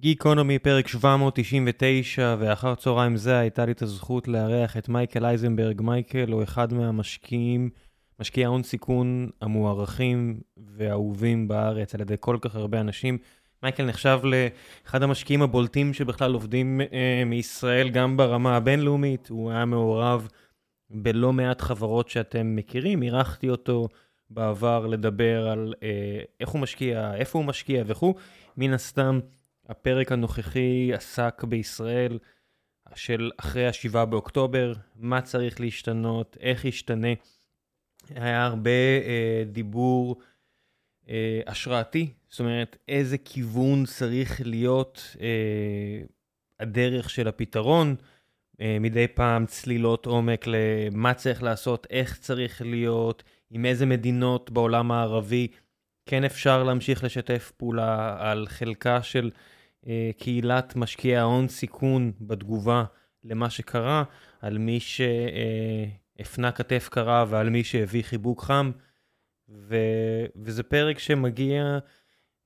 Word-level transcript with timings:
גיקונומי, 0.00 0.58
פרק 0.58 0.88
799, 0.88 2.36
ואחר 2.38 2.74
צהריים 2.74 3.16
זה 3.16 3.38
הייתה 3.38 3.64
לי 3.64 3.72
את 3.72 3.82
הזכות 3.82 4.28
לארח 4.28 4.76
את 4.76 4.88
מייקל 4.88 5.24
אייזנברג. 5.24 5.80
מייקל 5.82 6.32
הוא 6.32 6.42
אחד 6.42 6.72
מהמשקיעים, 6.72 7.70
משקיעי 8.20 8.44
ההון 8.44 8.62
סיכון 8.62 9.30
המוערכים 9.40 10.40
והאהובים 10.56 11.48
בארץ 11.48 11.94
על 11.94 12.00
ידי 12.00 12.14
כל 12.20 12.38
כך 12.40 12.56
הרבה 12.56 12.80
אנשים. 12.80 13.18
מייקל 13.62 13.84
נחשב 13.84 14.20
לאחד 14.24 15.02
המשקיעים 15.02 15.42
הבולטים 15.42 15.94
שבכלל 15.94 16.32
עובדים 16.32 16.80
אה, 16.80 17.22
מישראל 17.26 17.88
גם 17.88 18.16
ברמה 18.16 18.56
הבינלאומית. 18.56 19.28
הוא 19.28 19.50
היה 19.50 19.64
מעורב 19.64 20.28
בלא 20.90 21.32
מעט 21.32 21.60
חברות 21.60 22.08
שאתם 22.08 22.56
מכירים, 22.56 23.02
אירחתי 23.02 23.50
אותו 23.50 23.88
בעבר 24.30 24.86
לדבר 24.86 25.48
על 25.48 25.74
אה, 25.82 26.22
איך 26.40 26.48
הוא 26.48 26.60
משקיע, 26.60 27.14
איפה 27.14 27.38
הוא 27.38 27.46
משקיע 27.46 27.82
וכו'. 27.86 28.14
מן 28.56 28.72
הסתם, 28.72 29.20
הפרק 29.70 30.12
הנוכחי 30.12 30.90
עסק 30.94 31.44
בישראל 31.44 32.18
של 32.94 33.30
אחרי 33.36 33.66
ה-7 33.66 34.04
באוקטובר, 34.04 34.72
מה 34.96 35.22
צריך 35.22 35.60
להשתנות, 35.60 36.36
איך 36.40 36.64
ישתנה. 36.64 37.08
היה 38.14 38.44
הרבה 38.44 38.70
אה, 39.04 39.42
דיבור 39.46 40.20
אה, 41.08 41.40
השראתי, 41.46 42.12
זאת 42.28 42.40
אומרת, 42.40 42.76
איזה 42.88 43.18
כיוון 43.18 43.84
צריך 43.84 44.40
להיות 44.44 45.16
אה, 45.20 46.02
הדרך 46.60 47.10
של 47.10 47.28
הפתרון. 47.28 47.96
אה, 48.60 48.76
מדי 48.80 49.08
פעם 49.08 49.46
צלילות 49.46 50.06
עומק 50.06 50.44
למה 50.46 51.14
צריך 51.14 51.42
לעשות, 51.42 51.86
איך 51.90 52.18
צריך 52.18 52.62
להיות, 52.62 53.22
עם 53.50 53.64
איזה 53.64 53.86
מדינות 53.86 54.50
בעולם 54.50 54.92
הערבי 54.92 55.48
כן 56.06 56.24
אפשר 56.24 56.62
להמשיך 56.62 57.04
לשתף 57.04 57.52
פעולה 57.56 58.16
על 58.18 58.46
חלקה 58.48 59.02
של 59.02 59.30
קהילת 60.18 60.76
משקיעי 60.76 61.16
ההון 61.16 61.48
סיכון 61.48 62.12
בתגובה 62.20 62.84
למה 63.24 63.50
שקרה, 63.50 64.04
על 64.40 64.58
מי 64.58 64.80
שהפנה 64.80 66.46
אה, 66.46 66.52
כתף 66.52 66.88
קרה 66.92 67.24
ועל 67.28 67.50
מי 67.50 67.64
שהביא 67.64 68.02
חיבוק 68.02 68.42
חם. 68.42 68.70
ו... 69.48 69.76
וזה 70.36 70.62
פרק 70.62 70.98
שמגיע 70.98 71.78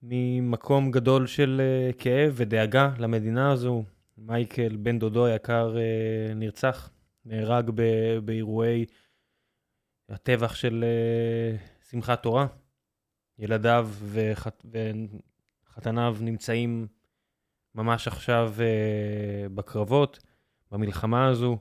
ממקום 0.02 0.90
גדול 0.90 1.26
של 1.26 1.60
אה, 1.60 1.92
כאב 1.92 2.32
ודאגה 2.36 2.90
למדינה 2.98 3.52
הזו. 3.52 3.84
מייקל, 4.18 4.76
בן 4.76 4.98
דודו 4.98 5.26
היקר, 5.26 5.76
אה, 5.76 6.34
נרצח, 6.34 6.90
נהרג 7.24 7.70
ב- 7.74 8.18
באירועי 8.24 8.84
הטבח 10.08 10.54
של 10.54 10.84
אה, 10.84 11.56
שמחת 11.90 12.22
תורה. 12.22 12.46
ילדיו 13.38 13.88
וחת... 14.02 14.66
וחתניו 15.66 16.16
נמצאים 16.20 16.86
ממש 17.74 18.08
עכשיו 18.08 18.54
אה, 18.60 19.48
בקרבות, 19.48 20.18
במלחמה 20.72 21.28
הזו. 21.28 21.58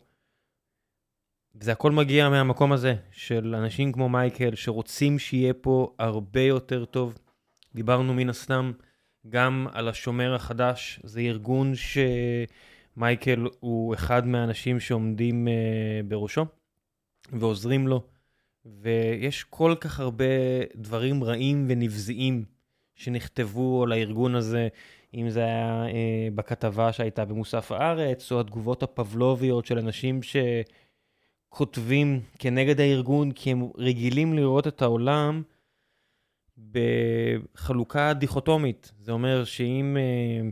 וזה 1.56 1.72
הכל 1.72 1.92
מגיע 1.92 2.30
מהמקום 2.30 2.72
הזה, 2.72 2.96
של 3.12 3.56
אנשים 3.56 3.92
כמו 3.92 4.10
מייקל, 4.10 4.56
שרוצים 4.56 5.20
שיהיה 5.20 5.54
פה 5.54 5.96
הרבה 6.00 6.42
יותר 6.42 6.86
טוב. 6.86 7.18
דיברנו 7.76 8.14
מן 8.14 8.30
הסתם 8.30 8.72
גם 9.30 9.68
על 9.72 9.88
השומר 9.88 10.36
החדש, 10.36 11.00
זה 11.04 11.20
ארגון 11.20 11.74
שמייקל 12.96 13.48
הוא 13.60 13.94
אחד 13.94 14.28
מהאנשים 14.28 14.80
שעומדים 14.80 15.48
אה, 15.48 16.02
בראשו 16.08 16.46
ועוזרים 17.32 17.88
לו, 17.88 18.08
ויש 18.66 19.44
כל 19.44 19.76
כך 19.82 20.00
הרבה 20.00 20.26
דברים 20.76 21.24
רעים 21.24 21.66
ונבזיים 21.68 22.46
שנכתבו 22.96 23.84
על 23.84 23.92
הארגון 23.92 24.36
הזה, 24.36 24.68
אם 25.14 25.30
זה 25.30 25.44
היה 25.44 25.86
אה, 25.86 26.28
בכתבה 26.36 26.94
שהייתה 26.94 27.26
במוסף 27.26 27.72
הארץ, 27.72 28.32
או 28.32 28.40
התגובות 28.40 28.84
הפבלוביות 28.84 29.66
של 29.66 29.78
אנשים 29.78 30.20
שכותבים 31.52 32.22
כנגד 32.40 32.80
הארגון, 32.80 33.32
כי 33.32 33.52
הם 33.52 33.68
רגילים 33.78 34.34
לראות 34.34 34.68
את 34.68 34.82
העולם 34.82 35.44
בחלוקה 36.72 38.14
דיכוטומית. 38.14 38.92
זה 39.00 39.12
אומר 39.12 39.44
שאם 39.44 39.98
אה, 40.00 40.50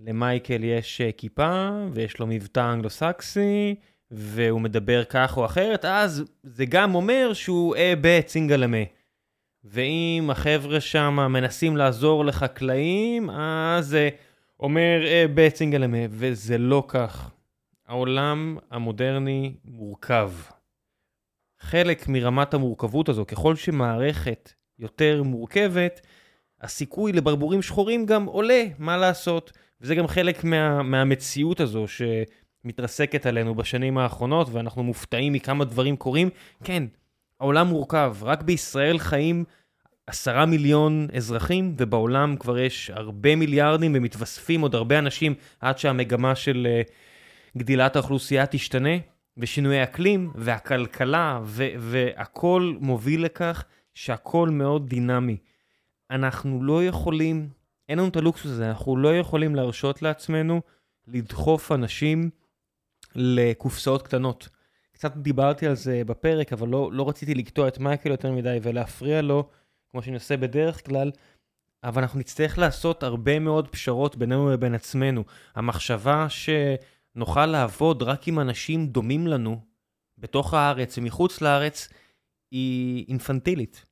למייקל 0.00 0.64
יש 0.64 1.00
אה, 1.00 1.12
כיפה 1.12 1.70
ויש 1.92 2.18
לו 2.18 2.26
מבטא 2.26 2.72
אנגלו-סקסי, 2.72 3.74
והוא 4.10 4.60
מדבר 4.60 5.04
כך 5.04 5.36
או 5.36 5.44
אחרת, 5.44 5.84
אז 5.84 6.24
זה 6.42 6.64
גם 6.64 6.94
אומר 6.94 7.32
שהוא 7.32 7.76
אה 7.76 7.94
ב' 8.00 8.20
צינגלמה. 8.20 8.97
ואם 9.70 10.28
החבר'ה 10.30 10.80
שם 10.80 11.26
מנסים 11.30 11.76
לעזור 11.76 12.24
לחקלאים, 12.24 13.30
אז 13.30 13.86
זה 13.86 14.08
אומר 14.60 15.00
אה 15.06 15.24
ב' 15.34 15.48
צינגלמה, 15.48 15.98
וזה 16.10 16.58
לא 16.58 16.84
כך. 16.88 17.30
העולם 17.86 18.58
המודרני 18.70 19.54
מורכב. 19.64 20.32
חלק 21.60 22.08
מרמת 22.08 22.54
המורכבות 22.54 23.08
הזו, 23.08 23.26
ככל 23.26 23.56
שמערכת 23.56 24.52
יותר 24.78 25.22
מורכבת, 25.22 26.00
הסיכוי 26.60 27.12
לברבורים 27.12 27.62
שחורים 27.62 28.06
גם 28.06 28.24
עולה, 28.24 28.64
מה 28.78 28.96
לעשות? 28.96 29.52
וזה 29.80 29.94
גם 29.94 30.06
חלק 30.06 30.44
מה, 30.44 30.82
מהמציאות 30.82 31.60
הזו 31.60 31.84
שמתרסקת 31.88 33.26
עלינו 33.26 33.54
בשנים 33.54 33.98
האחרונות, 33.98 34.48
ואנחנו 34.52 34.82
מופתעים 34.82 35.32
מכמה 35.32 35.64
דברים 35.64 35.96
קורים. 35.96 36.30
כן, 36.64 36.84
העולם 37.40 37.66
מורכב, 37.66 38.16
רק 38.22 38.42
בישראל 38.42 38.98
חיים 38.98 39.44
עשרה 40.06 40.46
מיליון 40.46 41.08
אזרחים, 41.16 41.74
ובעולם 41.78 42.36
כבר 42.36 42.58
יש 42.58 42.90
הרבה 42.90 43.36
מיליארדים 43.36 43.92
ומתווספים 43.96 44.60
עוד 44.60 44.74
הרבה 44.74 44.98
אנשים 44.98 45.34
עד 45.60 45.78
שהמגמה 45.78 46.34
של 46.34 46.66
uh, 46.66 47.58
גדילת 47.58 47.96
האוכלוסייה 47.96 48.46
תשתנה, 48.46 48.96
ושינויי 49.36 49.82
אקלים, 49.82 50.32
והכלכלה, 50.34 51.40
והכל 51.78 52.74
מוביל 52.80 53.24
לכך 53.24 53.64
שהכל 53.94 54.48
מאוד 54.48 54.88
דינמי. 54.88 55.36
אנחנו 56.10 56.62
לא 56.62 56.84
יכולים, 56.84 57.48
אין 57.88 57.98
לנו 57.98 58.08
את 58.08 58.16
הלוקסוס 58.16 58.50
הזה, 58.50 58.68
אנחנו 58.68 58.96
לא 58.96 59.16
יכולים 59.16 59.54
להרשות 59.54 60.02
לעצמנו 60.02 60.60
לדחוף 61.06 61.72
אנשים 61.72 62.30
לקופסאות 63.14 64.02
קטנות. 64.02 64.48
קצת 64.98 65.16
דיברתי 65.16 65.66
על 65.66 65.74
זה 65.74 66.02
בפרק, 66.06 66.52
אבל 66.52 66.68
לא, 66.68 66.92
לא 66.92 67.08
רציתי 67.08 67.34
לקטוע 67.34 67.68
את 67.68 67.78
מייקל 67.78 68.10
יותר 68.10 68.32
מדי 68.32 68.58
ולהפריע 68.62 69.22
לו, 69.22 69.48
כמו 69.90 70.02
שאני 70.02 70.14
עושה 70.14 70.36
בדרך 70.36 70.86
כלל, 70.86 71.10
אבל 71.84 72.02
אנחנו 72.02 72.18
נצטרך 72.18 72.58
לעשות 72.58 73.02
הרבה 73.02 73.38
מאוד 73.38 73.68
פשרות 73.68 74.16
בינינו 74.16 74.50
לבין 74.50 74.74
עצמנו. 74.74 75.24
המחשבה 75.54 76.26
שנוכל 76.28 77.46
לעבוד 77.46 78.02
רק 78.02 78.28
עם 78.28 78.38
אנשים 78.38 78.86
דומים 78.86 79.26
לנו, 79.26 79.60
בתוך 80.18 80.54
הארץ 80.54 80.98
ומחוץ 80.98 81.40
לארץ, 81.40 81.88
היא 82.50 83.04
אינפנטילית. 83.08 83.84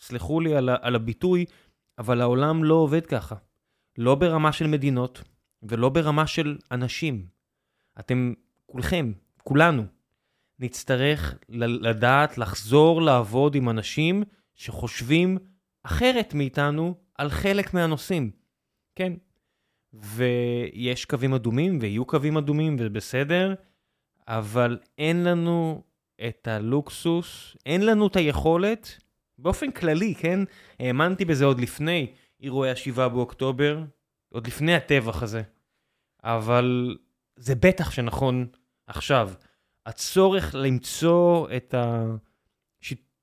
סלחו 0.00 0.40
לי 0.40 0.54
על, 0.54 0.68
על 0.82 0.94
הביטוי, 0.94 1.44
אבל 1.98 2.20
העולם 2.20 2.64
לא 2.64 2.74
עובד 2.74 3.06
ככה. 3.06 3.36
לא 3.98 4.14
ברמה 4.14 4.52
של 4.52 4.66
מדינות, 4.66 5.22
ולא 5.62 5.88
ברמה 5.88 6.26
של 6.26 6.58
אנשים. 6.70 7.26
אתם, 8.00 8.32
כולכם, 8.66 9.12
כולנו, 9.42 9.82
נצטרך 10.62 11.34
לדעת 11.48 12.38
לחזור 12.38 13.02
לעבוד 13.02 13.54
עם 13.54 13.68
אנשים 13.68 14.22
שחושבים 14.54 15.38
אחרת 15.82 16.34
מאיתנו 16.34 16.94
על 17.14 17.30
חלק 17.30 17.74
מהנושאים. 17.74 18.30
כן. 18.94 19.12
ויש 19.92 21.04
קווים 21.04 21.34
אדומים, 21.34 21.78
ויהיו 21.80 22.04
קווים 22.04 22.36
אדומים, 22.36 22.76
וזה 22.78 22.88
בסדר, 22.88 23.54
אבל 24.28 24.78
אין 24.98 25.24
לנו 25.24 25.82
את 26.28 26.48
הלוקסוס, 26.48 27.56
אין 27.66 27.86
לנו 27.86 28.06
את 28.06 28.16
היכולת 28.16 28.98
באופן 29.38 29.70
כללי, 29.70 30.14
כן? 30.14 30.40
האמנתי 30.78 31.24
בזה 31.24 31.44
עוד 31.44 31.60
לפני 31.60 32.12
אירועי 32.40 32.70
ה-7 32.70 33.08
באוקטובר, 33.08 33.82
עוד 34.32 34.46
לפני 34.46 34.74
הטבח 34.74 35.22
הזה. 35.22 35.42
אבל 36.24 36.96
זה 37.36 37.54
בטח 37.54 37.90
שנכון 37.90 38.46
עכשיו. 38.86 39.30
הצורך 39.86 40.54
למצוא 40.54 41.48
את 41.56 41.74
ה... 41.74 42.04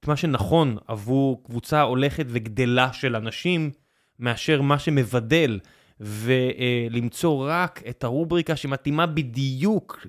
מה 0.07 0.17
שנכון 0.17 0.77
עבור 0.87 1.43
קבוצה 1.43 1.81
הולכת 1.81 2.25
וגדלה 2.29 2.93
של 2.93 3.15
אנשים, 3.15 3.71
מאשר 4.19 4.61
מה 4.61 4.79
שמבדל, 4.79 5.59
ולמצוא 5.99 7.45
רק 7.49 7.81
את 7.89 8.03
הרובריקה 8.03 8.55
שמתאימה 8.55 9.05
בדיוק 9.05 10.07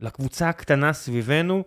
לקבוצה 0.00 0.48
הקטנה 0.48 0.92
סביבנו, 0.92 1.64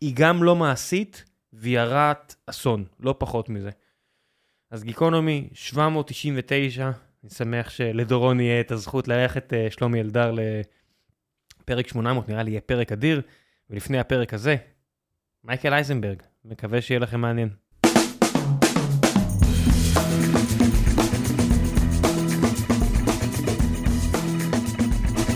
היא 0.00 0.12
גם 0.16 0.42
לא 0.42 0.56
מעשית, 0.56 1.24
והיא 1.52 1.78
הרת 1.78 2.34
אסון, 2.46 2.84
לא 3.00 3.14
פחות 3.18 3.48
מזה. 3.48 3.70
אז 4.70 4.84
גיקונומי 4.84 5.48
799, 5.52 6.90
אני 7.22 7.30
שמח 7.30 7.70
שלדורון 7.70 8.40
יהיה 8.40 8.60
את 8.60 8.70
הזכות 8.70 9.08
לארח 9.08 9.36
את 9.36 9.52
אה, 9.52 9.66
שלומי 9.70 10.00
אלדר 10.00 10.34
לפרק 11.66 11.88
800, 11.88 12.28
נראה 12.28 12.42
לי 12.42 12.50
יהיה 12.50 12.60
פרק 12.60 12.92
אדיר, 12.92 13.22
ולפני 13.70 13.98
הפרק 13.98 14.34
הזה, 14.34 14.56
מייקל 15.44 15.72
אייזנברג, 15.72 16.22
מקווה 16.44 16.80
שיהיה 16.80 17.00
לכם 17.00 17.20
מעניין. 17.20 17.48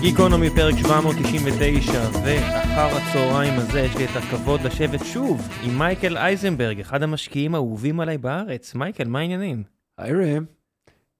גיקונומי 0.00 0.50
פרק 0.50 0.74
799, 0.78 1.92
ואחר 2.24 2.96
הצהריים 2.96 3.54
הזה 3.56 3.80
יש 3.80 3.96
לי 3.96 4.04
את 4.04 4.16
הכבוד 4.16 4.60
לשבת 4.60 5.00
שוב 5.04 5.48
עם 5.62 5.78
מייקל 5.78 6.16
אייזנברג, 6.16 6.80
אחד 6.80 7.02
המשקיעים 7.02 7.54
האהובים 7.54 8.00
עליי 8.00 8.18
בארץ. 8.18 8.74
מייקל, 8.74 9.08
מה 9.08 9.18
העניינים? 9.18 9.62
היי 9.98 10.12
ראם, 10.12 10.44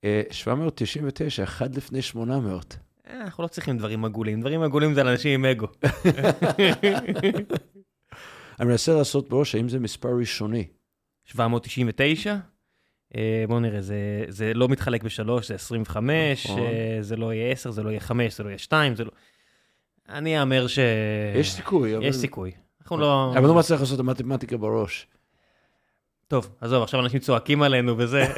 אה, 0.04 0.22
799, 0.30 1.42
אחד 1.42 1.74
לפני 1.74 2.02
800. 2.02 2.89
אה, 3.10 3.20
אנחנו 3.20 3.42
לא 3.42 3.48
צריכים 3.48 3.78
דברים 3.78 4.04
עגולים, 4.04 4.40
דברים 4.40 4.62
עגולים 4.62 4.94
זה 4.94 5.02
לאנשים 5.02 5.40
עם 5.40 5.44
אגו. 5.44 5.66
אני 8.60 8.68
מנסה 8.68 8.94
לעשות 8.94 9.28
בראש, 9.28 9.54
האם 9.54 9.68
זה 9.68 9.78
מספר 9.78 10.08
ראשוני? 10.18 10.66
799? 11.24 12.36
אה, 13.16 13.44
בואו 13.48 13.60
נראה, 13.60 13.80
זה, 13.80 14.24
זה 14.28 14.54
לא 14.54 14.68
מתחלק 14.68 15.02
בשלוש, 15.02 15.48
זה 15.48 15.54
25, 15.54 16.46
נכון. 16.46 16.60
אה, 16.60 16.98
זה 17.00 17.16
לא 17.16 17.32
יהיה 17.32 17.52
10, 17.52 17.70
זה 17.70 17.82
לא 17.82 17.90
יהיה 17.90 18.00
5, 18.00 18.36
זה 18.36 18.42
לא 18.42 18.48
יהיה 18.48 18.58
2, 18.58 18.94
זה 18.94 19.04
לא... 19.04 19.10
אני 20.08 20.40
אאמר 20.40 20.66
ש... 20.66 20.78
יש 21.34 21.52
סיכוי, 21.52 21.96
אבל... 21.96 22.04
יש 22.04 22.16
סיכוי. 22.16 22.52
אנחנו 22.82 22.96
לא... 22.96 23.34
אבל 23.36 23.48
לא 23.48 23.54
מצליח 23.54 23.80
לעשות 23.80 23.94
את 23.94 24.00
המתמטיקה 24.00 24.56
בראש. 24.56 25.06
טוב, 26.28 26.56
עזוב, 26.60 26.82
עכשיו 26.82 27.00
אנשים 27.00 27.20
צועקים 27.20 27.62
עלינו 27.62 27.98
וזה. 27.98 28.24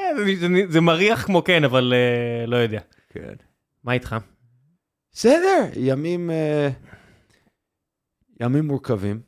אה, 0.00 0.68
זה, 0.68 0.80
מריח 0.80 1.26
כמו 1.26 1.44
כן, 1.44 1.64
אבל 1.64 1.92
uh, 1.92 2.50
לא 2.50 2.56
יודע. 2.56 2.80
כן. 3.08 3.34
מה 3.84 3.92
איתך? 3.92 4.16
בסדר, 5.12 5.70
ימים, 5.76 6.30
אה, 6.30 6.68
ימים 8.40 8.66
מורכבים. 8.66 9.20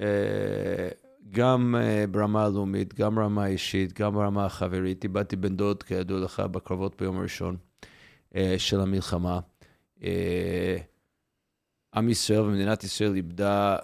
אה, 0.00 0.88
גם 1.30 1.74
אה, 1.78 2.04
ברמה 2.10 2.44
הלאומית, 2.44 2.94
גם 2.94 3.14
ברמה 3.14 3.44
האישית, 3.44 3.92
גם 3.92 4.14
ברמה 4.14 4.46
החברית. 4.46 5.04
איבדתי 5.04 5.36
בן 5.36 5.56
דוד, 5.56 5.82
כידוע 5.82 6.20
לך, 6.20 6.40
בקרבות 6.40 7.02
ביום 7.02 7.18
הראשון 7.18 7.56
אה, 8.36 8.54
של 8.58 8.80
המלחמה. 8.80 9.40
אה, 10.02 10.76
עם 11.94 12.08
ישראל 12.08 12.40
ומדינת 12.40 12.84
ישראל 12.84 13.14
איבדה 13.14 13.76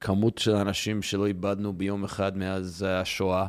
כמות 0.00 0.38
של 0.38 0.54
אנשים 0.54 1.02
שלא 1.02 1.26
איבדנו 1.26 1.72
ביום 1.72 2.04
אחד 2.04 2.36
מאז 2.36 2.82
השואה. 2.88 3.46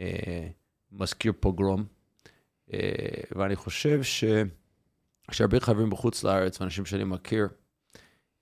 אה, 0.00 0.48
מזכיר 0.92 1.32
פוגרום. 1.40 1.84
אה, 2.72 2.78
ואני 3.36 3.56
חושב 3.56 4.02
ש... 4.02 4.24
שהרבה 5.30 5.60
חברים 5.60 5.90
בחוץ 5.90 6.24
לארץ, 6.24 6.60
ואנשים 6.60 6.84
שאני 6.84 7.04
מכיר, 7.04 7.48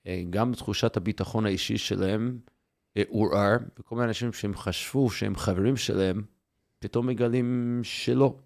אה, 0.07 0.23
גם 0.31 0.55
תחושת 0.55 0.97
הביטחון 0.97 1.47
האישי 1.47 1.79
שלהם 1.79 2.39
אה, 2.97 3.03
עורער, 3.09 3.57
וכל 3.79 3.95
מיני 3.95 4.09
אנשים 4.09 4.33
שהם 4.33 4.57
חשבו 4.57 5.11
שהם 5.11 5.37
חברים 5.37 5.77
שלהם, 5.77 6.23
פתאום 6.79 7.07
מגלים 7.07 7.81
שלא. 7.85 8.37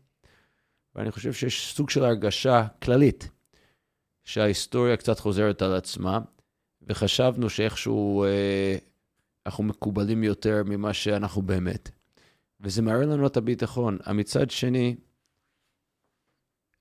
ואני 0.95 1.11
חושב 1.11 1.33
שיש 1.33 1.75
סוג 1.75 1.91
של 1.91 2.05
הרגשה 2.05 2.67
כללית, 2.83 3.31
שההיסטוריה 4.25 4.97
קצת 4.97 5.19
חוזרת 5.19 5.63
על 5.63 5.75
עצמה, 5.75 6.19
וחשבנו 6.89 7.51
שאיכשהו 7.51 8.25
אה, 8.25 8.77
אנחנו 9.47 9.65
מקובלים 9.65 10.25
יותר 10.25 10.63
ממה 10.67 10.93
שאנחנו 10.93 11.43
באמת. 11.43 11.91
וזה 12.61 12.83
מערער 12.83 13.07
לנו 13.07 13.27
את 13.27 13.37
הביטחון. 13.37 13.99
מצד 14.15 14.51
שני, 14.51 14.97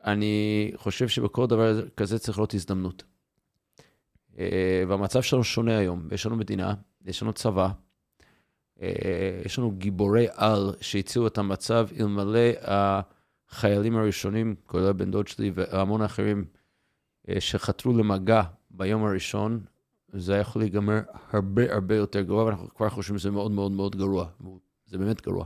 אני 0.03 0.71
חושב 0.75 1.07
שבכל 1.07 1.47
דבר 1.47 1.89
כזה 1.89 2.19
צריך 2.19 2.37
להיות 2.37 2.53
הזדמנות. 2.53 3.03
אה, 4.37 4.83
והמצב 4.87 5.21
שלנו 5.21 5.43
שונה 5.43 5.77
היום. 5.77 6.07
יש 6.11 6.25
לנו 6.25 6.35
מדינה, 6.35 6.73
יש 7.05 7.21
לנו 7.21 7.33
צבא, 7.33 7.69
אה, 8.81 9.41
יש 9.45 9.59
לנו 9.59 9.71
גיבורי 9.71 10.27
על 10.33 10.75
שהציעו 10.81 11.27
את 11.27 11.37
המצב 11.37 11.87
אלמלא 11.99 12.49
החיילים 12.61 13.97
הראשונים, 13.97 14.55
כולל 14.65 14.93
בן 14.93 15.11
דוד 15.11 15.27
שלי 15.27 15.51
והמון 15.53 16.01
אחרים, 16.01 16.45
אה, 17.29 17.41
שחתרו 17.41 17.93
למגע 17.97 18.41
ביום 18.71 19.05
הראשון, 19.05 19.65
זה 20.13 20.33
יכול 20.33 20.61
להיגמר 20.61 20.99
הרבה 21.31 21.73
הרבה 21.73 21.95
יותר 21.95 22.21
גרוע, 22.21 22.43
ואנחנו 22.43 22.73
כבר 22.75 22.89
חושבים 22.89 23.17
שזה 23.17 23.31
מאוד 23.31 23.51
מאוד 23.51 23.71
מאוד 23.71 23.95
גרוע. 23.95 24.27
זה 24.85 24.97
באמת 24.97 25.21
גרוע. 25.21 25.45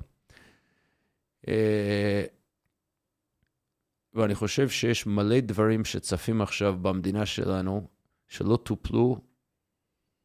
אה, 1.48 2.26
ואני 4.14 4.36
חושב 4.36 4.70
שיש 4.70 5.08
מלא 5.08 5.40
דברים 5.40 5.86
שצפים 5.86 6.42
עכשיו 6.42 6.76
במדינה 6.82 7.26
שלנו, 7.26 7.88
שלא 8.28 8.58
טופלו 8.64 9.18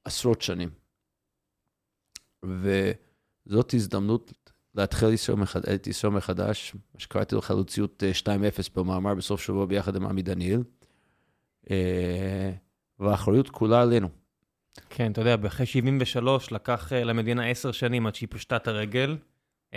עשרות 0.04 0.42
שנים. 0.42 0.70
וזאת 2.44 3.74
הזדמנות 3.74 4.32
להתחיל. 4.74 5.08
את 5.74 5.86
ישראל 5.86 6.12
מחדש, 6.12 6.74
מה 6.94 7.00
שקראתי 7.00 7.34
לו 7.34 7.40
חלוציות 7.40 8.02
אה, 8.02 8.10
2-0 8.12 8.70
במאמר 8.74 9.14
בסוף 9.14 9.40
שבוע 9.40 9.66
ביחד 9.66 9.96
עם 9.96 10.06
עמי 10.06 10.22
דניאל, 10.22 10.62
אה, 11.70 12.52
והאחריות 12.98 13.48
כולה 13.48 13.82
עלינו. 13.82 14.21
כן, 14.90 15.12
אתה 15.12 15.20
יודע, 15.20 15.36
אחרי 15.46 15.66
73 15.66 16.52
לקח 16.52 16.92
אה, 16.92 17.04
למדינה 17.04 17.46
10 17.46 17.72
שנים 17.72 18.06
עד 18.06 18.14
שהיא 18.14 18.28
פשטה 18.30 18.56
את 18.56 18.68
הרגל. 18.68 19.16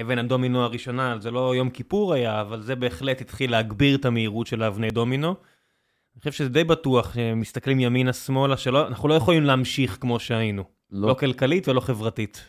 אבן 0.02 0.18
הדומינו 0.18 0.64
הראשונה, 0.64 1.18
זה 1.20 1.32
לא 1.32 1.56
יום 1.56 1.70
כיפור 1.70 2.14
היה, 2.14 2.42
אבל 2.42 2.62
זה 2.62 2.76
בהחלט 2.76 3.22
התחיל 3.22 3.52
להגביר 3.52 3.96
את 3.96 4.06
המהירות 4.06 4.48
של 4.48 4.64
האבני 4.64 4.92
דומינו. 4.92 5.28
אני 5.28 6.20
חושב 6.20 6.32
שזה 6.32 6.50
די 6.50 6.64
בטוח, 6.64 7.14
שמסתכלים 7.14 7.80
ימינה-שמאלה, 7.80 8.58
שאנחנו 8.58 9.08
לא 9.08 9.14
יכולים 9.14 9.44
להמשיך 9.44 9.98
כמו 10.02 10.20
שהיינו. 10.20 10.64
לא, 10.92 11.08
לא 11.08 11.14
כלכלית 11.14 11.68
ולא 11.68 11.80
חברתית. 11.80 12.44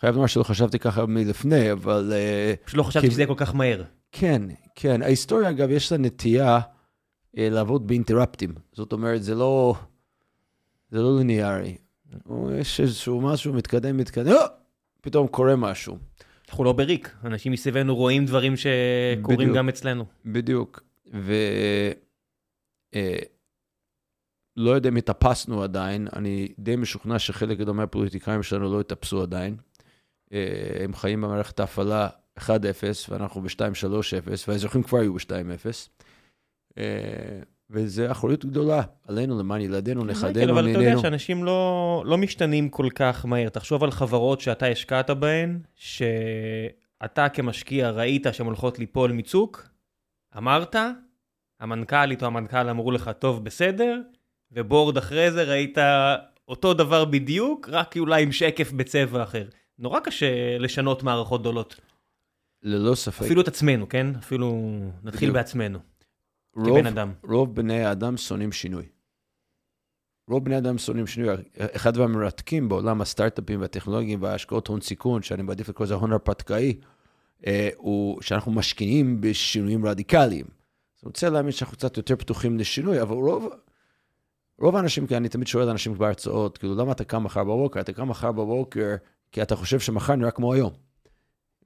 חייב 0.00 0.14
לומר 0.14 0.26
שלא 0.26 0.42
חשבתי 0.42 0.78
ככה 0.78 1.06
מלפני, 1.06 1.72
אבל... 1.72 2.12
אה, 2.12 2.54
פשוט 2.64 2.78
לא 2.78 2.82
חשבתי 2.82 3.06
כי... 3.06 3.12
שזה 3.12 3.22
יהיה 3.22 3.28
כל 3.28 3.34
כך 3.36 3.54
מהר. 3.54 3.82
כן, 4.12 4.42
כן. 4.74 5.02
ההיסטוריה, 5.02 5.50
אגב, 5.50 5.70
יש 5.70 5.92
לה 5.92 5.98
נטייה 5.98 6.60
אה, 7.38 7.48
לעבוד 7.50 7.86
באינטראפטים. 7.86 8.54
זאת 8.72 8.92
אומרת, 8.92 9.22
זה 9.22 9.34
לא, 9.34 9.74
זה 10.90 10.98
לא 10.98 11.18
ליניארי. 11.18 11.76
יש 12.60 12.80
איזשהו 12.80 13.20
משהו 13.20 13.52
מתקדם, 13.52 13.96
מתקדם, 13.96 14.32
או, 14.32 14.46
פתאום 15.00 15.26
קורה 15.26 15.56
משהו. 15.56 15.98
אנחנו 16.48 16.64
לא 16.64 16.72
בריק, 16.72 17.16
אנשים 17.24 17.52
מסביבנו 17.52 17.96
רואים 17.96 18.26
דברים 18.26 18.54
שקורים 18.56 19.38
בדיוק, 19.38 19.56
גם 19.56 19.68
אצלנו. 19.68 20.04
בדיוק, 20.24 20.82
ו... 21.14 21.34
אה, 22.94 23.18
לא 24.56 24.70
יודע 24.70 24.88
אם 24.88 24.96
התאפסנו 24.96 25.62
עדיין, 25.62 26.08
אני 26.16 26.48
די 26.58 26.76
משוכנע 26.76 27.18
שחלק 27.18 27.58
גדול 27.58 27.74
מהפוליטיקאים 27.74 28.42
שלנו 28.42 28.72
לא 28.72 28.80
התאפסו 28.80 29.22
עדיין. 29.22 29.56
אה, 30.32 30.84
הם 30.84 30.94
חיים 30.94 31.20
במערכת 31.20 31.60
ההפעלה 31.60 32.08
1-0, 32.38 32.42
ואנחנו 33.08 33.40
ב-2-3-0, 33.40 34.28
והאזרחים 34.48 34.82
כבר 34.82 34.98
היו 34.98 35.14
ב-2-0. 35.14 35.88
אה, 36.78 37.40
וזו 37.70 38.10
אחריות 38.10 38.44
גדולה 38.44 38.82
עלינו, 39.08 39.38
למען 39.38 39.60
ילדינו, 39.60 40.04
נכדינו, 40.04 40.32
נינינו. 40.32 40.52
אבל 40.52 40.70
אתה 40.70 40.78
יודע 40.78 40.98
שאנשים 40.98 41.44
לא, 41.44 42.02
לא 42.06 42.18
משתנים 42.18 42.68
כל 42.68 42.88
כך 42.94 43.26
מהר. 43.26 43.48
תחשוב 43.48 43.84
על 43.84 43.90
חברות 43.90 44.40
שאתה 44.40 44.66
השקעת 44.66 45.10
בהן, 45.10 45.58
שאתה 45.74 47.28
כמשקיע 47.32 47.90
ראית 47.90 48.26
שהן 48.32 48.46
הולכות 48.46 48.78
ליפול 48.78 49.12
מצוק, 49.12 49.68
אמרת, 50.36 50.76
המנכ"לית 51.60 52.22
או 52.22 52.26
המנכ"ל 52.26 52.68
אמרו 52.68 52.90
לך, 52.90 53.10
טוב, 53.18 53.44
בסדר, 53.44 54.00
ובורד 54.52 54.96
אחרי 54.96 55.32
זה 55.32 55.42
ראית 55.42 55.78
אותו 56.48 56.74
דבר 56.74 57.04
בדיוק, 57.04 57.68
רק 57.72 57.96
אולי 57.96 58.22
עם 58.22 58.32
שקף 58.32 58.72
בצבע 58.72 59.22
אחר. 59.22 59.44
נורא 59.78 60.00
קשה 60.00 60.58
לשנות 60.58 61.02
מערכות 61.02 61.40
גדולות. 61.40 61.80
ללא 62.62 62.94
ספק. 62.94 63.22
אפילו 63.24 63.40
את 63.40 63.48
עצמנו, 63.48 63.88
כן? 63.88 64.06
אפילו 64.18 64.78
נתחיל 65.02 65.28
בדיוק. 65.28 65.34
בעצמנו. 65.36 65.78
רוב, 66.56 66.68
כבן 66.68 66.86
אדם. 66.86 67.12
רוב 67.24 67.54
בני 67.54 67.84
האדם 67.84 68.16
שונאים 68.16 68.52
שינוי. 68.52 68.84
רוב 70.28 70.44
בני 70.44 70.58
אדם 70.58 70.78
שונאים 70.78 71.06
שינוי. 71.06 71.34
אחד 71.58 71.98
מהמרתקים 71.98 72.68
בעולם 72.68 73.00
הסטארט-אפים 73.00 73.60
והטכנולוגיים 73.60 74.22
וההשקעות 74.22 74.66
הון 74.66 74.80
סיכון, 74.80 75.22
שאני 75.22 75.42
מעדיף 75.42 75.68
לקרוא 75.68 75.86
לזה 75.86 75.94
הון 75.94 76.12
הרפתקאי, 76.12 76.80
אה, 77.46 77.68
הוא 77.76 78.22
שאנחנו 78.22 78.52
משקיעים 78.52 79.20
בשינויים 79.20 79.86
רדיקליים. 79.86 80.46
אני 81.02 81.08
רוצה 81.08 81.30
להאמין 81.30 81.52
שאנחנו 81.52 81.76
קצת 81.76 81.96
יותר 81.96 82.16
פתוחים 82.16 82.58
לשינוי, 82.58 83.02
אבל 83.02 83.16
רוב, 83.16 83.48
רוב 84.58 84.76
האנשים, 84.76 85.06
כי 85.06 85.16
אני 85.16 85.28
תמיד 85.28 85.46
שואל 85.46 85.68
אנשים 85.68 85.94
בהרצאות, 85.94 86.58
כאילו, 86.58 86.74
למה 86.74 86.92
אתה 86.92 87.04
קם 87.04 87.24
מחר 87.24 87.44
בבוקר? 87.44 87.80
אתה 87.80 87.92
קם 87.92 88.08
מחר 88.08 88.32
בבוקר 88.32 88.94
כי 89.32 89.42
אתה 89.42 89.56
חושב 89.56 89.80
שמחר 89.80 90.14
נראה 90.16 90.30
כמו 90.30 90.52
היום. 90.52 90.72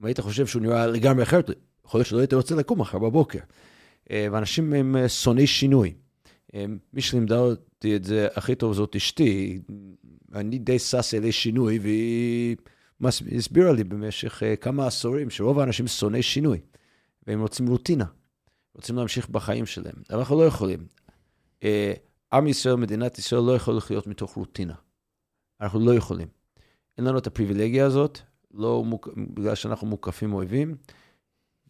אם 0.01 0.05
היית 0.05 0.19
חושב 0.19 0.47
שהוא 0.47 0.61
נראה 0.61 0.87
לגמרי 0.87 1.23
אחרת, 1.23 1.49
יכול 1.85 1.97
להיות 1.99 2.07
שלא 2.07 2.19
היית 2.19 2.33
רוצה 2.33 2.55
לקום 2.55 2.81
מחר 2.81 2.99
בבוקר. 2.99 3.39
אה, 4.11 4.27
ואנשים 4.31 4.73
הם 4.73 4.95
אה, 4.95 5.09
שונאי 5.09 5.47
שינוי. 5.47 5.93
אה, 6.55 6.65
מי 6.93 7.01
שלימדה 7.01 7.39
אותי 7.39 7.95
את 7.95 8.03
זה 8.03 8.27
הכי 8.35 8.55
טוב 8.55 8.73
זאת 8.73 8.95
אשתי. 8.95 9.59
אני 10.33 10.59
די 10.59 10.79
שש 10.79 11.13
אלי 11.13 11.31
שינוי, 11.31 11.79
והיא 11.79 12.55
הסבירה 13.37 13.73
לי 13.73 13.83
במשך 13.83 14.41
כמה 14.61 14.87
עשורים 14.87 15.29
שרוב 15.29 15.59
האנשים 15.59 15.87
שונאי 15.87 16.23
שינוי, 16.23 16.59
והם 17.27 17.41
רוצים 17.41 17.67
רוטינה, 17.67 18.05
רוצים 18.75 18.95
להמשיך 18.95 19.29
בחיים 19.29 19.65
שלהם. 19.65 19.95
אנחנו 20.09 20.37
לא 20.37 20.45
יכולים. 20.45 20.87
עם 22.33 22.47
ישראל, 22.47 22.75
מדינת 22.75 23.17
ישראל, 23.17 23.41
לא 23.41 23.55
יכול 23.55 23.77
לחיות 23.77 24.07
מתוך 24.07 24.33
רוטינה. 24.33 24.73
אנחנו 25.61 25.79
לא 25.79 25.95
יכולים. 25.95 26.27
אין 26.97 27.05
לנו 27.05 27.17
את 27.17 27.27
הפריבילגיה 27.27 27.85
הזאת, 27.85 28.19
לא 28.53 28.83
מוק... 28.83 29.09
בגלל 29.17 29.55
שאנחנו 29.55 29.87
מוקפים 29.87 30.33
אויבים, 30.33 30.75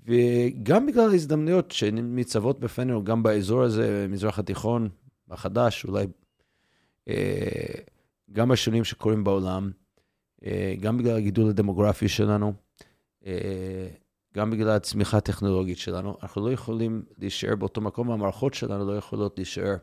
וגם 0.06 0.86
בגלל 0.86 1.10
ההזדמנויות 1.10 1.72
שניצבות 1.72 2.60
בפנינו, 2.60 3.04
גם 3.04 3.24
באזור 3.24 3.64
הזה, 3.64 4.08
מזרח 4.10 4.40
התיכון 4.40 4.90
החדש, 5.32 5.86
אולי 5.86 6.06
אה, 7.08 7.82
גם 8.32 8.52
השינויים 8.52 8.84
שקורים 8.84 9.24
בעולם, 9.24 9.72
אה, 10.46 10.74
גם 10.80 10.98
בגלל 10.98 11.18
הגידול 11.18 11.50
הדמוגרפי 11.50 12.08
שלנו, 12.08 12.54
אה, 13.26 13.88
גם 14.36 14.52
בגלל 14.52 14.70
הצמיחה 14.70 15.18
הטכנולוגית 15.18 15.78
שלנו, 15.78 16.18
אנחנו 16.24 16.48
לא 16.48 16.54
יכולים 16.54 17.04
להישאר 17.18 17.56
באותו 17.56 17.82
מקום, 17.82 18.10
והמערכות 18.10 18.54
שלנו 18.54 18.86
לא 18.86 18.98
יכולות 18.98 19.38
להישאר 19.38 19.76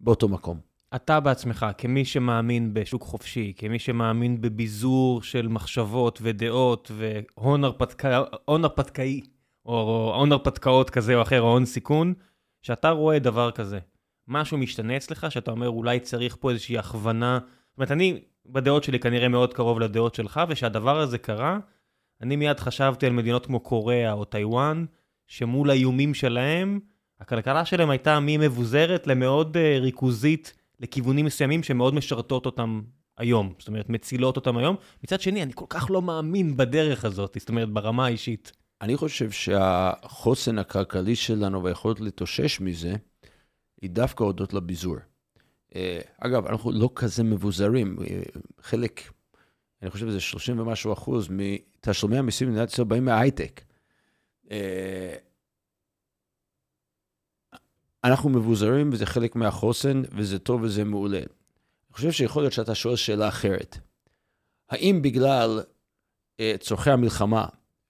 באותו 0.00 0.28
מקום. 0.28 0.60
אתה 0.94 1.20
בעצמך, 1.20 1.66
כמי 1.78 2.04
שמאמין 2.04 2.74
בשוק 2.74 3.02
חופשי, 3.02 3.52
כמי 3.56 3.78
שמאמין 3.78 4.40
בביזור 4.40 5.22
של 5.22 5.48
מחשבות 5.48 6.18
ודעות 6.22 6.90
והון 6.94 7.64
הרפתקאי, 8.64 9.20
או 9.66 10.12
הון 10.16 10.32
הרפתקאות 10.32 10.90
כזה 10.90 11.14
או 11.14 11.22
אחר, 11.22 11.40
או 11.40 11.52
הון 11.52 11.64
סיכון, 11.64 12.14
שאתה 12.62 12.90
רואה 12.90 13.18
דבר 13.18 13.50
כזה, 13.50 13.78
משהו 14.28 14.58
משתנה 14.58 14.96
אצלך, 14.96 15.26
שאתה 15.32 15.50
אומר 15.50 15.68
אולי 15.68 16.00
צריך 16.00 16.36
פה 16.40 16.50
איזושהי 16.50 16.78
הכוונה, 16.78 17.38
זאת 17.42 17.78
אומרת, 17.78 17.90
אני 17.90 18.20
בדעות 18.46 18.84
שלי 18.84 18.98
כנראה 18.98 19.28
מאוד 19.28 19.54
קרוב 19.54 19.80
לדעות 19.80 20.14
שלך, 20.14 20.40
ושהדבר 20.48 21.00
הזה 21.00 21.18
קרה, 21.18 21.58
אני 22.20 22.36
מיד 22.36 22.60
חשבתי 22.60 23.06
על 23.06 23.12
מדינות 23.12 23.46
כמו 23.46 23.60
קוריאה 23.60 24.12
או 24.12 24.24
טיוואן, 24.24 24.84
שמול 25.26 25.70
האיומים 25.70 26.14
שלהם, 26.14 26.80
הכלכלה 27.20 27.64
שלהם 27.64 27.90
הייתה 27.90 28.18
ממבוזרת 28.22 29.06
למאוד 29.06 29.56
uh, 29.56 29.80
ריכוזית 29.80 30.52
לכיוונים 30.80 31.24
מסוימים 31.24 31.62
שמאוד 31.62 31.94
משרתות 31.94 32.46
אותם 32.46 32.82
היום, 33.18 33.52
זאת 33.58 33.68
אומרת, 33.68 33.88
מצילות 33.88 34.36
אותם 34.36 34.56
היום. 34.56 34.76
מצד 35.04 35.20
שני, 35.20 35.42
אני 35.42 35.52
כל 35.54 35.64
כך 35.68 35.90
לא 35.90 36.02
מאמין 36.02 36.56
בדרך 36.56 37.04
הזאת, 37.04 37.36
זאת 37.40 37.48
אומרת, 37.48 37.68
ברמה 37.68 38.06
האישית. 38.06 38.52
אני 38.80 38.96
חושב 38.96 39.30
שהחוסן 39.30 40.58
הכלכלי 40.58 41.16
שלנו 41.16 41.64
והיכולת 41.64 42.00
להתאושש 42.00 42.60
מזה, 42.60 42.94
היא 43.82 43.90
דווקא 43.90 44.24
הודות 44.24 44.54
לביזור. 44.54 44.96
אה, 45.74 46.00
אגב, 46.18 46.46
אנחנו 46.46 46.72
לא 46.72 46.90
כזה 46.94 47.22
מבוזרים. 47.22 47.96
אה, 48.00 48.22
חלק, 48.60 49.12
אני 49.82 49.90
חושב 49.90 50.06
שזה 50.06 50.20
30 50.20 50.58
ומשהו 50.58 50.92
אחוז 50.92 51.28
מתשלומי 51.30 52.18
המיסים 52.18 52.48
במדינת 52.48 52.72
ישראל 52.72 52.86
באים 52.86 53.04
מההייטק. 53.04 53.64
אה, 54.50 55.16
אנחנו 58.04 58.30
מבוזרים 58.30 58.90
וזה 58.92 59.06
חלק 59.06 59.36
מהחוסן, 59.36 60.02
וזה 60.12 60.38
טוב 60.38 60.62
וזה 60.62 60.84
מעולה. 60.84 61.18
אני 61.18 61.92
חושב 61.92 62.10
שיכול 62.10 62.42
להיות 62.42 62.52
שאתה 62.52 62.74
שואל 62.74 62.96
שאלה 62.96 63.28
אחרת. 63.28 63.78
האם 64.70 65.02
בגלל 65.02 65.62
צורכי 66.60 66.90
המלחמה, 66.90 67.46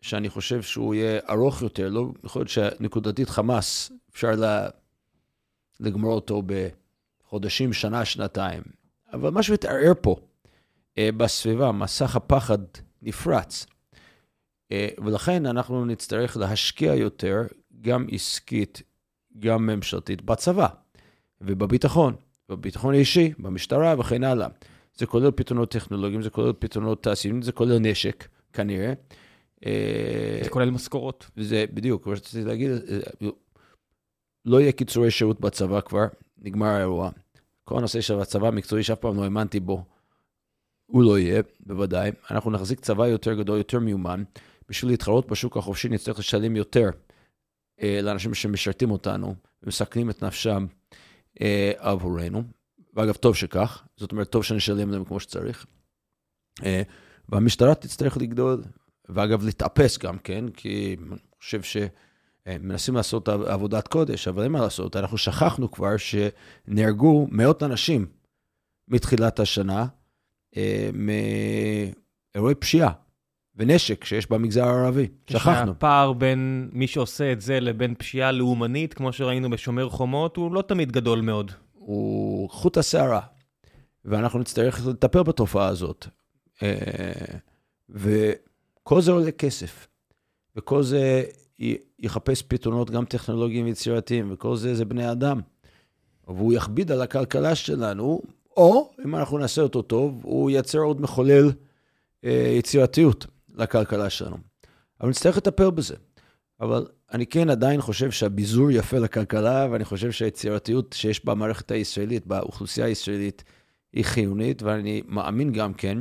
שאני 0.06 0.28
חושב 0.28 0.62
שהוא 0.62 0.94
יהיה 0.94 1.20
ארוך 1.30 1.62
יותר, 1.62 1.88
לא 1.88 2.06
יכול 2.25 2.40
להיות 2.40 2.48
שנקודתית 2.48 3.28
חמאס, 3.28 3.92
אפשר 4.10 4.30
לה, 4.30 4.68
לגמור 5.80 6.14
אותו 6.14 6.42
בחודשים, 6.46 7.72
שנה, 7.72 8.04
שנתיים. 8.04 8.62
אבל 9.12 9.30
משהו 9.30 9.54
התערער 9.54 9.92
פה 10.00 10.16
אה, 10.98 11.08
בסביבה, 11.16 11.72
מסך 11.72 12.16
הפחד 12.16 12.58
נפרץ. 13.02 13.66
אה, 14.72 14.88
ולכן 15.04 15.46
אנחנו 15.46 15.84
נצטרך 15.84 16.36
להשקיע 16.36 16.94
יותר, 16.94 17.42
גם 17.80 18.06
עסקית, 18.10 18.82
גם 19.38 19.66
ממשלתית, 19.66 20.22
בצבא 20.22 20.68
ובביטחון, 21.40 22.14
בביטחון 22.48 22.94
אישי, 22.94 23.32
במשטרה 23.38 23.94
וכן 23.98 24.25
הלאה. 24.25 24.48
זה 24.94 25.06
כולל 25.06 25.30
פתרונות 25.30 25.70
טכנולוגיים, 25.70 26.22
זה 26.22 26.30
כולל 26.30 26.52
פתרונות 26.58 27.02
תעשיינים, 27.02 27.42
זה 27.42 27.52
כולל 27.52 27.78
נשק, 27.78 28.28
כנראה. 28.52 28.92
אה, 29.66 30.40
זה 30.42 30.50
כולל 30.50 30.70
משכורות. 30.70 31.30
זה 31.36 31.64
בדיוק, 31.75 32.04
כמו 32.04 32.16
שרציתי 32.16 32.44
להגיד, 32.44 32.70
אה, 32.70 33.28
לא 34.44 34.60
יהיה 34.60 34.72
קיצורי 34.72 35.10
שירות 35.10 35.40
בצבא 35.40 35.80
כבר, 35.80 36.06
נגמר 36.38 36.66
האירוע. 36.66 37.10
כל 37.64 37.78
הנושא 37.78 38.00
של 38.00 38.20
הצבא 38.20 38.48
המקצועי 38.48 38.82
שאף 38.82 38.98
פעם 38.98 39.16
לא 39.16 39.25
האמנתי 39.25 39.60
בו, 39.60 39.84
הוא 40.86 41.02
לא 41.02 41.18
יהיה, 41.18 41.42
בוודאי. 41.60 42.10
אנחנו 42.30 42.50
נחזיק 42.50 42.80
צבא 42.80 43.06
יותר 43.06 43.34
גדול, 43.34 43.58
יותר 43.58 43.78
מיומן. 43.78 44.22
בשביל 44.68 44.90
להתחרות 44.90 45.26
בשוק 45.26 45.56
החופשי 45.56 45.88
נצטרך 45.88 46.18
לשלם 46.18 46.56
יותר 46.56 46.90
אה, 47.82 48.00
לאנשים 48.02 48.34
שמשרתים 48.34 48.90
אותנו 48.90 49.34
ומסכנים 49.62 50.10
את 50.10 50.25
נפשם 50.25 50.66
אה, 51.40 51.72
עבורנו. 51.78 52.42
ואגב, 52.94 53.14
טוב 53.14 53.36
שכך, 53.36 53.84
זאת 53.96 54.12
אומרת, 54.12 54.30
טוב 54.30 54.44
שנשלם 54.44 54.90
להם 54.90 55.04
כמו 55.04 55.20
שצריך. 55.20 55.66
אה, 56.64 56.82
והמשטרה 57.28 57.75
תצטרך 57.75 58.16
לגדול, 58.16 58.62
ואגב, 59.08 59.44
להתאפס 59.44 59.98
גם 59.98 60.18
כן, 60.18 60.44
כי 60.48 60.96
אני 61.10 61.18
חושב 61.40 61.60
שמנסים 61.62 62.94
לעשות 62.94 63.28
עבודת 63.28 63.88
קודש, 63.88 64.28
אבל 64.28 64.42
אין 64.42 64.52
מה 64.52 64.60
לעשות, 64.60 64.96
אנחנו 64.96 65.18
שכחנו 65.18 65.70
כבר 65.70 65.94
שנהרגו 65.96 67.26
מאות 67.30 67.62
אנשים 67.62 68.06
מתחילת 68.88 69.40
השנה 69.40 69.86
אה, 70.56 70.90
מאירועי 72.34 72.54
פשיעה 72.54 72.92
ונשק 73.56 74.04
שיש 74.04 74.30
במגזר 74.30 74.64
הערבי. 74.64 75.08
שכחנו. 75.30 75.70
הפער 75.70 76.12
בין 76.12 76.68
מי 76.72 76.86
שעושה 76.86 77.32
את 77.32 77.40
זה 77.40 77.60
לבין 77.60 77.94
פשיעה 77.94 78.32
לאומנית, 78.32 78.94
כמו 78.94 79.12
שראינו 79.12 79.50
בשומר 79.50 79.88
חומות, 79.88 80.36
הוא 80.36 80.54
לא 80.54 80.62
תמיד 80.62 80.92
גדול 80.92 81.20
מאוד. 81.20 81.52
הוא 81.72 82.50
חוט 82.50 82.76
השערה, 82.76 83.20
ואנחנו 84.04 84.38
נצטרך 84.38 84.86
לטפל 84.86 85.22
בתופעה 85.22 85.66
הזאת. 85.66 86.06
אה, 86.62 87.38
ו... 87.90 88.32
כל 88.88 89.00
זה 89.00 89.12
עולה 89.12 89.30
כסף, 89.30 89.88
וכל 90.56 90.82
זה 90.82 91.24
יחפש 91.98 92.42
פתרונות 92.42 92.90
גם 92.90 93.04
טכנולוגיים 93.04 93.64
ויצירתיים, 93.64 94.28
וכל 94.32 94.56
זה 94.56 94.74
זה 94.74 94.84
בני 94.84 95.12
אדם. 95.12 95.40
והוא 96.28 96.52
יכביד 96.52 96.92
על 96.92 97.02
הכלכלה 97.02 97.54
שלנו, 97.54 98.22
או 98.56 98.92
אם 99.04 99.16
אנחנו 99.16 99.38
נעשה 99.38 99.62
אותו 99.62 99.82
טוב, 99.82 100.20
הוא 100.24 100.50
ייצר 100.50 100.78
עוד 100.78 101.00
מחולל 101.00 101.52
אה, 102.24 102.54
יצירתיות 102.58 103.26
לכלכלה 103.54 104.10
שלנו. 104.10 104.36
אבל 105.00 105.08
נצטרך 105.08 105.36
לטפל 105.36 105.70
בזה. 105.70 105.94
אבל 106.60 106.86
אני 107.12 107.26
כן 107.26 107.50
עדיין 107.50 107.80
חושב 107.80 108.10
שהביזור 108.10 108.70
יפה 108.70 108.98
לכלכלה, 108.98 109.68
ואני 109.70 109.84
חושב 109.84 110.10
שהיצירתיות 110.12 110.92
שיש 110.92 111.24
במערכת 111.24 111.70
הישראלית, 111.70 112.26
באוכלוסייה 112.26 112.86
הישראלית, 112.86 113.44
היא 113.92 114.04
חיונית, 114.04 114.62
ואני 114.62 115.02
מאמין 115.06 115.52
גם 115.52 115.74
כן 115.74 115.98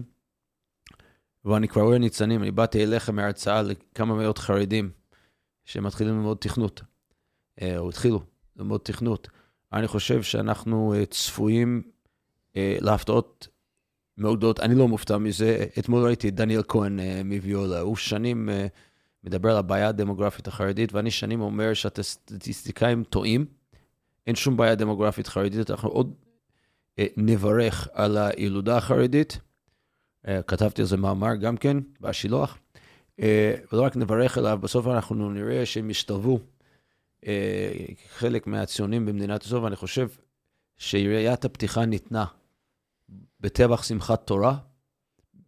ואני 1.46 1.68
כבר 1.68 1.82
רואה 1.82 1.98
ניצנים, 1.98 2.44
אני 2.44 2.52
באתי 2.52 2.84
אליך 2.84 3.10
מהרצאה 3.10 3.62
לכמה 3.62 4.16
מאות 4.16 4.38
חרדים 4.38 4.90
שמתחילים 5.66 6.16
ללמוד 6.16 6.38
תכנות, 6.38 6.82
אה, 7.62 7.78
או 7.78 7.90
התחילו 7.90 8.22
ללמוד 8.56 8.82
תכנות. 8.84 9.28
אני 9.74 9.88
חושב 9.88 10.24
שאנחנו 10.24 10.94
אה, 10.94 11.06
צפויים 11.06 11.82
אה, 12.56 12.78
להפתעות 12.82 13.48
מאוד 14.18 14.38
גדולות. 14.38 14.60
אני 14.60 14.76
לא 14.76 14.88
מופתע 14.88 15.18
מזה. 15.18 15.66
אתמול 15.80 16.06
ראיתי 16.06 16.30
את 16.30 16.36
דניאל 16.36 16.62
כהן 16.68 17.00
מוויולה, 17.26 17.80
הוא 17.80 17.96
שנים 17.96 18.50
מדבר 19.24 19.52
על 19.52 19.58
הבעיה 19.58 19.88
הדמוגרפית 19.88 20.48
החרדית, 20.48 20.94
ואני 20.94 21.12
שנים 21.12 21.42
אומר 21.42 21.74
שהסטטיסטיקאים 21.74 23.04
טועים. 23.04 23.46
אין 24.28 24.36
שום 24.36 24.58
בעיה 24.58 24.76
דמוגרפית 24.76 25.28
חרדית, 25.28 25.72
אנחנו 25.72 25.90
עוד 25.90 26.14
נברך 27.18 27.88
על 27.94 28.18
הילודה 28.18 28.78
החרדית. 28.78 29.40
אה, 30.28 30.42
כתבתי 30.44 30.82
על 30.82 30.88
זה 30.88 30.98
מאמר 30.98 31.36
גם 31.36 31.58
כן, 31.58 31.78
בשילוח. 32.02 32.58
אה, 33.20 33.56
ולא 33.72 33.82
רק 33.82 33.96
נברך 33.96 34.38
עליו, 34.38 34.60
בסוף 34.62 34.88
אנחנו 34.88 35.30
נראה 35.30 35.66
שהם 35.66 35.90
ישתלבו 35.90 36.40
אה, 37.28 37.72
חלק 38.10 38.48
מהציונים 38.48 39.06
במדינת 39.06 39.44
ישראל, 39.44 39.62
ואני 39.62 39.76
חושב 39.76 40.08
שראיית 40.78 41.46
הפתיחה 41.46 41.86
ניתנה 41.86 42.26
בטבח 43.40 43.84
שמחת 43.84 44.28
תורה, 44.28 44.58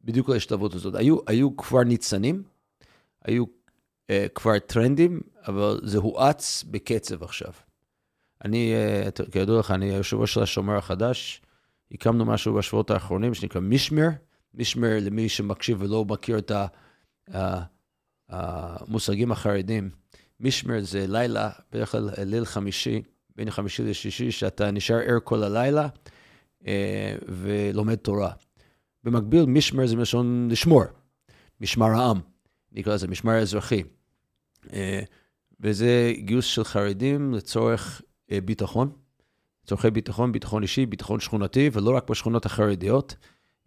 בדיוק 0.04 0.30
להשתלבות 0.30 0.74
הזאת. 0.74 0.96
היו, 0.96 1.18
היו 1.28 1.58
כבר 1.58 1.84
ניצנים, 1.84 2.44
היו 3.24 3.46
uh, 3.46 4.12
כבר 4.36 4.60
טרנדים, 4.60 5.22
אבל 5.48 5.80
זה 5.84 5.98
הואץ 5.98 6.64
בקצב 6.72 7.24
עכשיו. 7.24 7.52
אני, 8.46 8.74
כידוע 9.32 9.60
לך, 9.60 9.72
אני 9.72 9.94
היושב 9.94 10.18
ראש 10.18 10.34
של 10.34 10.44
השומר 10.44 10.78
החדש, 10.78 11.42
הקמנו 11.92 12.26
משהו 12.26 12.54
בשבועות 12.54 12.92
האחרונים 12.92 13.34
שנקרא 13.34 13.62
מישמר, 13.62 14.08
מישמר, 14.58 14.98
למי 15.02 15.30
שמקשיב 15.30 15.82
ולא 15.82 16.06
מכיר 16.06 16.38
את 16.38 16.52
המושגים 18.30 19.32
החרדים, 19.32 19.90
מישמר 20.40 20.82
זה 20.82 21.06
לילה, 21.08 21.50
בדרך 21.72 21.92
כלל 21.92 22.10
ליל 22.18 22.46
חמישי, 22.46 23.02
בין 23.36 23.52
חמישי 23.52 23.84
לשישי, 23.84 24.32
שאתה 24.32 24.72
נשאר 24.72 24.96
ער 24.96 25.20
כל 25.24 25.44
הלילה 25.44 25.88
אה, 26.68 27.16
ולומד 27.28 27.96
תורה. 27.96 28.32
במקביל, 29.04 29.46
מישמר 29.46 29.88
זה 29.88 29.96
מלשון 29.96 30.48
לשמור, 30.52 30.84
משמר 31.62 31.88
העם, 31.88 32.20
נקרא 32.72 32.94
לזה 32.94 33.08
משמר 33.08 33.32
האזרחי. 33.32 33.84
אה, 34.74 35.02
וזה 35.60 36.14
גיוס 36.18 36.46
של 36.46 36.64
חרדים 36.64 37.34
לצורך 37.34 38.02
אה, 38.32 38.42
ביטחון, 38.42 38.92
צורכי 39.66 39.92
ביטחון, 39.92 40.32
ביטחון 40.32 40.64
אישי, 40.64 40.86
ביטחון 40.86 41.20
שכונתי, 41.20 41.70
ולא 41.74 41.96
רק 41.96 42.10
בשכונות 42.10 42.46
החרדיות. 42.46 43.16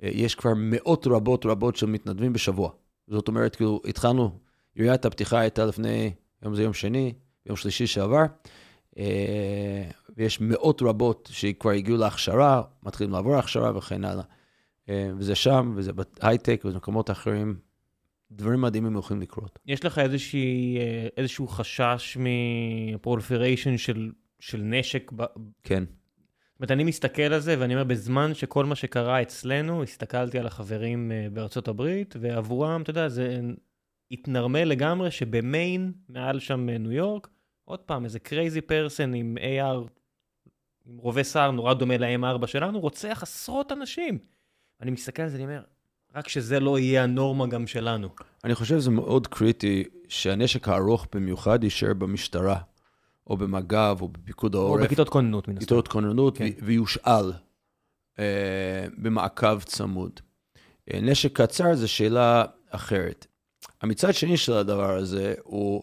יש 0.02 0.35
כבר 0.35 0.52
מאות 0.57 1.07
רבות 1.07 1.47
רבות 1.47 1.76
של 1.76 1.87
מתנדבים 1.87 2.33
בשבוע. 2.33 2.71
זאת 3.09 3.28
אומרת, 3.28 3.57
כאילו, 3.57 3.80
התחלנו, 3.87 4.38
יריית 4.76 5.04
הפתיחה 5.04 5.38
הייתה 5.38 5.66
לפני 5.66 6.12
היום 6.42 6.54
זה 6.54 6.62
יום 6.62 6.73
שני, 6.73 7.12
יום 7.47 7.57
שלישי 7.57 7.87
שעבר, 7.87 8.23
אה, 8.99 9.90
ויש 10.16 10.40
מאות 10.40 10.83
רבות 10.83 11.28
שכבר 11.33 11.71
הגיעו 11.71 11.99
להכשרה, 11.99 12.62
מתחילים 12.83 13.12
לעבור 13.12 13.37
הכשרה 13.37 13.76
וכן 13.76 14.04
הלאה. 14.04 14.25
אה, 14.88 15.11
וזה 15.19 15.35
שם, 15.35 15.73
וזה 15.76 15.92
בהייטק 15.92 16.62
ובמקומות 16.64 17.11
אחרים. 17.11 17.59
דברים 18.33 18.61
מדהימים 18.61 18.97
יכולים 18.97 19.23
לקרות. 19.23 19.59
יש 19.66 19.85
לך 19.85 19.99
איזושהי, 19.99 20.78
אה, 20.78 21.09
איזשהו 21.16 21.49
חשש 21.49 22.19
מפרוליפריישן 22.21 23.76
של, 23.76 24.11
של 24.40 24.61
נשק? 24.62 25.12
ב... 25.16 25.25
כן. 25.62 25.85
זאת 26.61 26.62
אומרת, 26.62 26.71
אני 26.71 26.85
מסתכל 26.85 27.23
על 27.23 27.40
זה 27.40 27.57
ואני 27.59 27.75
אומר, 27.75 27.85
בזמן 27.85 28.35
שכל 28.35 28.64
מה 28.64 28.75
שקרה 28.75 29.23
אצלנו, 29.23 29.83
הסתכלתי 29.83 30.38
על 30.38 30.47
החברים 30.47 31.12
בארצות 31.33 31.69
הברית, 31.69 32.14
ועבורם, 32.21 32.83
אתה 32.83 32.90
יודע, 32.90 33.09
זה 33.09 33.40
התנרמל 34.11 34.64
לגמרי 34.64 35.11
שבמיין, 35.11 35.93
מעל 36.09 36.40
שם 36.40 36.71
ניו 36.71 36.93
יורק, 36.93 37.29
עוד 37.64 37.79
פעם, 37.79 38.05
איזה 38.05 38.19
crazy 38.18 38.61
person 38.61 39.14
עם 39.14 39.37
AR, 39.38 39.88
עם 40.87 40.97
רובה 40.97 41.23
סער 41.23 41.50
נורא 41.50 41.75
דומה 41.75 41.97
ל-M4 41.97 42.47
שלנו, 42.47 42.81
רוצח 42.81 43.19
עשרות 43.23 43.73
אנשים. 43.73 44.19
אני 44.81 44.90
מסתכל 44.90 45.23
על 45.23 45.29
זה, 45.29 45.37
אני 45.37 45.45
אומר, 45.45 45.62
רק 46.14 46.29
שזה 46.29 46.61
לא 46.61 46.79
יהיה 46.79 47.02
הנורמה 47.02 47.47
גם 47.47 47.67
שלנו. 47.67 48.09
אני 48.45 48.55
חושב 48.55 48.79
שזה 48.79 48.90
מאוד 48.90 49.26
קריטי 49.26 49.85
שהנשק 50.09 50.69
הארוך 50.69 51.07
במיוחד 51.14 51.64
יישאר 51.64 51.95
במשטרה, 51.95 52.61
או 53.30 53.37
במג"ב, 53.37 53.96
או 54.00 54.08
בפיקוד 54.08 54.54
העורף. 54.54 54.80
או 54.80 54.84
בכיתות 54.84 55.08
כוננות, 55.08 55.49
מן 55.49 55.54
הסתם. 55.54 55.66
בכיתות 55.66 55.88
כוננות, 55.88 56.38
כן. 56.38 56.49
ויושאל 56.62 57.32
אה, 58.18 58.84
במעקב 58.99 59.60
צמוד. 59.60 60.20
אה, 60.92 61.00
נשק 61.00 61.40
קצר 61.40 61.75
זה 61.75 61.88
שאלה 61.88 62.44
אחרת. 62.70 63.26
המצד 63.82 64.14
שני 64.14 64.37
של 64.37 64.52
הדבר 64.52 64.96
הזה 64.96 65.34
הוא 65.42 65.82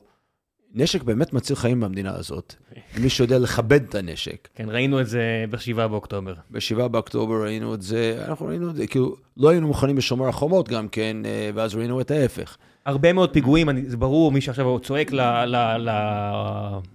נשק 0.73 1.03
באמת 1.03 1.33
מציל 1.33 1.55
חיים 1.55 1.79
במדינה 1.79 2.15
הזאת. 2.15 2.55
מי 3.01 3.09
שיודע 3.09 3.39
לכבד 3.39 3.83
את 3.83 3.95
הנשק. 3.95 4.47
כן, 4.55 4.69
ראינו 4.69 5.01
את 5.01 5.07
זה 5.07 5.45
ב-7 5.49 5.87
באוקטובר. 5.87 6.33
ב-7 6.49 6.87
באוקטובר 6.87 7.43
ראינו 7.43 7.73
את 7.73 7.81
זה, 7.81 8.23
אנחנו 8.27 8.45
ראינו 8.45 8.69
את 8.69 8.75
זה, 8.75 8.87
כאילו, 8.87 9.15
לא 9.37 9.49
היינו 9.49 9.67
מוכנים 9.67 9.95
בשומר 9.95 10.27
החומות 10.27 10.69
גם 10.69 10.87
כן, 10.87 11.17
אה, 11.25 11.49
ואז 11.53 11.75
ראינו 11.75 12.01
את 12.01 12.11
ההפך. 12.11 12.57
הרבה 12.87 13.13
מאוד 13.13 13.33
פיגועים, 13.33 13.69
אני, 13.69 13.89
זה 13.89 13.97
ברור, 13.97 14.31
מי 14.31 14.41
שעכשיו 14.41 14.79
צועק 14.79 15.11
ל, 15.11 15.21
ל, 15.45 15.55
ל, 15.77 15.89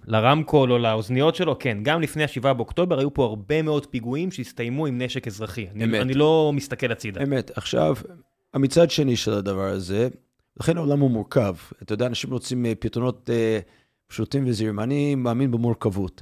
לרמקול 0.07 0.71
או 0.71 0.77
לאוזניות 0.77 1.35
שלו, 1.35 1.59
כן, 1.59 1.77
גם 1.83 2.01
לפני 2.01 2.23
ה-7 2.23 2.53
באוקטובר 2.53 2.99
היו 2.99 3.13
פה 3.13 3.25
הרבה 3.25 3.61
מאוד 3.61 3.85
פיגועים 3.85 4.31
שהסתיימו 4.31 4.85
עם 4.85 5.01
נשק 5.01 5.27
אזרחי. 5.27 5.67
אמת. 5.75 5.81
אני, 5.81 6.01
אני 6.01 6.13
לא 6.13 6.51
מסתכל 6.55 6.91
הצידה. 6.91 7.23
אמת. 7.23 7.57
עכשיו, 7.57 7.95
המצד 8.53 8.91
שני 8.91 9.15
של 9.15 9.33
הדבר 9.33 9.65
הזה, 9.65 10.07
לכן 10.59 10.77
העולם 10.77 10.99
הוא 10.99 11.11
מורכב. 11.11 11.55
אתה 11.81 11.93
יודע, 11.93 12.05
אנשים 12.05 12.31
רוצים 12.31 12.65
אה, 12.65 12.73
פתרונות 12.79 13.29
אה, 13.29 13.59
פשוטים 14.07 14.43
וזהירים. 14.47 14.79
אני 14.79 15.15
מאמין 15.15 15.51
במורכבות. 15.51 16.21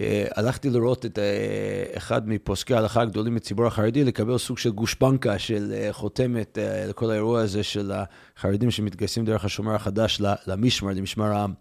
אה, 0.00 0.24
הלכתי 0.36 0.70
לראות 0.70 1.06
את 1.06 1.18
אה, 1.18 1.84
אחד 1.96 2.28
מפוסקי 2.28 2.74
ההלכה 2.74 3.02
הגדולים 3.02 3.34
בציבור 3.34 3.66
החרדי, 3.66 4.04
לקבל 4.04 4.38
סוג 4.38 4.58
של 4.58 4.70
גושפנקה 4.70 5.38
של 5.38 5.72
אה, 5.74 5.92
חותמת 5.92 6.58
לכל 6.88 7.10
האירוע 7.10 7.40
הזה 7.40 7.62
של 7.62 7.92
החרדים 7.92 8.70
שמתגייסים 8.70 9.24
דרך 9.24 9.44
השומר 9.44 9.74
החדש 9.74 10.22
למשמר, 10.46 10.92
למשמר 10.92 11.32
העם. 11.32 11.54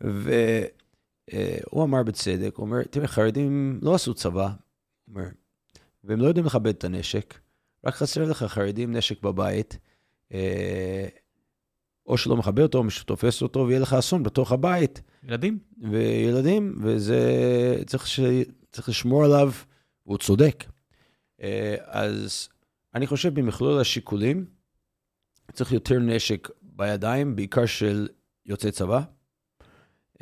והוא 0.00 1.84
אמר 1.84 2.02
בצדק, 2.02 2.56
הוא 2.56 2.66
אומר, 2.66 2.82
תראה, 2.82 3.06
חרדים 3.06 3.78
לא 3.82 3.94
עשו 3.94 4.14
צבא, 4.14 4.48
אומר, 5.08 5.28
והם 6.04 6.20
לא 6.20 6.26
יודעים 6.26 6.46
לכבד 6.46 6.74
את 6.74 6.84
הנשק, 6.84 7.34
רק 7.86 7.94
חסר 7.94 8.24
לך 8.24 8.44
חרדים 8.44 8.96
נשק 8.96 9.22
בבית. 9.22 9.78
או 12.06 12.18
שלא 12.18 12.36
מכבה 12.36 12.62
אותו, 12.62 12.78
או 12.78 12.84
מישהו 12.84 13.04
תופס 13.04 13.42
אותו, 13.42 13.60
ויהיה 13.66 13.80
לך 13.80 13.92
אסון 13.92 14.22
בתוך 14.22 14.52
הבית. 14.52 15.02
ילדים. 15.24 15.58
וילדים, 15.90 16.74
וזה, 16.82 17.22
צריך, 17.86 18.06
ש... 18.06 18.20
צריך 18.72 18.88
לשמור 18.88 19.24
עליו, 19.24 19.52
והוא 20.06 20.18
צודק. 20.18 20.64
אה, 21.42 21.76
אז 21.86 22.48
אני 22.94 23.06
חושב 23.06 23.34
במכלול 23.34 23.80
השיקולים, 23.80 24.46
צריך 25.52 25.72
יותר 25.72 25.98
נשק 25.98 26.48
בידיים, 26.62 27.36
בעיקר 27.36 27.66
של 27.66 28.08
יוצאי 28.46 28.70
צבא, 28.70 29.00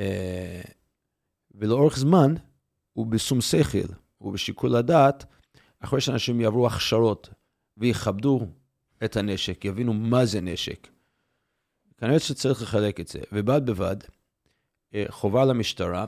אה, 0.00 0.62
ולאורך 1.54 1.98
זמן, 1.98 2.34
ובשום 2.96 3.40
שכל, 3.40 3.92
ובשיקול 4.20 4.76
הדעת, 4.76 5.24
אחרי 5.80 6.00
שאנשים 6.00 6.40
יעברו 6.40 6.66
הכשרות 6.66 7.28
ויכבדו 7.76 8.46
את 9.04 9.16
הנשק, 9.16 9.64
יבינו 9.64 9.92
מה 9.94 10.24
זה 10.24 10.40
נשק. 10.40 10.88
כנראה 11.98 12.18
שצריך 12.18 12.62
לחלק 12.62 13.00
את 13.00 13.08
זה. 13.08 13.18
ובד 13.32 13.66
בבד, 13.66 13.96
אה, 14.94 15.04
חובה 15.08 15.44
למשטרה 15.44 16.06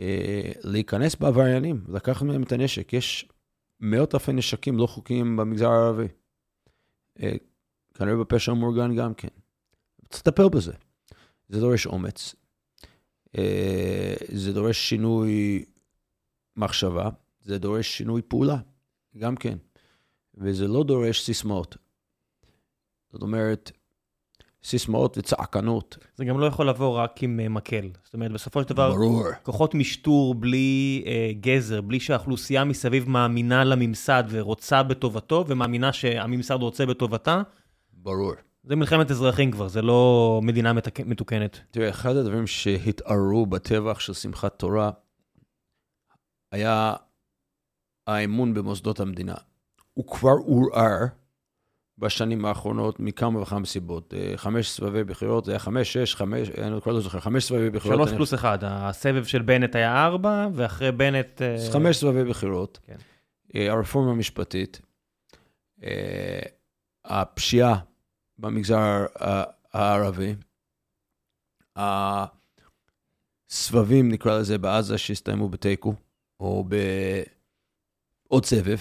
אה, 0.00 0.52
להיכנס 0.64 1.14
בעבריינים, 1.14 1.84
לקחת 1.88 2.22
מהם 2.22 2.42
את 2.42 2.52
הנשק. 2.52 2.92
יש 2.92 3.28
מאות 3.80 4.14
אלפי 4.14 4.32
נשקים 4.32 4.78
לא 4.78 4.86
חוקיים 4.86 5.36
במגזר 5.36 5.70
הערבי. 5.70 6.08
אה, 7.22 7.32
כנראה 7.94 8.16
בפשע 8.16 8.52
המאורגן 8.52 8.96
גם 8.96 9.14
כן. 9.14 9.28
צריך 10.08 10.26
לטפל 10.26 10.48
בזה. 10.48 10.72
זה 11.48 11.60
דורש 11.60 11.86
אומץ, 11.86 12.34
זה 14.28 14.52
דורש 14.52 14.88
שינוי 14.88 15.64
מחשבה, 16.56 17.10
זה 17.40 17.58
דורש 17.58 17.98
שינוי 17.98 18.22
פעולה, 18.22 18.56
גם 19.16 19.36
כן. 19.36 19.58
וזה 20.34 20.68
לא 20.68 20.84
דורש 20.84 21.22
סיסמאות. 21.24 21.76
זאת 23.12 23.22
אומרת, 23.22 23.72
סיסמאות 24.64 25.18
וצעקנות. 25.18 25.98
זה 26.16 26.24
גם 26.24 26.40
לא 26.40 26.46
יכול 26.46 26.68
לבוא 26.68 26.98
רק 26.98 27.22
עם 27.22 27.40
uh, 27.44 27.48
מקל. 27.48 27.88
זאת 28.04 28.14
אומרת, 28.14 28.32
בסופו 28.32 28.62
של 28.62 28.68
דבר, 28.68 28.94
ברור. 28.94 29.24
כוחות 29.42 29.74
משטור 29.74 30.34
בלי 30.34 31.04
uh, 31.04 31.08
גזר, 31.40 31.80
בלי 31.80 32.00
שהאוכלוסייה 32.00 32.64
מסביב 32.64 33.08
מאמינה 33.08 33.64
לממסד 33.64 34.24
ורוצה 34.28 34.82
בטובתו, 34.82 35.44
ומאמינה 35.48 35.92
שהממסד 35.92 36.54
רוצה 36.54 36.86
בטובתה. 36.86 37.42
ברור. 37.92 38.32
זה 38.64 38.76
מלחמת 38.76 39.10
אזרחים 39.10 39.50
כבר, 39.50 39.68
זה 39.68 39.82
לא 39.82 40.40
מדינה 40.42 40.72
מתק... 40.72 41.00
מתוקנת. 41.00 41.60
תראה, 41.70 41.88
אחד 41.88 42.16
הדברים 42.16 42.46
שהתערערו 42.46 43.46
בטבח 43.46 44.00
של 44.00 44.12
שמחת 44.12 44.58
תורה, 44.58 44.90
היה 46.52 46.94
האמון 48.06 48.54
במוסדות 48.54 49.00
המדינה. 49.00 49.34
הוא 49.94 50.06
כבר 50.06 50.34
עורער 50.46 51.04
בשנים 51.98 52.44
האחרונות 52.44 53.00
מכמה 53.00 53.40
וכמה 53.40 53.66
סיבות. 53.66 54.14
אה, 54.14 54.32
חמש 54.36 54.70
סבבי 54.70 55.04
בחירות, 55.04 55.44
זה 55.44 55.52
היה 55.52 55.58
חמש, 55.58 55.92
שש, 55.92 56.14
חמש, 56.14 56.50
אני 56.50 56.80
כבר 56.80 56.92
לא 56.92 57.00
זוכר, 57.00 57.20
חמש 57.20 57.44
סבבי 57.44 57.70
בחירות. 57.70 57.98
שלוש 57.98 58.12
פלוס 58.12 58.34
אחד, 58.34 58.58
הסבב 58.62 59.24
של 59.24 59.42
בנט 59.42 59.76
היה 59.76 60.04
ארבע, 60.04 60.48
ואחרי 60.54 60.92
בנט... 60.92 61.42
אה, 61.42 61.56
חמש 61.72 61.96
סבבי 61.96 62.24
בחירות. 62.24 62.78
כן. 62.86 62.96
אה, 63.54 63.72
הרפורמה 63.72 64.10
המשפטית, 64.10 64.80
הפשיעה 67.04 67.78
במגזר 68.38 69.06
הערבי, 69.72 70.34
הסבבים, 73.50 74.08
נקרא 74.08 74.38
לזה, 74.38 74.58
בעזה 74.58 74.98
שהסתיימו 74.98 75.48
בתיקו, 75.48 75.94
או 76.40 76.64
בעוד 78.28 78.44
סבב. 78.44 78.78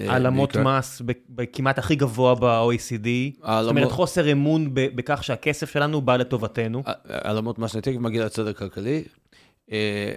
אה, 0.00 0.12
העלמות 0.12 0.56
מס 0.56 1.02
בכמעט 1.28 1.78
הכי 1.78 1.96
גבוה 1.96 2.34
ב-OECD, 2.34 3.08
זאת 3.40 3.70
אומרת 3.70 3.92
חוסר 3.92 4.32
אמון 4.32 4.70
בכך 4.72 5.24
שהכסף 5.24 5.70
שלנו 5.70 6.00
בא 6.00 6.16
לטובתנו. 6.16 6.82
העלמות 7.04 7.58
מס, 7.58 7.76
תכף 7.76 7.96
מגיע 8.00 8.24
לצד 8.24 8.46
הכלכלי. 8.46 9.04
אה, 9.72 10.14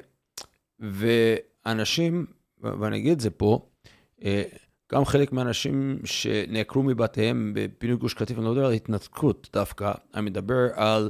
ואנשים, 0.80 2.26
ואני 2.62 2.98
אגיד 2.98 3.12
את 3.12 3.20
זה 3.20 3.30
פה, 3.30 3.70
אה, 4.24 4.44
גם 4.94 5.06
חלק 5.06 5.32
מהאנשים 5.32 6.00
שנעקרו 6.06 6.84
מבתיהם 6.84 7.52
בפינוי 7.56 7.98
גוש 7.98 8.14
קטיף, 8.14 8.38
אני 8.38 8.46
לא 8.46 8.52
מדבר 8.52 8.66
על 8.66 8.72
התנתקות 8.72 9.50
דווקא, 9.54 9.92
אני 10.14 10.22
מדבר 10.22 10.68
על 10.74 11.10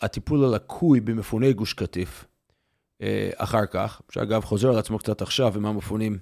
הטיפול 0.00 0.44
הלקוי 0.44 1.00
במפוני 1.00 1.52
גוש 1.52 1.72
קטיף 1.72 2.24
אחר 3.36 3.66
כך, 3.66 4.02
שאגב 4.10 4.44
חוזר 4.44 4.68
על 4.68 4.78
עצמו 4.78 4.98
קצת 4.98 5.22
עכשיו 5.22 5.56
עם 5.56 5.66
המפונים 5.66 6.18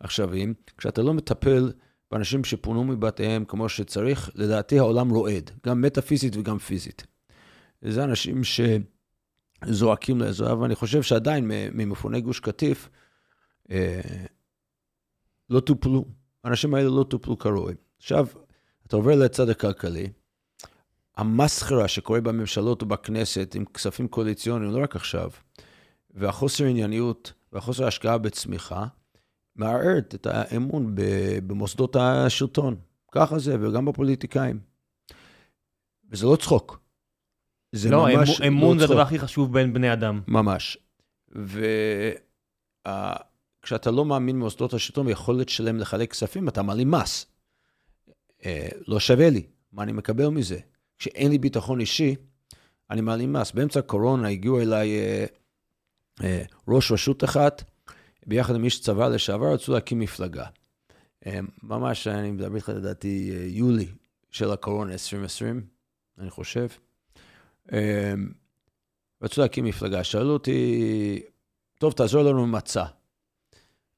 עכשוויים, 0.00 0.54
כשאתה 0.78 1.02
לא 1.02 1.14
מטפל 1.14 1.72
באנשים 2.10 2.44
שפונו 2.44 2.84
מבתיהם 2.84 3.44
כמו 3.44 3.68
שצריך, 3.68 4.30
לדעתי 4.34 4.78
העולם 4.78 5.10
רועד, 5.10 5.50
גם 5.66 5.80
מטאפיזית 5.80 6.36
וגם 6.36 6.58
פיזית. 6.58 7.06
זה 7.82 8.04
אנשים 8.04 8.40
שזועקים 9.64 10.20
לעזרה, 10.20 10.58
ואני 10.58 10.74
חושב 10.74 11.02
שעדיין 11.02 11.50
ממפוני 11.72 12.20
גוש 12.20 12.40
קטיף 12.40 12.88
אה, 13.70 14.00
לא 15.50 15.60
טופלו. 15.60 16.04
האנשים 16.44 16.74
האלה 16.74 16.88
לא 16.88 17.04
טופלו 17.08 17.38
כראוי. 17.38 17.74
עכשיו, 17.98 18.26
אתה 18.86 18.96
עובר 18.96 19.14
לצד 19.14 19.48
הכלכלי, 19.48 20.08
המסחרה 21.16 21.88
שקורה 21.88 22.20
בממשלות 22.20 22.82
ובכנסת 22.82 23.54
עם 23.54 23.64
כספים 23.64 24.08
קואליציוניים, 24.08 24.72
לא 24.72 24.82
רק 24.82 24.96
עכשיו, 24.96 25.30
והחוסר 26.10 26.64
ענייניות 26.64 27.32
והחוסר 27.52 27.86
השקעה 27.86 28.18
בצמיחה, 28.18 28.86
מערערת 29.58 30.14
את 30.14 30.26
האמון 30.30 30.94
במוסדות 31.46 31.96
השלטון. 31.96 32.76
ככה 33.12 33.38
זה, 33.38 33.56
וגם 33.60 33.84
בפוליטיקאים. 33.84 34.60
וזה 36.10 36.26
לא 36.26 36.36
צחוק. 36.36 36.80
זה 37.72 37.90
לא, 37.90 38.06
ממש... 38.08 38.40
לא, 38.40 38.46
אמון 38.46 38.78
זה 38.78 38.84
הדבר 38.84 39.00
הכי 39.00 39.18
חשוב 39.18 39.52
בין 39.52 39.72
בני 39.72 39.92
אדם. 39.92 40.20
ממש. 40.28 40.78
וכשאתה 42.86 43.90
לא 43.90 44.04
מאמין 44.04 44.40
במוסדות 44.40 44.74
השלטון 44.74 45.06
ויכולת 45.06 45.48
שלהם 45.48 45.78
לחלק 45.78 46.10
כספים, 46.10 46.48
אתה 46.48 46.62
מעלים 46.62 46.90
מס. 46.90 47.26
אה, 48.44 48.68
לא 48.86 49.00
שווה 49.00 49.30
לי, 49.30 49.46
מה 49.72 49.82
אני 49.82 49.92
מקבל 49.92 50.28
מזה? 50.28 50.58
כשאין 50.98 51.30
לי 51.30 51.38
ביטחון 51.38 51.80
אישי, 51.80 52.14
אני 52.90 53.00
מעלים 53.00 53.32
מס. 53.32 53.52
באמצע 53.52 53.80
הקורונה 53.80 54.28
הגיעו 54.28 54.60
אליי 54.60 54.98
אה, 54.98 55.24
אה, 56.24 56.42
ראש 56.68 56.92
רשות 56.92 57.24
אחת, 57.24 57.64
ביחד 58.28 58.54
עם 58.54 58.64
איש 58.64 58.80
צבא 58.80 59.08
לשעבר, 59.08 59.52
רצו 59.52 59.72
להקים 59.72 59.98
מפלגה. 59.98 60.46
אה, 61.26 61.40
ממש, 61.62 62.06
אני 62.06 62.30
מדבר 62.30 62.56
איתך 62.56 62.68
לדעתי, 62.68 63.30
אה, 63.32 63.44
יולי 63.46 63.88
של 64.30 64.50
הקורונה 64.50 64.92
2020, 64.92 65.66
אני 66.18 66.30
חושב. 66.30 66.66
אה, 67.72 68.14
רצו 69.22 69.40
להקים 69.40 69.64
מפלגה, 69.64 70.04
שאלו 70.04 70.32
אותי, 70.32 71.22
טוב, 71.78 71.92
תעזור 71.92 72.22
לנו 72.22 72.42
עם 72.42 72.52
מצע. 72.52 72.84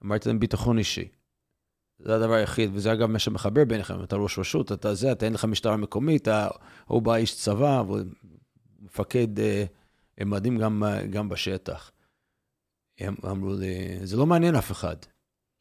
אמרתי 0.05 0.29
להם, 0.29 0.41
ביטחון 0.41 0.79
אישי. 0.79 1.09
זה 1.99 2.15
הדבר 2.15 2.35
היחיד, 2.35 2.71
וזה 2.75 2.93
אגב 2.93 3.07
מה 3.07 3.19
שמחבר 3.19 3.65
ביניכם, 3.65 4.05
אתה 4.05 4.17
ראש 4.17 4.39
רשות, 4.39 4.73
אתה 4.73 4.95
זה, 4.95 5.13
אתה 5.13 5.27
אין 5.27 5.35
לך 5.35 5.45
משטרה 5.45 5.77
מקומית, 5.77 6.29
הוא 6.87 7.03
בא 7.03 7.15
איש 7.15 7.37
צבא, 7.37 7.83
מפקד 8.81 9.41
אה, 9.41 9.65
מדהים 10.25 10.59
גם, 10.59 10.83
גם 11.11 11.29
בשטח. 11.29 11.91
הם 13.01 13.15
אמרו 13.31 13.55
לי, 13.55 13.99
זה 14.07 14.17
לא 14.17 14.27
מעניין 14.27 14.55
אף 14.55 14.71
אחד. 14.73 14.97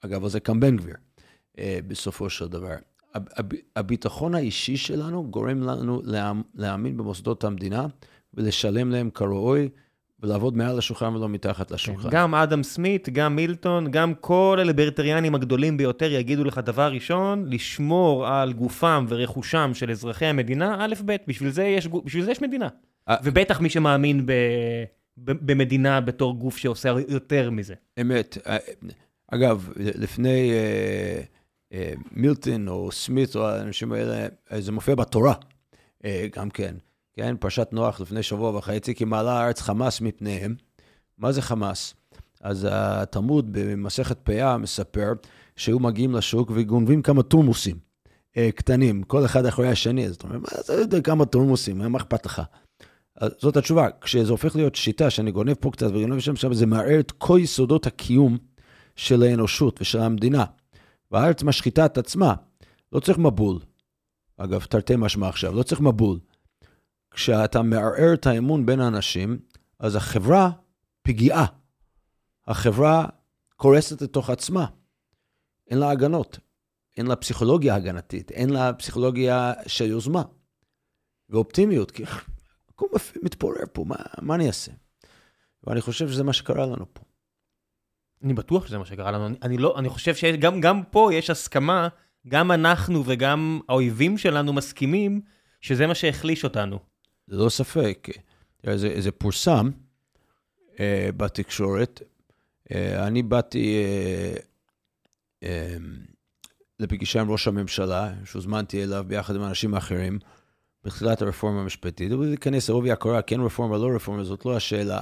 אגב, 0.02 0.28
זה 0.28 0.39
קם 0.39 0.60
בן 0.60 0.78
גביר, 0.78 0.95
אה, 1.60 1.80
בסופו 1.88 2.30
של 2.30 2.47
דבר. 2.47 2.75
הביטחון 3.75 4.36
האישי 4.36 4.78
שלנו 4.78 5.32
גורם 5.32 5.62
לנו 5.62 6.02
להאמין 6.56 6.97
במוסדות 6.97 7.43
המדינה 7.43 7.88
ולשלם 8.34 8.91
להם 8.91 9.10
כראוי. 9.10 9.69
ולעבוד 10.23 10.58
מעל 10.58 10.78
השולחן 10.78 11.15
ולא 11.15 11.30
מתחת 11.30 11.71
לשולחן. 11.71 12.10
כן, 12.10 12.17
גם 12.17 12.36
אדם 12.36 12.63
סמית, 12.63 13.10
גם 13.10 13.36
מילטון, 13.36 13.91
גם 13.91 14.13
כל 14.13 14.58
הליברטריאנים 14.62 15.36
הגדולים 15.36 15.78
ביותר 15.78 16.12
יגידו 16.12 16.43
לך 16.43 16.58
דבר 16.58 16.91
ראשון, 16.91 17.45
לשמור 17.47 18.28
על 18.28 18.54
גופם 18.54 19.06
ורכושם 19.10 19.71
של 19.73 19.91
אזרחי 19.91 20.25
המדינה, 20.25 20.86
א', 20.86 20.93
ב', 21.06 21.15
בשביל 21.28 21.49
זה 21.49 21.63
יש, 21.63 21.88
בשביל 22.06 22.23
זה 22.23 22.32
יש 22.32 22.41
מדינה. 22.41 22.67
아, 23.10 23.13
ובטח 23.23 23.62
מי 23.62 23.69
שמאמין 23.69 24.25
ב, 24.25 24.32
במדינה 25.23 26.01
בתור 26.01 26.36
גוף 26.36 26.58
שעושה 26.58 26.89
יותר 27.08 27.51
מזה. 27.51 27.73
אמת. 28.01 28.38
אגב, 29.27 29.69
לפני 29.75 30.51
אה, 30.51 31.21
אה, 31.73 31.93
מילטון 32.12 32.67
או 32.67 32.91
סמית 32.91 33.36
או 33.36 33.47
האנשים 33.47 33.91
האלה, 33.91 34.27
זה 34.60 34.71
מופיע 34.71 34.95
בתורה 34.95 35.34
אה, 36.05 36.27
גם 36.36 36.49
כן. 36.49 36.75
כן, 37.13 37.36
פרשת 37.39 37.67
נוח 37.71 38.01
לפני 38.01 38.23
שבוע 38.23 38.58
וחצי, 38.58 38.95
כי 38.95 39.05
מעלה 39.05 39.32
הארץ 39.32 39.62
חמאס 39.62 40.01
מפניהם. 40.01 40.55
מה 41.17 41.32
זה 41.32 41.41
חמאס? 41.41 41.93
אז 42.41 42.67
התלמוד 42.71 43.47
במסכת 43.51 44.17
פאה 44.23 44.58
מספר 44.58 45.13
שהיו 45.55 45.79
מגיעים 45.79 46.15
לשוק 46.15 46.51
וגונבים 46.55 47.01
כמה 47.01 47.23
תורמוסים 47.23 47.77
אה, 48.38 48.49
קטנים, 48.55 49.03
כל 49.03 49.25
אחד 49.25 49.45
אחרי 49.45 49.67
השני. 49.67 50.05
אז 50.05 50.15
אתה 50.15 50.27
אומר, 50.27 50.39
מה 50.39 50.73
יודע 50.82 51.01
כמה 51.01 51.25
תורמוסים, 51.25 51.77
מה 51.77 51.97
אכפת 51.97 52.25
לך? 52.25 52.41
אז 53.19 53.32
זאת 53.39 53.58
התשובה, 53.58 53.88
כשזה 54.01 54.32
הופך 54.32 54.55
להיות 54.55 54.75
שיטה 54.75 55.10
שאני 55.10 55.32
גונב 55.32 55.53
פה 55.53 55.71
קצת 55.71 55.88
וגונב 55.88 56.19
שם 56.19 56.36
שם, 56.36 56.53
זה 56.53 56.65
מערער 56.65 56.99
את 56.99 57.12
כל 57.12 57.39
יסודות 57.41 57.88
הקיום 57.88 58.38
של 58.95 59.23
האנושות 59.23 59.82
ושל 59.82 59.99
המדינה. 59.99 60.45
והארץ 61.12 61.43
משחיתה 61.43 61.86
את 61.86 61.97
עצמה. 61.97 62.34
לא 62.91 62.99
צריך 62.99 63.17
מבול. 63.17 63.60
אגב, 64.38 64.63
תרתי 64.63 64.93
משמע 64.97 65.27
עכשיו, 65.27 65.55
לא 65.55 65.63
צריך 65.63 65.82
מבול. 65.82 66.19
כשאתה 67.12 67.62
מערער 67.62 68.13
את 68.13 68.27
האמון 68.27 68.65
בין 68.65 68.79
האנשים, 68.79 69.39
אז 69.79 69.95
החברה 69.95 70.51
פגיעה. 71.01 71.45
החברה 72.47 73.05
קורסת 73.55 74.01
לתוך 74.01 74.29
עצמה. 74.29 74.65
אין 75.67 75.77
לה 75.77 75.89
הגנות, 75.89 76.39
אין 76.97 77.08
לה 77.08 77.15
פסיכולוגיה 77.15 77.75
הגנתית, 77.75 78.32
אין 78.32 78.49
לה 78.49 78.73
פסיכולוגיה 78.73 79.53
של 79.67 79.86
יוזמה 79.86 80.23
ואופטימיות, 81.29 81.91
כי 81.91 82.03
הכל 82.86 82.98
מתפורר 83.24 83.63
פה, 83.74 83.84
מה, 83.88 83.96
מה 84.22 84.36
אני 84.36 84.48
אעשה? 84.48 84.72
ואני 85.63 85.82
חושב 85.82 86.10
שזה 86.10 86.24
מה 86.24 86.34
שקרה 86.34 86.65
לנו 86.65 86.86
פה. 86.94 87.02
אני 88.24 88.34
בטוח 88.34 88.68
שזה 88.68 88.78
מה 88.78 88.86
שקרה 88.86 89.12
לנו. 89.12 89.36
אני, 89.42 89.58
לא, 89.58 89.76
אני 89.80 89.89
חושב 89.89 90.15
שגם 90.15 90.84
פה 90.92 91.10
יש 91.13 91.30
הסכמה, 91.30 91.88
גם 92.28 92.52
אנחנו 92.52 93.04
וגם 93.06 93.60
האויבים 93.70 94.18
שלנו 94.18 94.54
מסכימים 94.54 95.22
שזה 95.62 95.88
מה 95.88 95.96
שהחליש 95.96 96.44
אותנו. 96.44 96.80
ללא 97.28 97.50
ספק. 97.50 98.08
זה, 98.76 99.02
זה 99.02 99.12
פורסם 99.12 99.70
uh, 100.65 100.80
בתקשורת. 101.18 102.02
Uh, 102.70 102.74
אני 103.08 103.24
באתי 103.24 103.84
uh, 104.34 105.44
uh, 105.44 105.48
לפגישה 106.80 107.22
עם 107.22 107.32
ראש 107.32 107.48
הממשלה, 107.48 108.13
שהוזמנתי 108.26 108.84
אליו 108.84 109.06
ביחד 109.08 109.36
עם 109.36 109.44
אנשים 109.44 109.76
אחרים, 109.76 110.20
בתחילת 110.84 111.22
הרפורמה 111.22 111.62
המשפטית. 111.62 112.12
להיכנס 112.12 112.70
לעובי 112.70 112.92
הקורה, 112.92 113.22
כן 113.22 113.42
רפורמה, 113.42 113.78
לא 113.78 113.96
רפורמה, 113.96 114.24
זאת 114.24 114.46
לא 114.46 114.58
השאלה. 114.58 115.02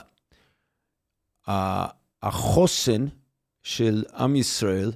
החוסן 2.24 3.06
של 3.64 4.04
עם 4.14 4.36
ישראל, 4.36 4.92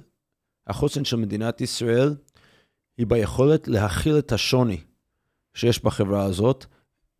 החוסן 0.66 1.04
של 1.04 1.16
מדינת 1.16 1.60
ישראל, 1.60 2.14
היא 2.98 3.06
ביכולת 3.06 3.68
להכיל 3.68 4.18
את 4.18 4.32
השוני 4.32 4.80
שיש 5.54 5.84
בחברה 5.84 6.24
הזאת, 6.24 6.64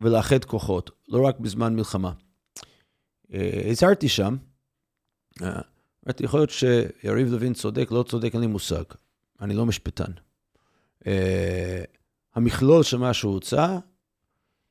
ולאחד 0.01 0.45
כוחות, 0.45 0.91
לא 1.07 1.25
רק 1.25 1.39
בזמן 1.39 1.75
מלחמה. 1.75 2.11
אה, 3.33 3.61
הזהרתי 3.69 4.09
שם, 4.09 4.35
אה, 5.41 5.61
אמרתי, 6.05 6.23
יכול 6.23 6.39
להיות 6.39 6.49
שיריב 6.49 7.27
לוין 7.27 7.53
צודק, 7.53 7.87
לא 7.91 8.03
צודק, 8.03 8.29
אין 8.33 8.41
לי 8.41 8.47
מושג. 8.47 8.83
אני 9.41 9.53
לא 9.53 9.65
משפטן. 9.65 10.11
המכלול 12.35 12.83
של 12.83 12.97
מה 12.97 13.13
שהוא 13.13 13.33
הוצא, 13.33 13.77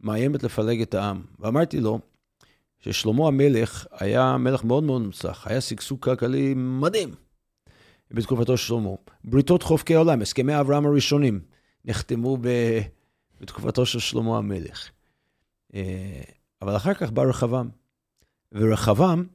מאיימת 0.00 0.42
לפלג 0.42 0.80
את 0.82 0.94
העם. 0.94 1.22
ואמרתי 1.38 1.80
לו 1.80 2.00
ששלמה 2.80 3.26
המלך 3.26 3.86
היה 3.90 4.36
מלך 4.36 4.64
מאוד 4.64 4.84
מאוד 4.84 5.02
מוצלח, 5.02 5.46
היה 5.46 5.60
שגשוג 5.60 6.00
כלכלי 6.00 6.54
מדהים 6.56 7.14
בתקופתו 8.10 8.56
של 8.56 8.66
שלמה. 8.66 8.90
בריתות 9.24 9.62
חופקי 9.62 9.94
עולם, 9.94 10.22
הסכמי 10.22 10.60
אברהם 10.60 10.86
הראשונים, 10.86 11.40
נחתמו 11.84 12.38
בתקופתו 13.40 13.86
של 13.86 13.98
שלמה 13.98 14.38
המלך. 14.38 14.90
אה, 15.74 16.22
אבל 16.62 16.76
אחר 16.76 16.94
כך 16.94 17.10
בא 17.10 17.22
רחבעם. 17.22 17.68
ורחבעם, 18.52 19.26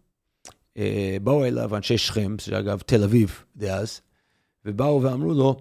אה, 0.78 1.18
באו 1.24 1.46
אליו 1.46 1.76
אנשי 1.76 1.98
שכם, 1.98 2.36
שאגב 2.40 2.80
תל 2.80 3.04
אביב 3.04 3.44
דאז, 3.56 4.02
ובאו 4.66 5.02
ואמרו 5.02 5.34
לו, 5.34 5.58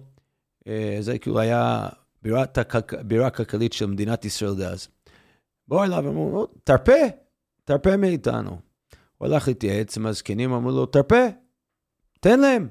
אה, 0.67 0.97
זה 0.99 1.19
כאילו 1.19 1.39
היה 1.39 1.89
בירה 3.03 3.29
כלכלית 3.29 3.73
של 3.73 3.85
מדינת 3.85 4.25
ישראל 4.25 4.55
דאז. 4.55 4.87
באו 5.67 5.83
אליו 5.83 6.03
ואמרו 6.05 6.31
לו, 6.31 6.47
תרפה, 6.63 6.91
תרפה 7.63 7.97
מאיתנו. 7.97 8.59
הוא 9.17 9.27
הלך 9.27 9.47
להתייעץ 9.47 9.97
עם 9.97 10.05
הזקנים, 10.05 10.53
אמרו 10.53 10.71
לו, 10.71 10.85
תרפה, 10.85 11.25
תן 12.19 12.39
להם. 12.39 12.69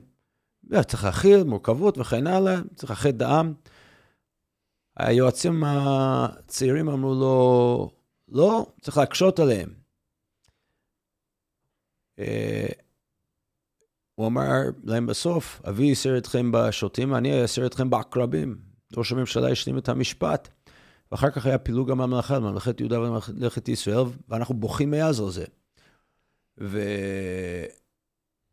צריך 0.87 1.05
להכיל 1.05 1.45
מורכבות 1.45 1.99
וכן 1.99 2.27
הלאה, 2.27 2.57
צריך 2.75 3.07
את 3.07 3.23
העם. 3.23 3.55
היועצים 4.97 5.65
הצעירים 5.67 6.89
אמרו 6.89 7.15
לו, 7.15 7.91
לא, 8.29 8.67
צריך 8.81 8.97
להקשות 8.99 9.39
עליהם. 9.39 9.75
אה, 12.19 12.67
הוא 14.15 14.27
אמר 14.27 14.53
להם 14.85 15.07
בסוף, 15.07 15.63
אבי 15.69 15.85
יסר 15.85 16.19
אתכם 16.19 16.53
בשוטים, 16.53 17.15
אני 17.15 17.45
אסר 17.45 17.67
אתכם 17.67 17.91
בעקרבים. 17.91 18.66
ראש 18.97 19.13
הממשלה 19.13 19.51
השלים 19.51 19.79
את 19.79 19.89
המשפט, 19.89 20.49
ואחר 21.13 21.31
כך 21.31 21.47
היה 21.47 21.59
פילוג 21.59 21.91
הממלכה, 21.91 22.39
ממלכת 22.39 22.81
יהודה 22.81 23.01
וממלכת 23.01 23.69
ישראל, 23.69 24.05
ואנחנו 24.29 24.55
בוכים 24.55 24.91
מאז 24.91 25.21
על 25.21 25.31
זה. 25.31 25.45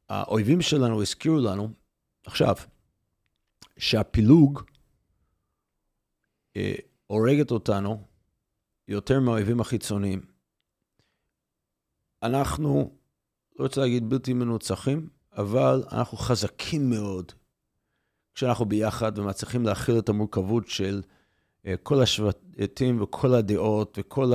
והאויבים 0.10 0.62
שלנו 0.62 1.02
הזכירו 1.02 1.38
לנו, 1.38 1.70
עכשיו, 2.26 2.56
שהפילוג 3.78 4.62
אה, 6.56 6.76
הורגת 7.08 7.52
אותנו 7.52 8.04
יותר 8.88 9.20
מהאויבים 9.20 9.60
החיצוניים. 9.60 10.22
אנחנו, 12.24 12.98
לא 13.60 13.64
רוצה 13.64 13.82
להגיד 13.82 14.10
בלתי 14.10 14.34
מנוצחים, 14.34 15.10
אבל 15.32 15.84
אנחנו 15.92 16.18
חזקים 16.18 16.90
מאוד 16.90 17.32
כשאנחנו 18.36 18.66
ביחד 18.66 19.20
ומצליחים 19.20 19.66
להכיל 19.66 20.00
את 20.00 20.10
המורכבות 20.10 20.68
של 20.68 21.02
אה, 21.68 21.74
כל 21.84 22.02
השבטים 22.02 23.02
וכל 23.02 23.34
הדעות 23.34 23.98
וכל 24.02 24.34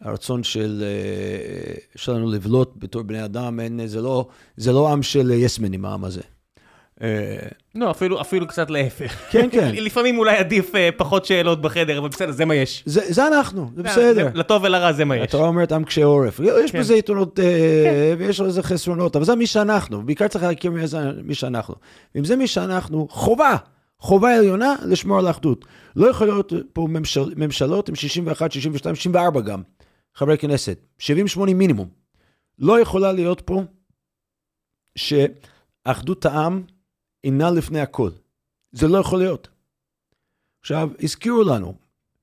הרצון 0.00 0.42
של, 0.42 0.84
אה, 0.86 1.74
שלנו 1.96 2.30
לבלוט 2.30 2.72
בתור 2.76 3.02
בני 3.02 3.24
אדם. 3.24 3.60
אין, 3.60 3.86
זה, 3.86 4.00
לא, 4.00 4.28
זה 4.56 4.72
לא 4.72 4.92
עם 4.92 5.02
של 5.02 5.30
יסמנים, 5.30 5.84
העם 5.84 6.04
הזה. 6.04 6.22
לא, 7.74 7.90
אפילו, 7.90 8.20
אפילו 8.20 8.46
קצת 8.46 8.70
להפך. 8.70 9.30
כן, 9.30 9.48
כן. 9.52 9.70
לפעמים 9.86 10.18
אולי 10.18 10.36
עדיף 10.36 10.72
פחות 10.96 11.24
שאלות 11.24 11.62
בחדר, 11.62 11.98
אבל 11.98 12.08
בסדר, 12.08 12.30
זה 12.30 12.44
מה 12.44 12.54
יש. 12.54 12.82
זה, 12.86 13.12
זה 13.12 13.26
אנחנו, 13.26 13.70
זה 13.76 13.82
בסדר. 13.82 14.28
לטוב 14.34 14.62
ולרע 14.64 14.92
זה 14.92 15.04
מה 15.04 15.16
יש. 15.16 15.22
התורה 15.22 15.48
אומרת 15.48 15.72
עם 15.72 15.84
קשה 15.84 16.04
עורף. 16.04 16.40
יש 16.64 16.70
כן. 16.70 16.78
בזה 16.78 16.94
יתרונות 16.94 17.36
כן. 17.36 18.14
ויש 18.18 18.40
לזה 18.40 18.62
חסרונות, 18.62 19.16
אבל 19.16 19.24
זה 19.24 19.36
מי 19.36 19.46
שאנחנו, 19.46 20.06
בעיקר 20.06 20.28
צריך 20.28 20.44
להכיר 20.44 20.72
מי 21.24 21.34
שאנחנו. 21.34 21.74
ואם 22.14 22.24
זה 22.24 22.36
מי 22.36 22.46
שאנחנו, 22.46 23.08
חובה, 23.10 23.56
חובה 23.98 24.36
עליונה 24.36 24.74
לשמור 24.84 25.18
על 25.18 25.30
אחדות. 25.30 25.64
לא 25.96 26.06
יכול 26.10 26.26
להיות 26.26 26.52
פה 26.72 26.86
ממשל, 26.90 27.32
ממשלות 27.36 27.88
עם 27.88 27.94
61, 27.94 28.52
62, 28.52 28.94
64 28.94 29.40
גם, 29.40 29.62
חברי 30.14 30.38
כנסת, 30.38 30.78
70-80 31.00 31.04
מינימום. 31.54 31.88
לא 32.58 32.80
יכולה 32.80 33.12
להיות 33.12 33.40
פה 33.40 33.62
שאחדות 34.96 36.26
העם 36.26 36.62
אינה 37.24 37.50
לפני 37.50 37.80
הכל. 37.80 38.10
זה 38.72 38.88
לא 38.88 38.98
יכול 38.98 39.18
להיות. 39.18 39.48
עכשיו, 40.60 40.88
הזכירו 41.02 41.42
לנו, 41.42 41.74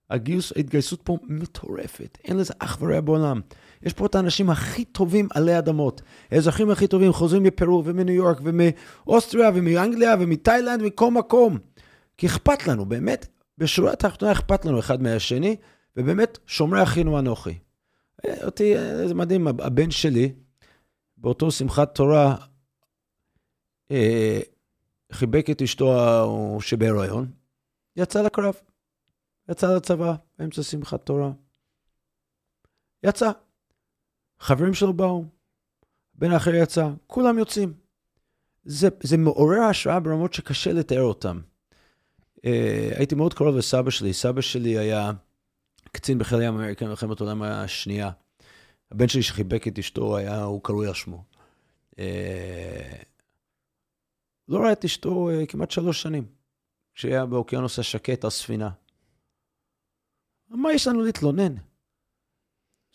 הגיוס, 0.09 0.53
ההתגייסות 0.55 1.01
פה 1.01 1.17
מטורפת, 1.23 2.17
אין 2.23 2.38
לזה 2.38 2.53
אח 2.59 2.77
ורע 2.81 3.01
בעולם. 3.01 3.41
יש 3.81 3.93
פה 3.93 4.05
את 4.05 4.15
האנשים 4.15 4.49
הכי 4.49 4.85
טובים 4.85 5.27
עלי 5.33 5.57
אדמות. 5.57 6.01
האזרחים 6.31 6.69
הכי 6.69 6.88
טובים 6.88 7.13
חוזרים 7.13 7.43
מפרו 7.43 7.83
ומניו 7.85 8.15
יורק 8.15 8.38
ומאוסטריה 8.43 9.51
ומאנגליה 9.55 10.15
ומתאילנד 10.19 10.81
ומכל 10.81 11.12
מקום. 11.12 11.57
כי 12.17 12.27
אכפת 12.27 12.67
לנו, 12.67 12.85
באמת, 12.85 13.27
בשורה 13.57 13.91
התחתונה 13.91 14.31
אכפת 14.31 14.65
לנו 14.65 14.79
אחד 14.79 15.01
מהשני, 15.01 15.55
ובאמת, 15.97 16.38
שומרי 16.45 16.83
אחינו 16.83 17.19
אנוכי. 17.19 17.57
אה, 18.25 18.45
אותי, 18.45 18.77
אה, 18.77 19.07
זה 19.07 19.13
מדהים, 19.13 19.47
הבן 19.47 19.91
שלי, 19.91 20.31
באותו 21.17 21.51
שמחת 21.51 21.95
תורה, 21.95 22.35
אה, 23.91 24.39
חיבק 25.11 25.49
את 25.49 25.61
אשתו 25.61 26.59
שבהיריון, 26.61 27.31
יצא 27.95 28.21
לקרב. 28.21 28.53
יצא 29.49 29.75
לצבא, 29.75 30.15
באמצע 30.39 30.63
שמחת 30.63 31.05
תורה. 31.05 31.31
יצא. 33.03 33.31
חברים 34.39 34.73
שלו 34.73 34.93
באו, 34.93 35.25
בן 36.15 36.31
אחר 36.31 36.55
יצא, 36.55 36.87
כולם 37.07 37.37
יוצאים. 37.37 37.73
זה, 38.63 38.87
זה 39.03 39.17
מעורר 39.17 39.61
השראה 39.61 39.99
ברמות 39.99 40.33
שקשה 40.33 40.73
לתאר 40.73 41.01
אותן. 41.01 41.39
אה, 42.45 42.89
הייתי 42.95 43.15
מאוד 43.15 43.33
קרוב 43.33 43.55
לסבא 43.55 43.89
שלי. 43.89 44.13
סבא 44.13 44.41
שלי 44.41 44.77
היה 44.77 45.11
קצין 45.91 46.17
בחיל 46.17 46.39
הים 46.39 46.53
האמריקאי 46.57 46.87
במלחמת 46.87 47.21
העולם 47.21 47.41
השנייה. 47.41 48.09
הבן 48.91 49.07
שלי 49.07 49.23
שחיבק 49.23 49.67
את 49.67 49.79
אשתו, 49.79 50.17
היה, 50.17 50.43
הוא 50.43 50.63
קרוי 50.63 50.87
על 50.87 50.93
שמו. 50.93 51.23
אה, 51.99 52.95
לא 54.49 54.59
ראה 54.59 54.71
את 54.71 54.85
אשתו 54.85 55.29
אה, 55.29 55.45
כמעט 55.45 55.71
שלוש 55.71 56.01
שנים, 56.01 56.25
כשהיה 56.93 57.25
באוקיינוס 57.25 57.79
השקט 57.79 58.23
על 58.23 58.29
ספינה. 58.29 58.69
מה 60.49 60.73
יש 60.73 60.88
לנו 60.88 61.01
להתלונן? 61.01 61.55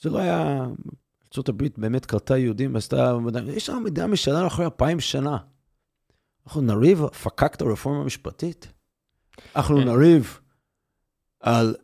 זה 0.01 0.11
לא 0.11 0.19
היה... 0.19 0.67
ארה"ב 1.38 1.64
באמת 1.77 2.07
קלטה 2.07 2.37
יהודים, 2.37 2.77
עשתה... 2.77 3.12
יש 3.47 3.71
לנו 3.71 3.81
מדינה 3.81 4.07
משלנו 4.07 4.47
אחרי 4.47 4.64
אלפיים 4.64 5.01
שנה. 5.01 5.37
אנחנו 6.47 6.61
נריב, 6.61 7.07
פקקת 7.07 7.61
הרפורמה 7.61 8.01
המשפטית? 8.01 8.73
אנחנו 9.57 9.77
כן. 9.77 9.85
נריב 9.85 10.40
על 11.40 11.77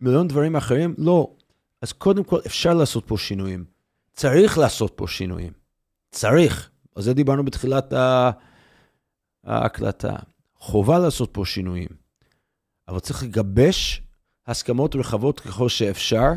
מיליון 0.00 0.28
דברים 0.28 0.56
אחרים? 0.56 0.94
לא. 0.98 1.36
אז 1.82 1.92
קודם 1.92 2.24
כל, 2.24 2.40
אפשר 2.46 2.74
לעשות 2.74 3.04
פה 3.06 3.18
שינויים. 3.18 3.64
צריך 4.12 4.58
לעשות 4.58 4.92
פה 4.96 5.06
שינויים. 5.08 5.52
צריך. 6.10 6.70
על 6.94 7.02
זה 7.02 7.14
דיברנו 7.14 7.44
בתחילת 7.44 7.92
ההקלטה. 9.46 10.16
חובה 10.56 10.98
לעשות 10.98 11.30
פה 11.32 11.44
שינויים. 11.44 11.88
אבל 12.88 13.00
צריך 13.00 13.22
לגבש 13.22 14.02
הסכמות 14.46 14.96
רחבות 14.96 15.40
ככל 15.40 15.68
שאפשר. 15.68 16.32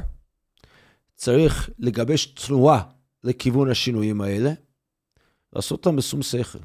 צריך 1.15 1.69
לגבש 1.79 2.25
תנועה 2.25 2.81
לכיוון 3.23 3.71
השינויים 3.71 4.21
האלה, 4.21 4.51
לעשות 5.53 5.85
אותם 5.85 5.95
בשום 5.95 6.21
שכל. 6.21 6.59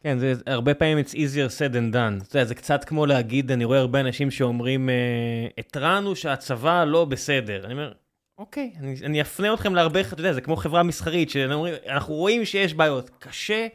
כן, 0.00 0.18
זה 0.18 0.34
הרבה 0.46 0.74
פעמים 0.74 0.98
it's 0.98 1.10
easier 1.10 1.50
said 1.58 1.72
than 1.72 1.94
done. 1.94 2.24
יודע, 2.34 2.44
זה 2.44 2.54
קצת 2.54 2.84
כמו 2.84 3.06
להגיד, 3.06 3.50
אני 3.50 3.64
רואה 3.64 3.78
הרבה 3.78 4.00
אנשים 4.00 4.30
שאומרים, 4.30 4.88
אה, 4.88 5.46
התרענו 5.58 6.16
שהצבא 6.16 6.84
לא 6.84 7.04
בסדר. 7.04 7.64
אני 7.64 7.72
אומר, 7.72 7.92
אוקיי, 8.38 8.72
אני, 8.78 8.96
אני 9.04 9.20
אפנה 9.20 9.54
אתכם 9.54 9.74
להרבה, 9.74 10.00
אתה 10.00 10.20
יודע, 10.20 10.32
זה 10.32 10.40
כמו 10.40 10.56
חברה 10.56 10.82
מסחרית, 10.82 11.30
שאנחנו 11.30 12.14
רואים 12.14 12.44
שיש 12.44 12.74
בעיות, 12.74 13.10
קשה 13.18 13.66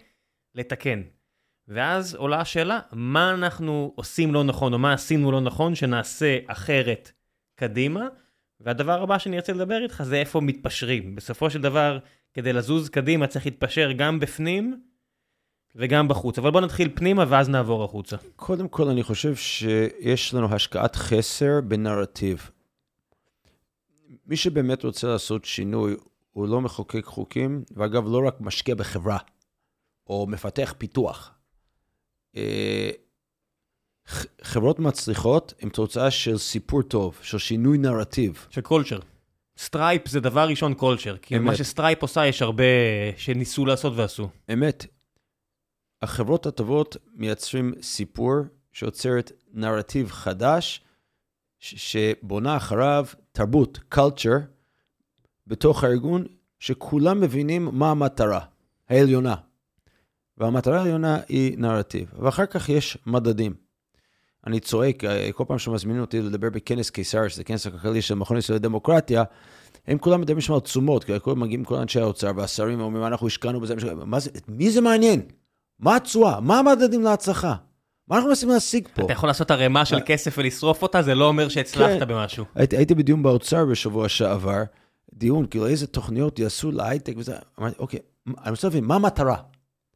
לתקן. 0.55 1.01
ואז 1.67 2.15
עולה 2.15 2.41
השאלה, 2.41 2.79
מה 2.91 3.31
אנחנו 3.33 3.93
עושים 3.95 4.33
לא 4.33 4.43
נכון, 4.43 4.73
או 4.73 4.79
מה 4.79 4.93
עשינו 4.93 5.31
לא 5.31 5.41
נכון, 5.41 5.75
שנעשה 5.75 6.37
אחרת 6.47 7.11
קדימה. 7.55 8.07
והדבר 8.59 9.03
הבא 9.03 9.17
שאני 9.17 9.35
ארצה 9.35 9.53
לדבר 9.53 9.83
איתך 9.83 10.03
זה 10.03 10.15
איפה 10.15 10.41
מתפשרים. 10.41 11.15
בסופו 11.15 11.49
של 11.49 11.61
דבר, 11.61 11.99
כדי 12.33 12.53
לזוז 12.53 12.89
קדימה 12.89 13.27
צריך 13.27 13.45
להתפשר 13.45 13.91
גם 13.91 14.19
בפנים 14.19 14.81
וגם 15.75 16.07
בחוץ. 16.07 16.37
אבל 16.37 16.51
בוא 16.51 16.61
נתחיל 16.61 16.89
פנימה 16.95 17.25
ואז 17.27 17.49
נעבור 17.49 17.83
החוצה. 17.83 18.15
קודם 18.35 18.67
כל, 18.67 18.89
אני 18.89 19.03
חושב 19.03 19.35
שיש 19.35 20.33
לנו 20.33 20.55
השקעת 20.55 20.95
חסר 20.95 21.61
בנרטיב. 21.67 22.49
מי 24.27 24.35
שבאמת 24.37 24.83
רוצה 24.83 25.07
לעשות 25.07 25.45
שינוי, 25.45 25.95
הוא 26.31 26.47
לא 26.47 26.61
מחוקק 26.61 27.05
חוקים, 27.05 27.63
ואגב, 27.71 28.03
לא 28.05 28.27
רק 28.27 28.41
משקיע 28.41 28.75
בחברה, 28.75 29.17
או 30.07 30.27
מפתח 30.27 30.75
פיתוח. 30.77 31.34
אה, 32.37 32.89
חברות 34.41 34.79
מצליחות 34.79 35.53
הן 35.61 35.69
תוצאה 35.69 36.11
של 36.11 36.37
סיפור 36.37 36.81
טוב, 36.81 37.19
של 37.21 37.37
שינוי 37.37 37.77
נרטיב. 37.77 38.47
של 38.49 38.61
culture. 38.61 38.99
Stripe 39.57 40.07
זה 40.07 40.19
דבר 40.19 40.47
ראשון 40.47 40.73
culture, 40.73 41.17
כי 41.17 41.37
אמת. 41.37 41.45
מה 41.45 41.55
ש 41.55 41.67
Stripe 41.67 42.01
עושה 42.01 42.27
יש 42.27 42.41
הרבה 42.41 42.63
שניסו 43.17 43.65
לעשות 43.65 43.93
ועשו. 43.95 44.29
אמת. 44.53 44.85
החברות 46.01 46.45
הטובות 46.45 46.97
מייצרים 47.13 47.73
סיפור 47.81 48.35
שיוצרת 48.73 49.31
נרטיב 49.53 50.11
חדש, 50.11 50.81
שבונה 51.59 52.57
אחריו 52.57 53.05
תרבות, 53.31 53.79
culture, 53.95 54.41
בתוך 55.47 55.83
הארגון, 55.83 56.25
שכולם 56.59 57.21
מבינים 57.21 57.69
מה 57.71 57.91
המטרה 57.91 58.45
העליונה. 58.89 59.35
והמטרה 60.37 60.79
העליונה 60.79 61.19
היא 61.29 61.57
נרטיב. 61.57 62.11
ואחר 62.19 62.45
כך 62.45 62.69
יש 62.69 62.97
מדדים. 63.05 63.53
אני 64.47 64.59
צועק, 64.59 65.03
אה, 65.03 65.31
כל 65.31 65.43
פעם 65.47 65.59
שמזמינים 65.59 66.01
אותי 66.01 66.21
לדבר 66.21 66.49
בכנס 66.49 66.89
קיסר, 66.89 67.27
שזה 67.27 67.43
כנס 67.43 67.67
הכלכלי 67.67 68.01
של 68.01 68.15
מכון 68.15 68.37
ישראל 68.37 68.57
לדמוקרטיה, 68.57 69.23
הם 69.87 69.97
כולם 69.97 70.21
מדברים 70.21 70.41
שם 70.41 70.53
על 70.53 70.59
תשומות, 70.59 71.03
כי 71.03 71.11
מגיעים 71.35 71.63
כל 71.63 71.75
אנשי 71.75 71.99
האוצר 71.99 72.31
והשרים 72.35 72.81
אומרים, 72.81 73.05
אנחנו 73.05 73.27
השקענו 73.27 73.61
בזה, 73.61 73.75
מה 74.05 74.19
זה, 74.19 74.29
מי 74.47 74.71
זה 74.71 74.81
מעניין? 74.81 75.21
מה 75.79 75.95
התשואה? 75.95 76.39
מה 76.39 76.59
המדדים 76.59 77.03
להצלחה? 77.03 77.55
מה 78.07 78.15
אנחנו 78.15 78.29
מנסים 78.29 78.49
להשיג 78.49 78.87
פה? 78.93 79.05
אתה 79.05 79.13
יכול 79.13 79.29
לעשות 79.29 79.51
ערימה 79.51 79.85
של 79.85 79.99
כסף 80.05 80.35
ולשרוף 80.37 80.81
אותה, 80.81 81.01
זה 81.01 81.15
לא 81.15 81.27
אומר 81.27 81.49
שהצלחת 81.49 81.99
כן. 81.99 82.07
במשהו. 82.07 82.45
הייתי, 82.55 82.77
הייתי 82.77 82.95
בדיון 82.95 83.23
באוצר 83.23 83.65
בשבוע 83.65 84.09
שעבר, 84.09 84.63
דיון, 85.13 85.45
כאילו 85.45 85.67
איזה 85.67 85.87
תוכניות 85.87 86.39
יעשו 86.39 86.71
להייטק 86.71 87.13
וזה, 87.17 87.35
אמרתי, 87.59 87.75
אוקיי, 87.79 87.99
אני 88.27 88.51
רוצה 88.51 88.67
להבין, 88.67 88.83
מה 88.83 88.95
המטרה? 88.95 89.35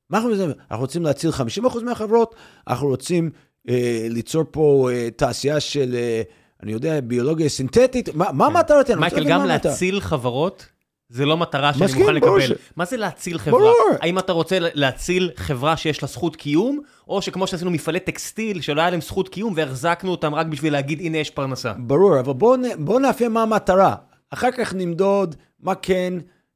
מה 0.09 0.17
אנחנו, 0.17 0.31
אנחנו 0.71 0.81
רוצים 0.81 1.03
להציל 1.03 1.29
50% 1.65 1.83
מהחברות, 1.83 2.35
אנחנו 2.67 2.87
רוצים 2.87 3.29
אה, 3.69 4.07
ליצור 4.09 4.43
פה 4.51 4.89
אה, 4.91 5.09
תעשייה 5.15 5.59
של, 5.59 5.95
אה, 5.95 6.21
אני 6.63 6.71
יודע, 6.71 7.01
ביולוגיה 7.01 7.49
סינתטית, 7.49 8.15
מה, 8.15 8.31
מה 8.31 8.49
כן. 8.49 8.55
המטרה? 8.57 8.95
מייקל, 8.95 9.25
גם 9.25 9.45
להציל 9.45 9.99
חברות... 9.99 10.65
זה 11.11 11.25
לא 11.25 11.37
מטרה 11.37 11.73
שאני 11.73 11.93
מוכן 11.99 12.15
לקבל. 12.15 12.41
ש... 12.41 12.51
מה 12.75 12.85
זה 12.85 12.97
להציל 12.97 13.37
חברה? 13.37 13.59
ברור. 13.59 13.97
האם 14.01 14.19
אתה 14.19 14.33
רוצה 14.33 14.57
להציל 14.59 15.31
חברה 15.35 15.77
שיש 15.77 16.01
לה 16.01 16.07
זכות 16.07 16.35
קיום, 16.35 16.79
או 17.07 17.21
שכמו 17.21 17.47
שעשינו 17.47 17.71
מפעלי 17.71 17.99
טקסטיל 17.99 18.61
שלא 18.61 18.81
היה 18.81 18.89
להם 18.89 19.01
זכות 19.01 19.29
קיום 19.29 19.53
והחזקנו 19.55 20.11
אותם 20.11 20.35
רק 20.35 20.45
בשביל 20.45 20.73
להגיד 20.73 20.99
הנה 20.99 21.17
יש 21.17 21.29
פרנסה? 21.29 21.73
ברור, 21.77 22.19
אבל 22.19 22.33
בואו 22.33 22.57
בוא 22.79 22.99
נאפיין 22.99 23.31
מה 23.31 23.41
המטרה. 23.41 23.95
אחר 24.29 24.51
כך 24.51 24.73
נמדוד 24.73 25.35
מה 25.59 25.75
כן, 25.75 26.13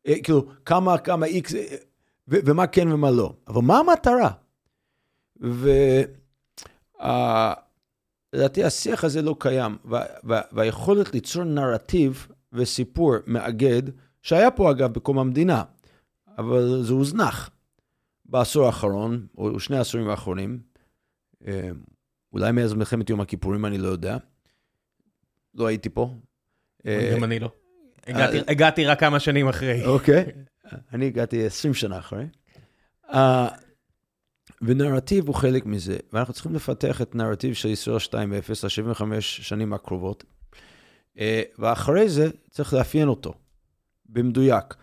אה, 0.07 0.13
כאילו, 0.23 0.45
כמה, 0.65 0.97
כמה 0.97 1.25
איקס, 1.25 1.53
אה, 2.33 2.39
ומה 2.45 2.67
כן 2.67 2.91
ומה 2.91 3.11
לא. 3.11 3.33
אבל 3.47 3.61
מה 3.61 3.79
המטרה? 3.79 4.31
ו... 5.43 5.69
לדעתי 8.33 8.63
השיח 8.63 9.03
הזה 9.03 9.21
לא 9.21 9.35
קיים, 9.39 9.77
והיכולת 10.51 11.13
ליצור 11.13 11.43
נרטיב 11.43 12.27
וסיפור 12.53 13.13
מאגד, 13.27 13.81
שהיה 14.21 14.51
פה 14.51 14.71
אגב 14.71 14.93
בקום 14.93 15.19
המדינה, 15.19 15.63
אבל 16.37 16.83
זה 16.83 16.93
הוזנח 16.93 17.49
בעשור 18.25 18.65
האחרון, 18.65 19.27
או 19.37 19.59
שני 19.59 19.77
העשורים 19.77 20.09
האחרונים, 20.09 20.59
אה, 21.47 21.69
אולי 22.33 22.51
מאז 22.51 22.73
מלחמת 22.73 23.09
יום 23.09 23.21
הכיפורים, 23.21 23.65
אני 23.65 23.77
לא 23.77 23.87
יודע. 23.87 24.17
לא 25.55 25.67
הייתי 25.67 25.89
פה. 25.89 26.15
אה, 26.85 27.11
גם 27.15 27.23
אני 27.23 27.39
לא. 27.39 27.51
הגעתי 28.47 28.85
רק 28.85 28.99
כמה 28.99 29.19
שנים 29.19 29.47
אחרי. 29.47 29.85
אוקיי, 29.85 30.25
אני 30.93 31.05
הגעתי 31.05 31.45
20 31.45 31.73
שנה 31.73 31.99
אחרי. 31.99 32.25
ונרטיב 34.61 35.27
הוא 35.27 35.35
חלק 35.35 35.65
מזה, 35.65 35.97
ואנחנו 36.13 36.33
צריכים 36.33 36.55
לפתח 36.55 37.01
את 37.01 37.15
נרטיב 37.15 37.53
של 37.53 37.69
ישראל 37.69 37.97
2.0 37.97 38.15
ל-75 38.15 39.21
שנים 39.21 39.73
הקרובות. 39.73 40.23
אה, 41.19 41.41
ואחרי 41.59 42.09
זה 42.09 42.29
צריך 42.49 42.73
לאפיין 42.73 43.07
אותו 43.07 43.33
במדויק. 44.09 44.73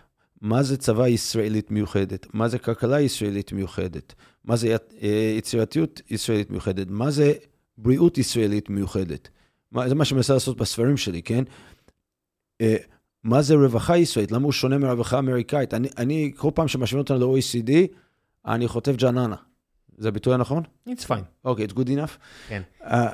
מה 0.41 0.63
זה 0.63 0.77
צבא 0.77 1.09
ישראלית 1.09 1.71
מיוחדת? 1.71 2.27
מה 2.35 2.49
זה 2.49 2.59
כלכלה 2.59 3.01
ישראלית 3.01 3.53
מיוחדת? 3.53 4.15
מה 4.45 4.57
זה 4.57 4.77
אה, 5.03 5.35
יצירתיות 5.39 6.01
ישראלית 6.11 6.51
מיוחדת? 6.51 6.87
מה 6.91 7.11
זה 7.11 7.33
בריאות 7.79 8.19
ישראלית 8.19 8.71
מיוחדת? 8.71 9.29
מה, 9.73 9.89
זה 9.89 9.95
מה 9.95 10.05
שאני 10.05 10.17
מנסה 10.17 10.35
לעשות 10.35 10.57
בספרים 10.57 10.97
שלי, 10.97 11.23
כן? 11.23 11.45
אה, 13.25 13.31
מה 13.31 13.43
זה 13.43 13.55
רווחה 13.55 13.97
ישראלית? 13.97 14.33
למה 14.33 14.45
הוא 14.45 14.53
שונה 14.53 14.79
מרווחה 14.79 15.19
אמריקאית? 15.19 15.75
אני, 15.75 15.89
אני 15.99 16.33
כל 16.37 16.51
פעם 16.55 16.69
שמשווים 16.69 17.03
אותנו 17.03 17.19
ל-OECD, 17.19 17.73
אני 18.47 18.69
חוטף 18.69 18.97
ג'ננה. 18.97 19.37
זה 19.99 20.09
הביטוי 20.09 20.35
הנכון? 20.35 20.63
It's 20.89 21.03
fine. 21.03 21.25
אוקיי, 21.45 21.65
okay, 21.65 21.69
it's 21.69 21.73
good 21.73 21.89
enough. 21.89 22.19
כן. 22.49 22.63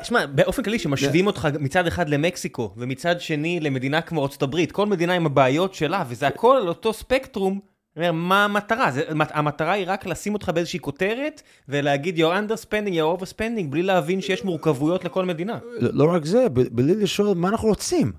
תשמע, 0.00 0.24
uh, 0.24 0.26
באופן 0.26 0.62
כללי, 0.62 0.78
שמשווים 0.78 1.24
yeah. 1.24 1.28
אותך 1.28 1.48
מצד 1.60 1.86
אחד 1.86 2.08
למקסיקו, 2.08 2.74
ומצד 2.76 3.20
שני 3.20 3.60
למדינה 3.60 4.00
כמו 4.00 4.22
ארצות 4.22 4.42
הברית, 4.42 4.72
כל 4.72 4.86
מדינה 4.86 5.14
עם 5.14 5.26
הבעיות 5.26 5.74
שלה, 5.74 6.04
וזה 6.08 6.26
הכל 6.26 6.56
על 6.60 6.68
אותו 6.68 6.92
ספקטרום, 6.92 7.60
אני 7.96 8.08
אומר, 8.08 8.20
מה 8.28 8.44
המטרה? 8.44 8.90
זה, 8.90 9.02
המטרה 9.30 9.72
היא 9.72 9.84
רק 9.88 10.06
לשים 10.06 10.34
אותך 10.34 10.48
באיזושהי 10.54 10.80
כותרת, 10.80 11.42
ולהגיד 11.68 12.18
you're 12.18 12.50
underspending, 12.50 12.92
you're 12.92 13.20
overspending, 13.20 13.66
בלי 13.70 13.82
להבין 13.82 14.20
שיש 14.20 14.44
מורכבויות 14.44 15.04
לכל 15.04 15.24
מדינה. 15.24 15.58
לא, 15.78 15.90
לא 15.92 16.12
רק 16.12 16.24
זה, 16.24 16.46
בלי 16.50 16.94
לשאול 16.94 17.36
מה 17.36 17.48
אנחנו 17.48 17.68
רוצים. 17.68 18.12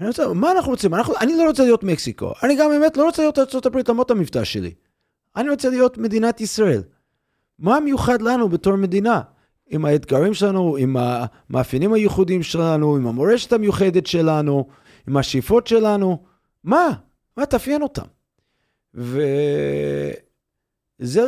אני 0.00 0.08
רוצה, 0.08 0.34
מה 0.34 0.52
אנחנו 0.52 0.70
רוצים? 0.70 0.94
אנחנו, 0.94 1.14
אני 1.20 1.36
לא 1.36 1.46
רוצה 1.46 1.62
להיות 1.62 1.84
מקסיקו. 1.84 2.32
אני 2.42 2.56
גם 2.56 2.70
באמת 2.70 2.96
לא 2.96 3.04
רוצה 3.04 3.22
להיות 3.22 3.66
הברית 3.66 3.88
למרות 3.88 4.10
המבטא 4.10 4.44
שלי. 4.44 4.74
אני 5.36 5.50
רוצה 5.50 5.70
להיות 5.70 5.98
מדינת 5.98 6.40
ישראל. 6.40 6.82
מה 7.58 7.80
מיוחד 7.80 8.22
לנו 8.22 8.48
בתור 8.48 8.76
מדינה? 8.76 9.20
עם 9.70 9.84
האתגרים 9.84 10.34
שלנו, 10.34 10.76
עם 10.76 10.96
המאפיינים 10.96 11.92
הייחודיים 11.92 12.42
שלנו, 12.42 12.96
עם 12.96 13.06
המורשת 13.06 13.52
המיוחדת 13.52 14.06
שלנו, 14.06 14.68
עם 15.08 15.16
השאיפות 15.16 15.66
שלנו. 15.66 16.24
מה? 16.64 16.88
מה 17.36 17.46
תאפיין 17.46 17.82
אותם? 17.82 18.06
וזה 18.94 20.20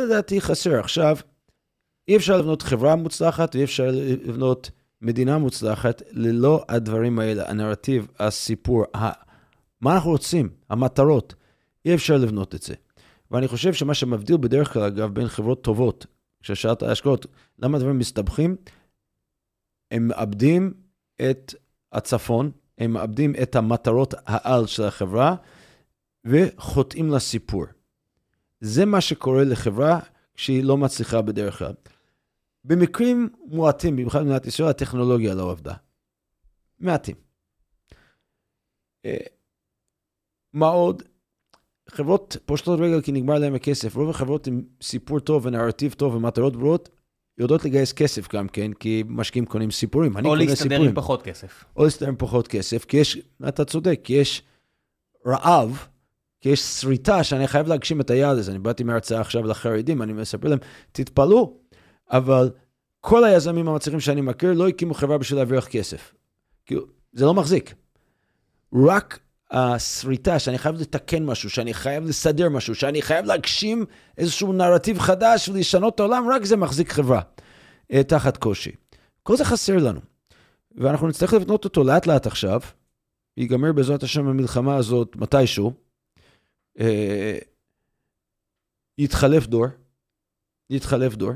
לדעתי 0.05 0.41
חסר. 0.41 0.79
עכשיו, 0.79 1.17
אי 2.07 2.15
אפשר 2.15 2.37
לבנות 2.37 2.61
חברה 2.61 2.95
מוצלחת 2.95 3.55
ואי 3.55 3.63
אפשר 3.63 3.91
לבנות 4.25 4.71
מדינה 5.03 5.37
מוצלחת 5.37 6.01
ללא 6.11 6.65
הדברים 6.69 7.19
האלה, 7.19 7.49
הנרטיב, 7.49 8.07
הסיפור, 8.19 8.85
ה... 8.95 9.11
מה 9.81 9.95
אנחנו 9.95 10.11
רוצים, 10.11 10.49
המטרות. 10.69 11.35
אי 11.85 11.93
אפשר 11.93 12.17
לבנות 12.17 12.55
את 12.55 12.61
זה. 12.61 12.73
ואני 13.31 13.47
חושב 13.47 13.73
שמה 13.73 13.93
שמבדיל 13.93 14.37
בדרך 14.37 14.73
כלל, 14.73 14.83
אגב, 14.83 15.13
בין 15.13 15.27
חברות 15.27 15.63
טובות, 15.63 16.05
כששאלת 16.41 16.83
ההשקעות, 16.83 17.25
למה 17.59 17.77
הדברים 17.77 17.99
מסתבכים? 17.99 18.55
הם 19.91 20.07
מאבדים 20.07 20.73
את 21.29 21.53
הצפון, 21.91 22.51
הם 22.77 22.91
מאבדים 22.91 23.33
את 23.41 23.55
המטרות 23.55 24.13
העל 24.25 24.67
של 24.67 24.83
החברה, 24.83 25.35
וחוטאים 26.25 27.11
לסיפור. 27.11 27.65
זה 28.61 28.85
מה 28.85 29.01
שקורה 29.01 29.43
לחברה 29.43 29.99
כשהיא 30.33 30.63
לא 30.63 30.77
מצליחה 30.77 31.21
בדרך 31.21 31.59
כלל. 31.59 31.73
במקרים 32.63 33.29
מועטים, 33.45 33.95
במיוחד 33.95 34.19
במדינת 34.19 34.45
ישראל, 34.45 34.69
הטכנולוגיה 34.69 35.33
לא 35.33 35.51
עבדה. 35.51 35.73
מעטים. 36.79 37.15
אה, 39.05 39.17
מה 40.53 40.67
עוד? 40.67 41.03
חברות 41.89 42.37
פושטות 42.45 42.79
רגל 42.79 43.01
כי 43.01 43.11
נגמר 43.11 43.39
להם 43.39 43.55
הכסף. 43.55 43.95
רוב 43.95 44.09
החברות 44.09 44.47
עם 44.47 44.61
סיפור 44.81 45.19
טוב 45.19 45.45
ונרטיב 45.45 45.93
טוב 45.93 46.15
ומטרות 46.15 46.55
ברורות, 46.55 46.89
יודעות 47.37 47.65
לגייס 47.65 47.93
כסף 47.93 48.33
גם 48.33 48.47
כן, 48.47 48.73
כי 48.73 49.03
משקיעים 49.07 49.45
קונים 49.45 49.71
סיפורים. 49.71 50.13
או 50.25 50.35
להסתדר 50.35 50.81
עם 50.81 50.95
פחות 50.95 51.21
כסף. 51.21 51.65
או 51.75 51.83
להסתדר 51.83 52.07
עם 52.07 52.15
פחות 52.17 52.47
כסף, 52.47 52.85
כי 52.85 52.97
יש, 52.97 53.17
אתה 53.47 53.65
צודק, 53.65 53.99
כי 54.03 54.13
יש 54.13 54.43
רעב, 55.27 55.87
כי 56.41 56.49
יש 56.49 56.61
שריטה 56.61 57.23
שאני 57.23 57.47
חייב 57.47 57.67
להגשים 57.67 58.01
את 58.01 58.09
היעד 58.09 58.37
הזה. 58.37 58.51
אני 58.51 58.59
באתי 58.59 58.83
מהרצאה 58.83 59.21
עכשיו 59.21 59.43
לחרדים, 59.43 60.01
אני 60.01 60.13
מספר 60.13 60.47
להם, 60.47 60.59
תתפלאו, 60.91 61.57
אבל 62.13 62.49
כל 62.99 63.23
היזמים 63.23 63.67
המצליחים 63.67 63.99
שאני 63.99 64.21
מכיר 64.21 64.53
לא 64.53 64.67
הקימו 64.67 64.93
חברה 64.93 65.17
בשביל 65.17 65.39
להרוויח 65.39 65.67
כסף. 65.67 66.13
כאילו, 66.65 66.85
זה 67.13 67.25
לא 67.25 67.33
מחזיק. 67.33 67.73
רק 68.87 69.19
השריטה, 69.51 70.39
שאני 70.39 70.57
חייב 70.57 70.75
לתקן 70.75 71.25
משהו, 71.25 71.49
שאני 71.49 71.73
חייב 71.73 72.05
לסדר 72.05 72.49
משהו, 72.49 72.75
שאני 72.75 73.01
חייב 73.01 73.25
להגשים 73.25 73.85
איזשהו 74.17 74.53
נרטיב 74.53 74.99
חדש 74.99 75.49
ולשנות 75.49 75.95
את 75.95 75.99
העולם, 75.99 76.25
רק 76.35 76.45
זה 76.45 76.57
מחזיק 76.57 76.91
חברה 76.91 77.21
אה, 77.93 78.03
תחת 78.03 78.37
קושי. 78.37 78.71
כל 79.23 79.37
זה 79.37 79.45
חסר 79.45 79.77
לנו. 79.77 79.99
ואנחנו 80.75 81.07
נצטרך 81.07 81.33
לבנות 81.33 81.65
אותו 81.65 81.83
לאט 81.83 82.07
לאט 82.07 82.27
עכשיו, 82.27 82.59
ייגמר 83.37 83.71
בעזרת 83.71 84.03
השם 84.03 84.27
המלחמה 84.27 84.75
הזאת 84.75 85.15
מתישהו, 85.15 85.73
אה, 86.79 87.37
יתחלף 88.97 89.47
דור, 89.47 89.65
יתחלף 90.69 91.15
דור. 91.15 91.31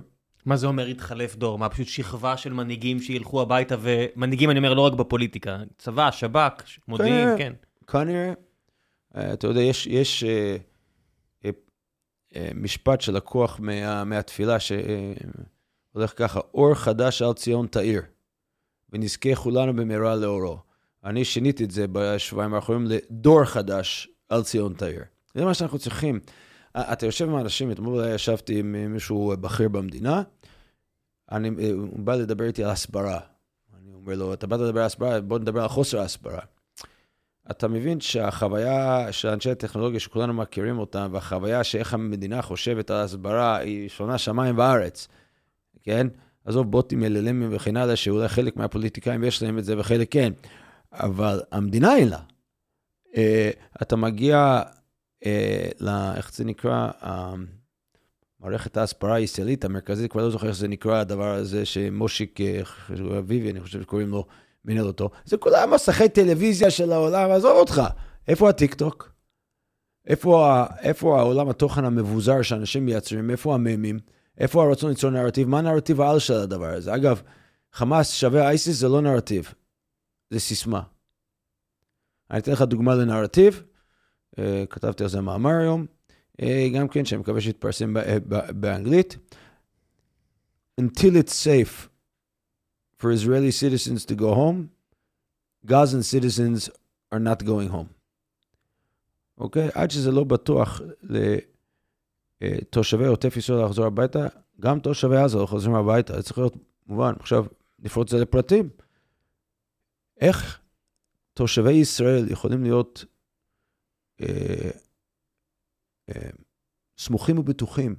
מה 0.48 0.58
זה 0.58 0.68
אומר 0.68 0.88
יתחלף 0.88 1.36
דור? 1.36 1.60
מה, 1.60 1.70
פשוט 1.70 1.88
שכבה 1.88 2.38
של 2.38 2.54
מנהיגים 2.54 3.00
שילכו 3.00 3.42
הביתה, 3.42 3.76
ומנהיגים 3.82 4.50
אני 4.50 4.60
אומר 4.60 4.74
לא 4.74 4.82
רק 4.82 4.94
בפוליטיקה, 4.94 5.58
צבא, 5.78 6.12
שב"כ, 6.12 6.64
מודיעין, 6.88 7.38
כן. 7.38 7.54
כנראה, 7.88 8.34
אה, 9.16 9.34
אתה 9.34 9.48
יודע, 9.48 9.62
יש, 9.62 9.88
יש 9.88 10.24
אה, 10.24 10.58
אה, 12.36 12.50
משפט 12.56 13.02
שלקוח 13.02 13.60
מה, 13.60 14.04
מהתפילה 14.04 14.58
שהולך 14.60 16.14
ככה, 16.16 16.40
אור 16.54 16.74
חדש 16.74 17.22
על 17.22 17.34
ציון 17.34 17.68
תאיר, 17.68 18.02
ונזכה 18.90 19.36
כולנו 19.36 19.76
במהרה 19.76 20.16
לאורו. 20.16 20.58
אני 21.04 21.26
שיניתי 21.26 21.64
את 21.64 21.72
זה 21.72 21.86
בשבועיים 21.92 22.54
האחרונים 22.54 22.88
לדור 22.88 23.46
חדש 23.46 24.10
על 24.30 24.44
ציון 24.44 24.74
תאיר. 24.74 25.02
זה 25.34 25.46
מה 25.46 25.54
שאנחנו 25.54 25.80
צריכים. 25.80 26.20
אתה 26.82 27.06
יושב 27.06 27.30
עם 27.30 27.38
אנשים, 27.38 27.72
אתמול 27.72 28.06
ישבתי 28.16 28.60
עם 28.60 28.94
מישהו 28.94 29.34
בכיר 29.42 29.70
במדינה, 29.70 30.24
אני, 31.32 31.50
הוא 31.72 32.00
בא 32.00 32.16
לדבר 32.16 32.46
איתי 32.46 32.63
על 32.63 32.70
הסברה. 32.70 33.20
אני 33.80 33.94
אומר 33.94 34.16
לו, 34.16 34.34
אתה 34.34 34.48
באת 34.48 34.60
לדבר 34.60 34.80
על 34.80 34.86
הסברה, 34.86 35.22
בוא 35.22 35.40
נדבר 35.40 35.62
על 35.62 35.68
חוסר 35.68 36.00
ההסברה. 36.00 36.40
אתה 37.52 37.68
מבין 37.68 38.00
שהחוויה 38.00 39.08
של 39.12 39.28
אנשי 39.28 39.52
הטכנולוגיה 39.52 40.00
שכולנו 40.00 40.34
מכירים 40.34 40.80
אותם, 40.80 41.10
והחוויה 41.12 41.63
שאיך 41.63 41.94
המדינה 41.94 42.42
חושבת 42.42 42.92
על 42.92 42.98
הסברה 42.98 43.58
היא 43.58 43.90
שונה 43.90 44.18
שמיים 44.18 44.58
וארץ, 44.58 45.08
כן? 45.84 46.08
עזוב 46.46 46.72
בוטים, 46.72 47.04
אללמים 47.04 47.50
וכן 47.56 47.78
הלאה, 47.78 47.96
שאולי 47.96 48.28
חלק 48.28 48.58
מהפוליטיקאים 48.58 49.24
יש 49.24 49.44
להם 49.44 49.58
את 49.58 49.66
זה 49.66 49.80
וחלק 49.80 50.12
כן, 50.12 50.34
אבל 50.94 51.42
המדינה 51.52 51.96
אין 51.96 52.10
לה. 52.10 52.20
Uh, 53.13 53.18
אתה 53.82 53.96
מגיע, 53.96 54.62
ל... 55.80 55.90
איך 56.16 56.34
זה 56.34 56.46
נקרא? 56.46 56.90
Uh, 57.02 57.06
מערכת 58.39 58.78
ההסברה 58.78 59.15
הישראלית 59.15 59.65
המרכזית, 59.65 60.12
כבר 60.12 60.21
לא 60.21 60.30
זוכר 60.30 60.47
איך 60.47 60.56
זה 60.56 60.67
נקרא, 60.67 61.00
הדבר 61.00 61.34
הזה 61.34 61.65
שמושיק 61.65 62.39
אביבי, 63.17 63.52
אני 63.52 63.62
חושב 63.62 63.82
שקוראים 63.82 64.10
לו, 64.10 64.26
מנהל 64.65 64.88
אותו. 64.88 65.10
זה 65.26 65.38
כולם 65.38 65.73
מסכי 65.73 66.10
טלוויזיה 66.10 66.71
של 66.71 66.91
העולם, 66.91 67.32
עזוב 67.32 67.58
אותך. 67.58 67.82
איפה 68.28 68.50
הטיקטוק? 68.50 69.12
איפה, 70.08 70.63
איפה 70.80 71.19
העולם 71.19 71.50
התוכן 71.50 71.86
המבוזר 71.86 72.41
שאנשים 72.41 72.86
מייצרים? 72.86 73.32
איפה 73.32 73.54
הממים? 73.54 74.00
איפה 74.38 74.63
הרצון 74.63 74.89
ליצור 74.89 75.10
נרטיב? 75.10 75.47
מה 75.47 75.60
הנרטיב 75.60 76.02
העל 76.02 76.19
של 76.19 76.34
הדבר 76.34 76.73
הזה? 76.73 76.95
אגב, 76.95 77.21
חמאס 77.73 78.13
שווה 78.13 78.47
אייסיס 78.47 78.78
זה 78.78 78.88
לא 78.88 79.02
נרטיב, 79.02 79.54
זה 80.30 80.39
סיסמה. 80.39 80.82
אני 82.32 82.39
אתן 82.39 82.52
לך 82.52 82.62
דוגמה 82.62 82.95
לנרטיב, 82.95 83.63
אה, 84.39 84.63
כתבתי 84.69 85.04
על 85.04 85.10
זה 85.10 85.21
מאמר 85.21 85.52
היום, 85.62 85.82
אה, 85.82 85.97
גם 86.73 86.88
כן, 86.88 87.06
שאני 87.06 87.21
מקווה 87.21 87.41
שיתפרסם 87.41 87.93
באנגלית. 88.50 89.17
Until 90.82 91.15
it's 91.15 91.34
safe 91.34 91.89
for 93.00 93.12
Israeli 93.12 93.52
citizens 93.52 94.06
to 94.06 94.15
go 94.15 94.33
home, 94.33 94.69
Gazan 95.65 96.04
citizens 96.04 96.69
are 97.12 97.19
not 97.19 97.44
going 97.44 97.69
home. 97.71 97.98
אוקיי? 99.38 99.69
עד 99.73 99.92
שזה 99.92 100.12
לא 100.12 100.23
בטוח 100.23 100.81
לתושבי 102.42 103.06
עוטף 103.06 103.38
ישראל 103.38 103.65
לחזור 103.65 103.85
הביתה, 103.85 104.27
גם 104.60 104.79
תושבי 104.79 105.17
עזה 105.17 105.38
לא 105.38 105.46
חוזרים 105.46 105.75
הביתה, 105.75 106.13
זה 106.15 106.23
צריך 106.23 106.38
להיות 106.38 106.56
מובן. 106.88 107.13
עכשיו, 107.19 107.46
נפרוץ 107.79 108.13
את 108.13 108.17
זה 108.17 108.23
לפרטים. 108.23 108.69
איך 110.19 110.62
תושבי 111.33 111.71
ישראל 111.73 112.31
יכולים 112.31 112.63
להיות 112.63 113.06
אה, 114.21 114.27
אה, 114.27 114.69
סמוכים 116.98 117.40
ובטוחים 117.40 117.96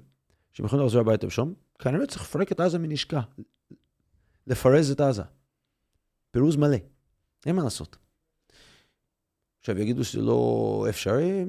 שהם 0.52 0.66
יכולים 0.66 0.86
לחזור 0.86 1.00
הביתה 1.00 1.26
ושם? 1.26 1.52
כנראה 1.78 2.06
צריך 2.06 2.22
לפרק 2.22 2.52
את 2.52 2.60
עזה 2.60 2.78
מנשקה, 2.78 3.20
לפרז 4.46 4.90
את 4.90 5.00
עזה. 5.00 5.22
פירוז 6.30 6.56
מלא. 6.56 6.76
אין 7.46 7.56
מה 7.56 7.62
לעשות. 7.62 7.96
עכשיו 9.60 9.78
יגידו 9.78 10.04
שזה 10.04 10.22
לא 10.22 10.86
אפשרי, 10.88 11.44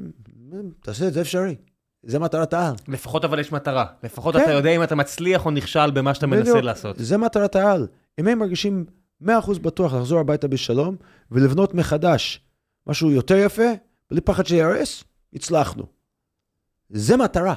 תעשה 0.79 1.07
את 1.07 1.13
זה 1.13 1.21
אפשרי. 1.21 1.55
זה 2.03 2.19
מטרת 2.19 2.53
העל. 2.53 2.73
לפחות 2.87 3.25
אבל 3.25 3.39
יש 3.39 3.51
מטרה. 3.51 3.85
לפחות 4.03 4.35
כן. 4.35 4.43
אתה 4.43 4.51
יודע 4.51 4.69
אם 4.69 4.83
אתה 4.83 4.95
מצליח 4.95 5.45
או 5.45 5.51
נכשל 5.51 5.91
במה 5.91 6.13
שאתה 6.13 6.27
בדיוק. 6.27 6.47
מנסה 6.47 6.61
לעשות. 6.61 6.95
זה 6.99 7.17
מטרת 7.17 7.55
העל. 7.55 7.87
אם 8.19 8.27
הם 8.27 8.39
מרגישים 8.39 8.85
100% 9.23 9.27
בטוח 9.61 9.93
לחזור 9.93 10.19
הביתה 10.19 10.47
בשלום 10.47 10.95
ולבנות 11.31 11.73
מחדש 11.73 12.41
משהו 12.87 13.11
יותר 13.11 13.35
יפה, 13.37 13.69
בלי 14.11 14.21
פחד 14.21 14.45
שיהרס, 14.45 15.03
הצלחנו. 15.33 15.98
זה 16.89 17.17
מטרה. 17.17 17.53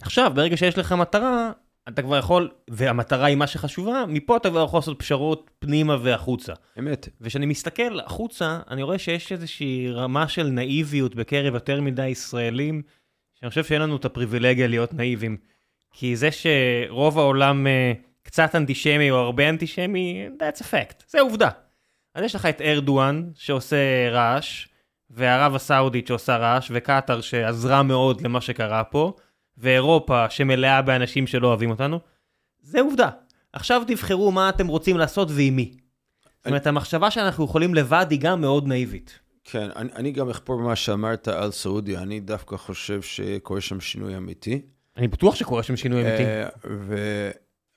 עכשיו, 0.00 0.32
ברגע 0.34 0.56
שיש 0.56 0.78
לך 0.78 0.92
מטרה, 0.92 1.52
אתה 1.88 2.02
כבר 2.02 2.16
יכול, 2.16 2.50
והמטרה 2.70 3.26
היא 3.26 3.36
מה 3.36 3.46
שחשובה, 3.46 4.04
מפה 4.08 4.36
אתה 4.36 4.50
כבר 4.50 4.64
יכול 4.64 4.78
לעשות 4.78 4.98
פשרות 4.98 5.50
פנימה 5.58 5.96
והחוצה. 6.02 6.52
אמת. 6.78 7.08
וכשאני 7.20 7.46
מסתכל 7.46 8.00
החוצה, 8.00 8.60
אני 8.70 8.82
רואה 8.82 8.98
שיש 8.98 9.32
איזושהי 9.32 9.90
רמה 9.90 10.28
של 10.28 10.46
נאיביות 10.46 11.14
בקרב 11.14 11.54
יותר 11.54 11.80
מדי 11.80 12.08
ישראלים, 12.08 12.82
שאני 13.34 13.48
חושב 13.48 13.64
שאין 13.64 13.82
לנו 13.82 13.96
את 13.96 14.04
הפריבילגיה 14.04 14.66
להיות 14.66 14.94
נאיבים. 14.94 15.36
כי 15.92 16.16
זה 16.16 16.28
שרוב 16.30 17.18
העולם 17.18 17.66
uh, 17.66 17.98
קצת 18.22 18.54
אנטישמי 18.54 19.10
או 19.10 19.16
הרבה 19.16 19.48
אנטישמי, 19.48 20.28
that's 20.38 20.60
a 20.60 20.64
fact, 20.64 21.04
זה 21.08 21.20
עובדה. 21.20 21.48
אז 22.14 22.24
יש 22.24 22.34
לך 22.34 22.46
את 22.46 22.60
ארדואן 22.60 23.30
שעושה 23.34 24.10
רעש, 24.10 24.66
וערב 25.10 25.54
הסעודית 25.54 26.06
שעושה 26.06 26.36
רעש, 26.36 26.70
וקטאר 26.74 27.20
שעזרה 27.20 27.82
מאוד 27.82 28.20
למה 28.20 28.40
שקרה 28.40 28.84
פה, 28.84 29.12
ואירופה 29.58 30.30
שמלאה 30.30 30.82
באנשים 30.82 31.26
שלא 31.26 31.46
אוהבים 31.48 31.70
אותנו, 31.70 32.00
זה 32.60 32.80
עובדה. 32.80 33.10
עכשיו 33.52 33.82
תבחרו 33.86 34.32
מה 34.32 34.48
אתם 34.48 34.66
רוצים 34.66 34.98
לעשות 34.98 35.28
ועם 35.30 35.56
מי. 35.56 35.72
זאת 36.38 36.46
אומרת, 36.46 36.66
המחשבה 36.66 37.10
שאנחנו 37.10 37.44
יכולים 37.44 37.74
לבד 37.74 38.06
היא 38.10 38.20
גם 38.20 38.40
מאוד 38.40 38.66
נאיבית. 38.66 39.18
כן, 39.44 39.68
אני, 39.76 39.88
אני 39.96 40.12
גם 40.12 40.30
אחפור 40.30 40.60
במה 40.60 40.76
שאמרת 40.76 41.28
על 41.28 41.50
סעודיה, 41.50 42.02
אני 42.02 42.20
דווקא 42.20 42.56
חושב 42.56 43.02
שקורה 43.02 43.60
שם 43.60 43.80
שינוי 43.80 44.16
אמיתי. 44.16 44.62
אני 44.96 45.08
בטוח 45.08 45.34
שקורה 45.34 45.62
שם 45.62 45.76
שינוי 45.76 46.02
אמיתי. 46.02 46.24
אה, 46.24 46.48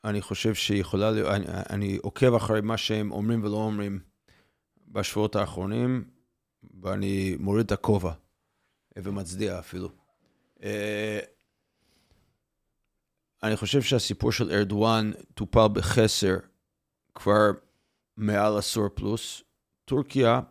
ואני 0.04 0.22
חושב 0.22 0.54
שיכולה, 0.54 1.10
אני, 1.10 1.46
אני 1.70 1.98
עוקב 2.02 2.34
אחרי 2.34 2.62
מה 2.62 2.78
שהם 2.78 3.12
אומרים 3.12 3.44
ולא 3.44 3.56
אומרים 3.56 4.00
בשבועות 4.88 5.36
האחרונים, 5.36 6.04
ואני 6.82 7.36
מוריד 7.40 7.66
את 7.66 7.72
הכובע 7.72 8.14
ומצדיע 8.96 9.60
אפילו. 9.60 9.90
אה, 10.64 11.20
אני 13.44 13.58
חושב 13.58 13.82
שהסיפור 13.82 14.32
של 14.32 14.52
ארדואן 14.52 15.12
טופל 15.34 15.68
בחסר 15.74 16.38
כבר 17.16 17.52
מעל 18.18 18.58
עשור 18.58 18.90
פלוס. 18.90 19.44
טורקיה 19.86 20.42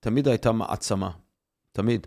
תמיד 0.00 0.28
הייתה 0.28 0.52
מעצמה, 0.52 1.10
תמיד. 1.72 2.06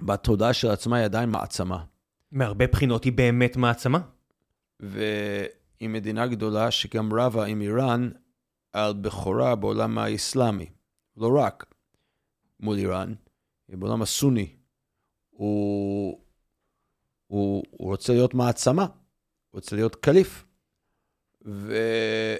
בתודעה 0.00 0.52
של 0.52 0.70
עצמה 0.70 0.96
היא 0.96 1.04
עדיין 1.04 1.30
מעצמה. 1.30 1.84
מהרבה 2.32 2.66
בחינות 2.66 3.04
היא 3.04 3.12
באמת 3.12 3.56
מעצמה. 3.56 3.98
והיא 4.80 5.88
מדינה 5.88 6.26
גדולה 6.26 6.70
שגם 6.70 7.12
רבה 7.12 7.44
עם 7.44 7.60
איראן 7.60 8.10
על 8.72 8.92
בכורה 8.92 9.54
בעולם 9.54 9.98
האסלאמי. 9.98 10.70
לא 11.16 11.38
רק 11.38 11.73
מול 12.64 12.78
איראן, 12.78 13.14
בעולם 13.68 14.02
הסוני. 14.02 14.48
הוא 15.30 16.20
הוא, 17.26 17.62
הוא 17.70 17.88
רוצה 17.88 18.12
להיות 18.12 18.34
מעצמה, 18.34 18.82
הוא 18.82 18.90
רוצה 19.52 19.76
להיות 19.76 19.94
קליף. 19.94 20.44
והיא 21.42 22.38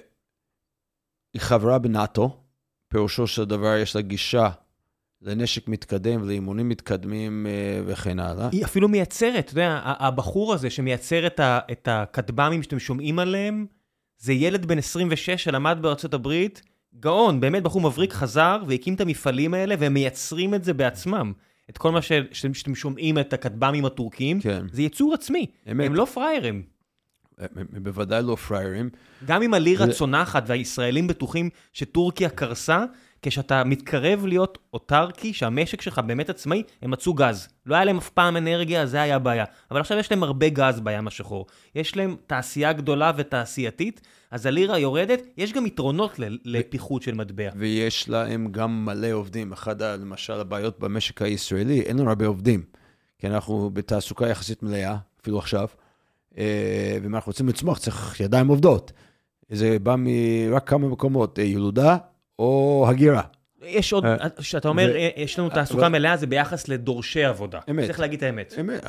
חברה 1.39 1.79
בנאטו, 1.79 2.41
פירושו 2.89 3.27
של 3.27 3.45
דבר 3.45 3.77
יש 3.77 3.97
לה 3.97 4.03
גישה 4.03 4.51
לנשק 5.22 5.68
מתקדם 5.68 6.22
ולאימונים 6.22 6.68
מתקדמים 6.68 7.47
אה, 7.47 7.81
וכן 7.87 8.18
הלאה. 8.18 8.49
היא 8.53 8.64
אפילו 8.64 8.89
מייצרת, 8.89 9.45
אתה 9.45 9.53
יודע, 9.53 9.81
הבחור 9.85 10.55
הזה 10.55 10.70
שמייצר 10.70 11.27
את, 11.27 11.89
הכטב"מים 11.89 12.62
שאתם 12.62 12.79
שומעים 12.79 13.18
עליהם, 13.18 13.66
זה 14.18 14.33
ילד 14.33 14.66
בן 14.66 14.79
26 14.79 15.31
שלמד 15.31 15.79
בארצות 15.81 16.14
הברית, 16.14 16.62
גאון, 17.01 17.41
באמת 17.41 17.63
בחור 17.63 17.81
מבריק, 17.81 18.13
חזר 18.13 18.63
והקים 18.67 18.95
את 18.95 19.01
המפעלים 19.01 19.55
האלה 19.55 19.75
והם 19.79 19.95
מייצרים 19.95 20.55
את 20.55 20.65
זה 20.65 20.73
בעצמם. 20.73 21.33
את 21.71 21.79
כל 21.79 21.93
מה 21.93 22.03
ש... 22.03 22.13
שאתם 22.33 22.75
שומעים 22.75 23.19
את 23.19 23.33
הכטב"מים 23.33 23.85
הטורקים, 23.85 24.41
כן. 24.41 24.67
זה 24.73 24.83
ייצור 24.83 25.15
עצמי, 25.15 25.47
אמת. 25.71 25.87
הם 25.87 25.95
לא 25.95 26.05
פראיירים. 26.05 26.63
הם, 27.39 27.49
הם 27.77 27.85
בוודאי 27.85 28.23
לא 28.23 28.37
פראיירים. 28.37 28.91
גם 29.27 29.43
אם 29.43 29.55
הלירה 29.55 29.87
ו... 29.89 29.93
צונחת 29.93 30.45
והישראלים 30.47 31.07
בטוחים 31.07 31.51
שטורקיה 31.73 32.29
קרסה, 32.29 32.85
כשאתה 33.27 33.64
מתקרב 33.64 34.27
להיות 34.27 34.59
אוטרקי, 34.72 35.33
שהמשק 35.33 35.81
שלך 35.81 35.99
באמת 35.99 36.31
עצמאי, 36.31 36.62
הם 36.83 36.91
מצאו 36.91 37.14
גז. 37.14 37.49
לא 37.66 37.75
היה 37.75 37.85
להם 37.85 37.97
אף 37.97 38.11
פעם 38.11 38.37
אנרגיה, 38.37 38.87
זה 38.87 39.03
היה 39.03 39.16
הבעיה. 39.16 39.45
אבל 39.70 39.81
עכשיו 39.81 39.99
יש 39.99 40.11
להם 40.11 40.22
הרבה 40.22 40.49
גז 40.49 40.81
בים 40.81 41.07
השחור. 41.07 41.47
יש 41.75 41.97
להם 41.97 42.16
תעשייה 42.27 42.72
גדולה 42.72 43.12
ותעשייתית, 43.16 44.01
אז 44.31 44.47
הלירה 44.47 44.79
יורדת, 44.79 45.22
יש 45.37 45.53
גם 45.53 45.66
יתרונות 45.66 46.20
לפיחות 46.45 47.03
של 47.03 47.14
מטבע. 47.14 47.51
ויש 47.57 48.09
להם 48.09 48.49
גם 48.51 48.85
מלא 48.85 49.12
עובדים. 49.12 49.53
אחד, 49.53 49.83
למשל, 49.83 50.33
הבעיות 50.41 50.81
במשק 50.81 51.22
הישראלי, 51.22 51.81
אין 51.81 51.99
לנו 51.99 52.09
הרבה 52.09 52.27
עובדים. 52.27 52.62
כי 53.18 53.27
אנחנו 53.27 53.70
בתעסוקה 53.72 54.29
יחסית 54.29 54.62
מלאה, 54.62 54.97
אפילו 55.22 55.39
עכשיו. 55.39 55.68
אה, 56.39 56.99
ואם 57.03 57.14
אנחנו 57.14 57.31
רוצים 57.31 57.49
לצמוח, 57.49 57.79
צריך 57.79 58.20
ידיים 58.20 58.49
עובדות. 58.49 58.93
זה 59.51 59.77
בא 59.83 59.95
מרק 59.99 60.68
כמה 60.68 60.89
מקומות, 60.89 61.39
אה, 61.39 61.45
ילודה 61.45 61.97
או 62.39 62.87
הגירה. 62.89 63.22
יש 63.66 63.93
עוד, 63.93 64.05
כשאתה 64.39 64.68
אומר, 64.68 64.91
ו... 64.95 64.99
יש 65.16 65.39
לנו 65.39 65.49
תעסוקה 65.49 65.89
מלאה, 65.89 66.16
זה 66.16 66.26
ביחס 66.26 66.68
לדורשי 66.68 67.24
עבודה. 67.24 67.61
אמת. 67.70 67.87
צריך 67.87 68.01
להגיד 68.01 68.16
את 68.16 68.22
האמת. 68.22 68.55
אמת, 68.61 68.85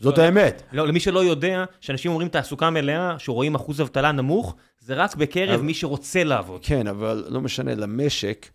זאת 0.00 0.18
האמת. 0.18 0.62
לא, 0.72 0.86
למי 0.86 1.00
שלא 1.00 1.24
יודע, 1.24 1.64
שאנשים 1.80 2.10
אומרים 2.10 2.28
תעסוקה 2.28 2.70
מלאה, 2.70 3.18
שרואים 3.18 3.54
אחוז 3.54 3.80
אבטלה 3.80 4.12
נמוך, 4.12 4.56
זה 4.80 4.94
רק 4.94 5.16
בקרב. 5.16 5.60
מי 5.62 5.74
שרוצה 5.74 6.24
לעבוד. 6.24 6.60
כן, 6.64 6.86
אבל 6.86 7.24
לא 7.28 7.40
משנה, 7.40 7.74
למשק, 7.74 8.46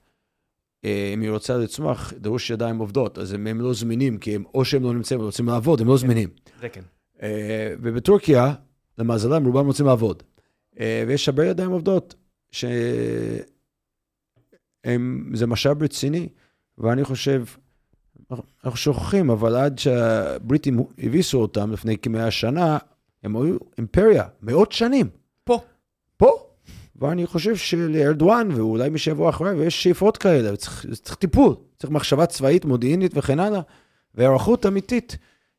אה, 0.85 1.11
אם 1.13 1.21
היא 1.21 1.31
רוצה 1.31 1.57
לצמוח, 1.57 2.13
דרוש 2.17 2.49
ידיים 2.49 2.77
עובדות, 2.77 3.17
אז 3.17 3.33
הם, 3.33 3.61
לא 3.61 3.73
זמינים, 3.73 4.17
כי 4.17 4.35
הם, 4.35 4.43
או 4.53 4.65
שהם 4.65 4.83
לא 4.83 4.93
נמצאים 4.93 5.19
ורוצים 5.19 5.47
לעבוד, 5.47 5.81
הם 5.81 5.87
לא 5.87 5.93
כן, 5.93 5.97
זמינים. 5.97 6.29
זה 6.61 6.69
כן. 6.69 6.81
אה, 7.23 7.73
ובטורקיה, 7.81 8.53
למזלם, 8.97 9.45
רובם 9.45 9.65
רוצים 9.65 9.85
לעבוד. 9.85 10.23
אה, 10.79 11.03
ויש 11.07 11.29
הרבה 11.29 11.45
ידיים 11.45 11.71
עובדות, 11.71 12.15
ש... 12.51 12.65
הם, 14.83 15.31
זה 15.33 15.47
משאב 15.47 15.83
רציני, 15.83 16.29
ואני 16.77 17.03
חושב, 17.03 17.43
אנחנו 18.63 18.77
שוכחים, 18.77 19.29
אבל 19.29 19.55
עד 19.55 19.79
שהבריטים 19.79 20.79
הביסו 20.97 21.41
אותם 21.41 21.71
לפני 21.71 21.97
כמאה 21.97 22.31
שנה, 22.31 22.77
הם 23.23 23.35
היו 23.35 23.57
אימפריה, 23.77 24.23
מאות 24.41 24.71
שנים. 24.71 25.09
פה. 25.43 25.59
פה. 26.17 26.31
ואני 26.95 27.27
חושב 27.27 27.55
שלארדואן, 27.55 28.51
ואולי 28.51 28.89
מי 28.89 28.99
שיבוא 28.99 29.29
אחריו, 29.29 29.63
יש 29.63 29.83
שאיפות 29.83 30.17
כאלה, 30.17 30.55
צריך, 30.55 30.85
צריך 31.01 31.15
טיפול, 31.15 31.55
צריך 31.77 31.91
מחשבה 31.91 32.25
צבאית, 32.25 32.65
מודיעינית 32.65 33.11
וכן 33.15 33.39
הלאה, 33.39 33.61
והיערכות 34.15 34.65
אמיתית 34.65 35.17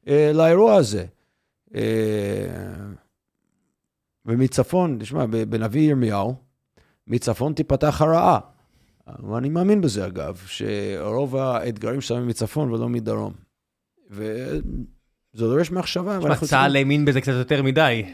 אה, 0.09 0.31
לאירוע 0.35 0.75
הזה. 0.75 1.05
אה, 1.75 1.81
ומצפון, 4.27 4.99
תשמע, 5.01 5.27
בנביא 5.27 5.91
ירמיהו, 5.91 6.35
מצפון 7.07 7.53
תיפתח 7.53 8.03
הרעה. 8.03 8.39
ואני 9.31 9.49
מאמין 9.49 9.81
בזה 9.81 10.07
אגב, 10.07 10.43
שרוב 10.47 11.37
האתגרים 11.37 12.01
שלנו 12.01 12.27
מצפון 12.27 12.73
ולא 12.73 12.89
מדרום. 12.89 13.33
וזה 14.11 14.61
דורש 15.35 15.71
מחשבה. 15.71 16.19
תשמע, 16.19 16.37
צה"ל 16.37 16.77
האמין 16.77 17.05
בזה 17.05 17.21
קצת 17.21 17.33
יותר 17.33 17.63
מדי. 17.63 18.05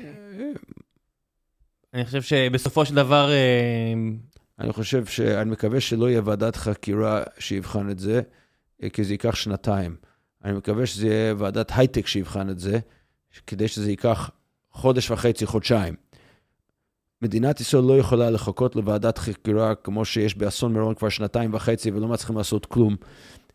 אני 1.95 2.05
חושב 2.05 2.23
שבסופו 2.23 2.85
של 2.85 2.95
דבר... 2.95 3.31
אה, 3.31 3.95
אני 4.59 4.73
חושב 4.73 5.07
ש... 5.07 5.21
אני 5.21 5.51
מקווה 5.51 5.81
שלא 5.81 6.11
יהיה 6.11 6.21
ועדת 6.25 6.57
חקירה 6.57 7.23
שיבחן 7.39 7.91
את 7.91 7.99
זה, 7.99 8.21
אה, 8.83 8.89
כי 8.89 9.05
זה 9.05 9.15
ייקח 9.15 9.35
שנתיים. 9.35 9.97
אני 10.45 10.53
מקווה 10.53 10.87
שזה 10.87 11.07
יהיה 11.07 11.35
ועדת 11.39 11.73
הייטק 11.75 12.07
שיבחן 12.07 12.51
את 12.51 12.59
זה, 12.59 12.79
כדי 13.47 13.69
שזה 13.69 13.91
ייקח 13.91 14.31
חודש 14.71 15.11
וחצי, 15.11 15.47
חודשיים. 15.47 15.95
מדינת 17.23 17.61
ישראל 17.61 17.83
לא 17.83 17.99
יכולה 17.99 18.31
לחכות 18.31 18.77
לוועדת 18.77 19.19
חקירה 19.19 19.75
כמו 19.75 20.05
שיש 20.05 20.37
באסון 20.37 20.73
מירון 20.73 20.95
כבר 20.95 21.09
שנתיים 21.09 21.55
וחצי 21.55 21.91
ולא 21.91 22.09
מצליחים 22.09 22.37
לעשות 22.37 22.67
כלום. 22.67 22.97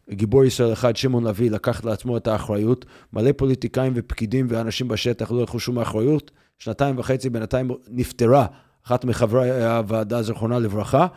גיבור 0.10 0.46
ישראל 0.46 0.74
אחד, 0.74 0.96
שמעון 0.96 1.28
לביא, 1.28 1.52
לקח 1.52 1.86
לעצמו 1.86 2.18
את 2.18 2.28
האחריות. 2.28 2.86
מלא 3.14 3.32
פוליטיקאים 3.32 3.94
ופקידים 3.96 4.48
ואנשים 4.50 4.88
בשטח 4.88 5.32
לא 5.32 5.44
לקחו 5.44 5.60
שום 5.60 5.80
אחריות. 5.80 6.32
שנתיים 6.60 7.00
וחצי 7.00 7.30
בינתיים 7.30 7.72
נפטרה 7.88 8.46
אחת 8.86 9.06
מחברי 9.06 9.66
הוועדה, 9.66 10.22
זכרונה 10.22 10.60
לברכה. 10.60 11.08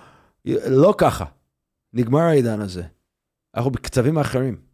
לא 0.68 0.94
ככה. 0.98 1.24
נגמר 1.92 2.20
העידן 2.20 2.60
הזה. 2.60 2.82
אנחנו 3.54 3.70
בקצבים 3.70 4.18
אחרים. 4.18 4.73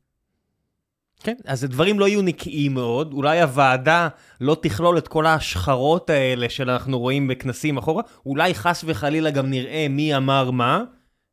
כן, 1.22 1.34
אז 1.44 1.64
הדברים 1.64 2.00
לא 2.00 2.08
יהיו 2.08 2.22
נקיים 2.22 2.74
מאוד, 2.74 3.12
אולי 3.12 3.40
הוועדה 3.40 4.08
לא 4.40 4.56
תכלול 4.62 4.98
את 4.98 5.08
כל 5.08 5.26
ההשחרות 5.26 6.10
האלה 6.10 6.48
שאנחנו 6.48 6.98
רואים 6.98 7.28
בכנסים 7.28 7.78
אחורה, 7.78 8.02
אולי 8.26 8.54
חס 8.54 8.84
וחלילה 8.86 9.30
גם 9.30 9.50
נראה 9.50 9.86
מי 9.90 10.16
אמר 10.16 10.50
מה, 10.50 10.84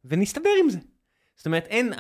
ונסתדר 0.05 0.49
עם 0.63 0.69
זה. 0.69 0.79
זאת 1.35 1.45
אומרת, 1.45 1.65
אין, 1.69 1.93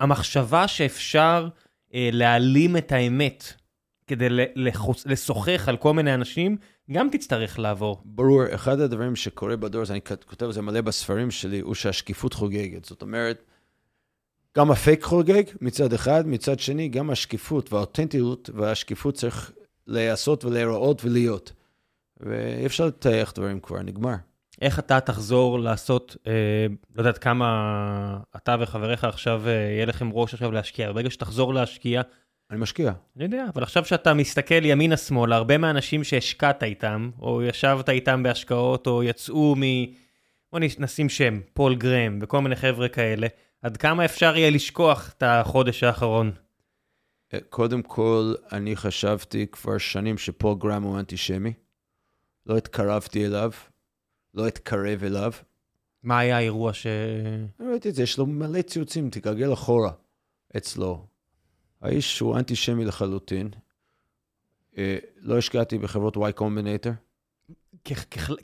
המחשבה 0.00 0.68
שאפשר 0.68 1.48
אה, 1.94 2.08
להעלים 2.12 2.76
את 2.76 2.92
האמת 2.92 3.52
כדי 4.06 4.26
לשוחח 5.06 5.64
על 5.68 5.76
כל 5.76 5.94
מיני 5.94 6.14
אנשים, 6.14 6.56
גם 6.90 7.08
תצטרך 7.12 7.58
לעבור. 7.58 8.02
ברור, 8.04 8.42
אחד 8.54 8.80
הדברים 8.80 9.16
שקורה 9.16 9.56
בדור 9.56 9.82
הזה, 9.82 9.92
אני 9.92 10.00
כותב 10.26 10.46
על 10.46 10.52
זה 10.52 10.62
מלא 10.62 10.80
בספרים 10.80 11.30
שלי, 11.30 11.60
הוא 11.60 11.74
שהשקיפות 11.74 12.34
חוגגת. 12.34 12.84
זאת 12.84 13.02
אומרת, 13.02 13.44
גם 14.58 14.70
הפייק 14.70 15.02
חוגג 15.02 15.42
מצד 15.60 15.92
אחד, 15.92 16.26
מצד 16.26 16.60
שני, 16.60 16.88
גם 16.88 17.10
השקיפות 17.10 17.72
והאותנטיות 17.72 18.50
והשקיפות 18.54 19.14
צריך 19.14 19.52
להיעשות 19.86 20.44
ולהיראות 20.44 21.04
ולהיות. 21.04 21.52
ואי 22.20 22.66
אפשר 22.66 22.86
לטייח 22.86 23.32
דברים 23.32 23.60
כבר, 23.60 23.82
נגמר. 23.82 24.14
איך 24.60 24.78
אתה 24.78 25.00
תחזור 25.00 25.58
לעשות, 25.60 26.16
אה, 26.26 26.66
לא 26.94 27.00
יודעת 27.00 27.18
כמה 27.18 28.18
אתה 28.36 28.56
וחבריך 28.60 29.04
עכשיו, 29.04 29.42
אה, 29.46 29.52
יהיה 29.52 29.86
לכם 29.86 30.12
ראש 30.12 30.34
עכשיו 30.34 30.52
להשקיע, 30.52 30.92
ברגע 30.92 31.10
שתחזור 31.10 31.54
להשקיע... 31.54 32.02
אני 32.50 32.60
משקיע. 32.60 32.92
אני 33.16 33.24
יודע, 33.24 33.44
אבל 33.54 33.62
עכשיו 33.62 33.84
שאתה 33.84 34.14
מסתכל 34.14 34.64
ימינה-שמאלה, 34.64 35.36
הרבה 35.36 35.58
מהאנשים 35.58 36.04
שהשקעת 36.04 36.62
איתם, 36.62 37.10
או 37.20 37.42
ישבת 37.42 37.88
איתם 37.88 38.22
בהשקעות, 38.22 38.86
או 38.86 39.02
יצאו 39.02 39.54
מ... 39.56 39.62
בוא 40.52 40.60
נשים 40.78 41.08
שם, 41.08 41.40
פול 41.54 41.74
גרם 41.74 42.18
וכל 42.22 42.40
מיני 42.40 42.56
חבר'ה 42.56 42.88
כאלה, 42.88 43.26
עד 43.62 43.76
כמה 43.76 44.04
אפשר 44.04 44.36
יהיה 44.36 44.50
לשכוח 44.50 45.12
את 45.16 45.22
החודש 45.26 45.82
האחרון? 45.82 46.32
אה, 47.34 47.38
קודם 47.50 47.82
כל, 47.82 48.34
אני 48.52 48.76
חשבתי 48.76 49.46
כבר 49.46 49.78
שנים 49.78 50.18
שפול 50.18 50.54
גרם 50.58 50.82
הוא 50.82 50.98
אנטישמי. 50.98 51.52
לא 52.46 52.56
התקרבתי 52.56 53.26
אליו, 53.26 53.50
לא 54.34 54.48
אתקרב 54.48 55.04
אליו. 55.04 55.32
מה 56.02 56.18
היה 56.18 56.36
האירוע 56.36 56.72
ש... 56.72 56.86
ראיתי 57.60 57.88
את 57.88 57.94
זה, 57.94 58.02
יש 58.02 58.18
לו 58.18 58.26
מלא 58.26 58.62
ציוצים, 58.62 59.10
תגלגל 59.10 59.52
אחורה 59.52 59.92
אצלו. 60.56 61.06
האיש 61.82 62.20
הוא 62.20 62.38
אנטישמי 62.38 62.84
לחלוטין. 62.84 63.50
אה, 64.78 64.96
לא 65.16 65.38
השקעתי 65.38 65.78
בחברות 65.78 66.16
Y 66.16 66.40
Combinator. 66.40 66.92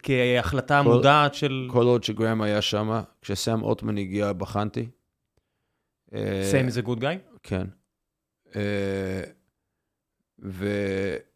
כהחלטה 0.02 0.82
מודעת 0.82 1.34
של... 1.34 1.68
כל 1.70 1.86
עוד 1.86 2.04
שגרם 2.04 2.42
היה 2.42 2.62
שם, 2.62 3.00
כשסאם 3.22 3.62
אוטמן 3.62 3.98
הגיע, 3.98 4.32
בחנתי. 4.32 4.88
סאם 6.50 6.70
זה 6.70 6.82
גוד 6.82 7.00
גאי? 7.00 7.18
כן. 7.42 7.66
אה, 8.56 9.22
ואחד 10.38 11.26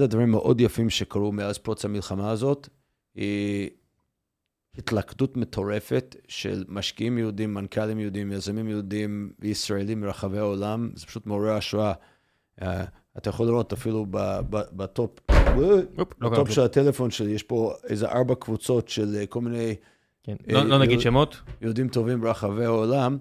הדברים 0.00 0.30
מאוד 0.30 0.60
יפים 0.60 0.90
שקרו 0.90 1.32
מאז 1.32 1.58
פרוץ 1.58 1.84
המלחמה 1.84 2.30
הזאת, 2.30 2.68
היא 3.14 3.70
התלכדות 4.78 5.36
מטורפת 5.36 6.16
של 6.28 6.64
משקיעים 6.68 7.18
יהודים, 7.18 7.54
מנכ"לים 7.54 7.98
יהודים, 7.98 8.32
יזמים 8.32 8.68
יהודים 8.68 9.32
וישראלים 9.38 10.00
מרחבי 10.00 10.38
העולם, 10.38 10.90
זה 10.94 11.06
פשוט 11.06 11.26
מעורר 11.26 11.52
השראה. 11.52 11.92
אה, 12.60 12.64
אתה 13.18 13.30
יכול 13.30 13.46
לראות 13.46 13.72
אפילו 13.72 14.06
ב 14.50 14.64
top, 14.64 15.20
לא 16.20 16.30
ב 16.30 16.35
top 16.35 16.50
של 16.50 16.60
הטלפון 16.60 17.10
שלי, 17.10 17.30
יש 17.30 17.42
פה 17.42 17.74
איזה 17.84 18.08
ארבע 18.08 18.34
קבוצות 18.34 18.88
של 18.88 19.16
אה, 19.16 19.26
כל 19.26 19.40
מיני... 19.40 19.74
כן, 20.22 20.36
לא, 20.48 20.64
לא 20.64 20.78
נגיד 20.78 21.00
שמות. 21.00 21.40
יהודים 21.62 21.88
טובים 21.88 22.20
ברחבי 22.20 22.64
העולם, 22.64 23.18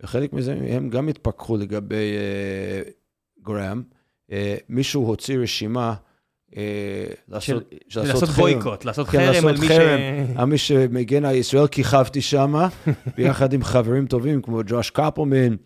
וחלק 0.00 0.32
מזה 0.32 0.52
הם 0.68 0.90
גם 0.90 1.08
התפכחו 1.08 1.56
לגבי 1.56 2.14
אה, 2.16 2.90
גראם. 3.44 3.82
אה, 4.30 4.34
מישהו 4.68 5.06
הוציא 5.06 5.38
רשימה 5.38 5.94
אה, 6.56 7.04
לעשות, 7.28 7.64
של, 7.88 8.00
לעשות 8.00 8.28
בויקוט, 8.28 8.84
לעשות 8.84 9.08
כן, 9.08 9.32
חרם 9.32 9.46
על 9.48 9.56
מי 9.56 9.66
ש... 9.66 9.70
על 10.36 10.44
מי 10.44 10.58
שמגן 10.58 11.24
על 11.24 11.34
ישראל, 11.34 11.66
כיכבתי 11.66 12.20
שם, 12.20 12.54
ביחד 13.16 13.52
עם 13.52 13.64
חברים 13.64 14.06
טובים 14.06 14.42
כמו 14.42 14.60
ג'וש 14.66 14.90
קפלמן 14.90 15.56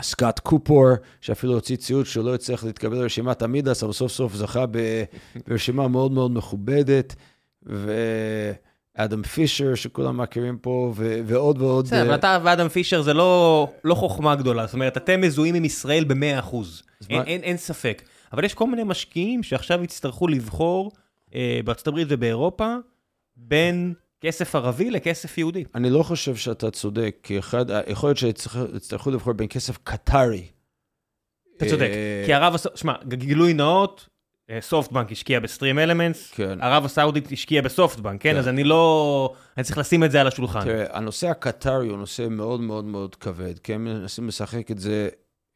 וסקאט 0.00 0.38
קופור, 0.38 0.88
שאפילו 1.20 1.52
הוציא 1.54 1.76
ציוד 1.76 2.06
שהוא 2.06 2.24
לא 2.24 2.34
הצליח 2.34 2.64
להתקבל 2.64 2.96
לרשימת 2.96 3.42
עמידס, 3.42 3.82
אבל 3.82 3.92
סוף 3.92 4.12
סוף 4.12 4.34
זכה 4.34 4.64
ברשימה 5.48 5.88
מאוד 5.88 6.12
מאוד 6.12 6.32
מכובדת. 6.32 7.14
ו... 7.66 7.92
אדם 8.96 9.22
פישר, 9.22 9.74
שכולם 9.74 10.20
מכירים 10.20 10.58
פה, 10.58 10.92
ו- 10.96 11.20
ועוד 11.26 11.62
ועוד. 11.62 11.84
בסדר, 11.84 12.02
אבל 12.02 12.14
אתה 12.14 12.38
ואדם 12.44 12.68
פישר 12.68 13.02
זה 13.02 13.14
לא, 13.14 13.68
לא 13.84 13.94
חוכמה 13.94 14.34
גדולה, 14.34 14.66
זאת 14.66 14.74
אומרת, 14.74 14.96
אתם 14.96 15.20
מזוהים 15.20 15.54
עם 15.54 15.64
ישראל 15.64 16.04
ב-100%, 16.04 16.56
אין, 17.10 17.22
אין, 17.22 17.40
אין 17.42 17.56
ספק. 17.56 18.02
אבל 18.32 18.44
יש 18.44 18.54
כל 18.54 18.66
מיני 18.66 18.82
משקיעים 18.84 19.42
שעכשיו 19.42 19.84
יצטרכו 19.84 20.28
לבחור 20.28 20.92
אה, 21.34 21.60
בארצות 21.64 21.86
הברית 21.86 22.06
ובאירופה 22.10 22.74
בין 23.36 23.94
כסף 24.20 24.54
ערבי 24.54 24.90
לכסף 24.90 25.38
יהודי. 25.38 25.64
אני 25.74 25.90
לא 25.90 26.02
חושב 26.02 26.36
שאתה 26.36 26.70
צודק, 26.70 27.16
כי 27.22 27.38
אחד, 27.38 27.64
יכול 27.86 28.08
להיות 28.08 28.18
שיצטרכו 28.18 29.10
לבחור 29.10 29.32
בין 29.32 29.48
כסף 29.50 29.78
קטרי. 29.84 30.46
אתה 31.56 31.66
צודק, 31.66 31.90
אה, 31.90 32.22
כי 32.26 32.32
ערב, 32.32 32.54
שמע, 32.74 32.92
גילוי 33.08 33.54
נאות, 33.54 34.08
סופטבנק 34.60 35.06
אה, 35.06 35.12
השקיע 35.12 35.40
בסטרים 35.40 35.78
אלמנטס, 35.78 36.32
כן. 36.34 36.60
ערב 36.60 36.84
הסעודית 36.84 37.32
השקיע 37.32 37.62
בסופטבנק, 37.62 38.22
כן? 38.22 38.32
כן? 38.32 38.38
אז 38.38 38.48
אני 38.48 38.64
לא... 38.64 39.34
אני 39.56 39.64
צריך 39.64 39.78
לשים 39.78 40.04
את 40.04 40.10
זה 40.10 40.20
על 40.20 40.26
השולחן. 40.26 40.64
תראה, 40.64 40.96
הנושא 40.96 41.28
הקטרי 41.28 41.88
הוא 41.88 41.98
נושא 41.98 42.26
מאוד 42.30 42.60
מאוד 42.60 42.84
מאוד 42.84 43.14
כבד, 43.14 43.58
כי 43.58 43.74
הם 43.74 43.84
מנסים 43.84 44.28
לשחק 44.28 44.70
את 44.70 44.78
זה 44.78 45.08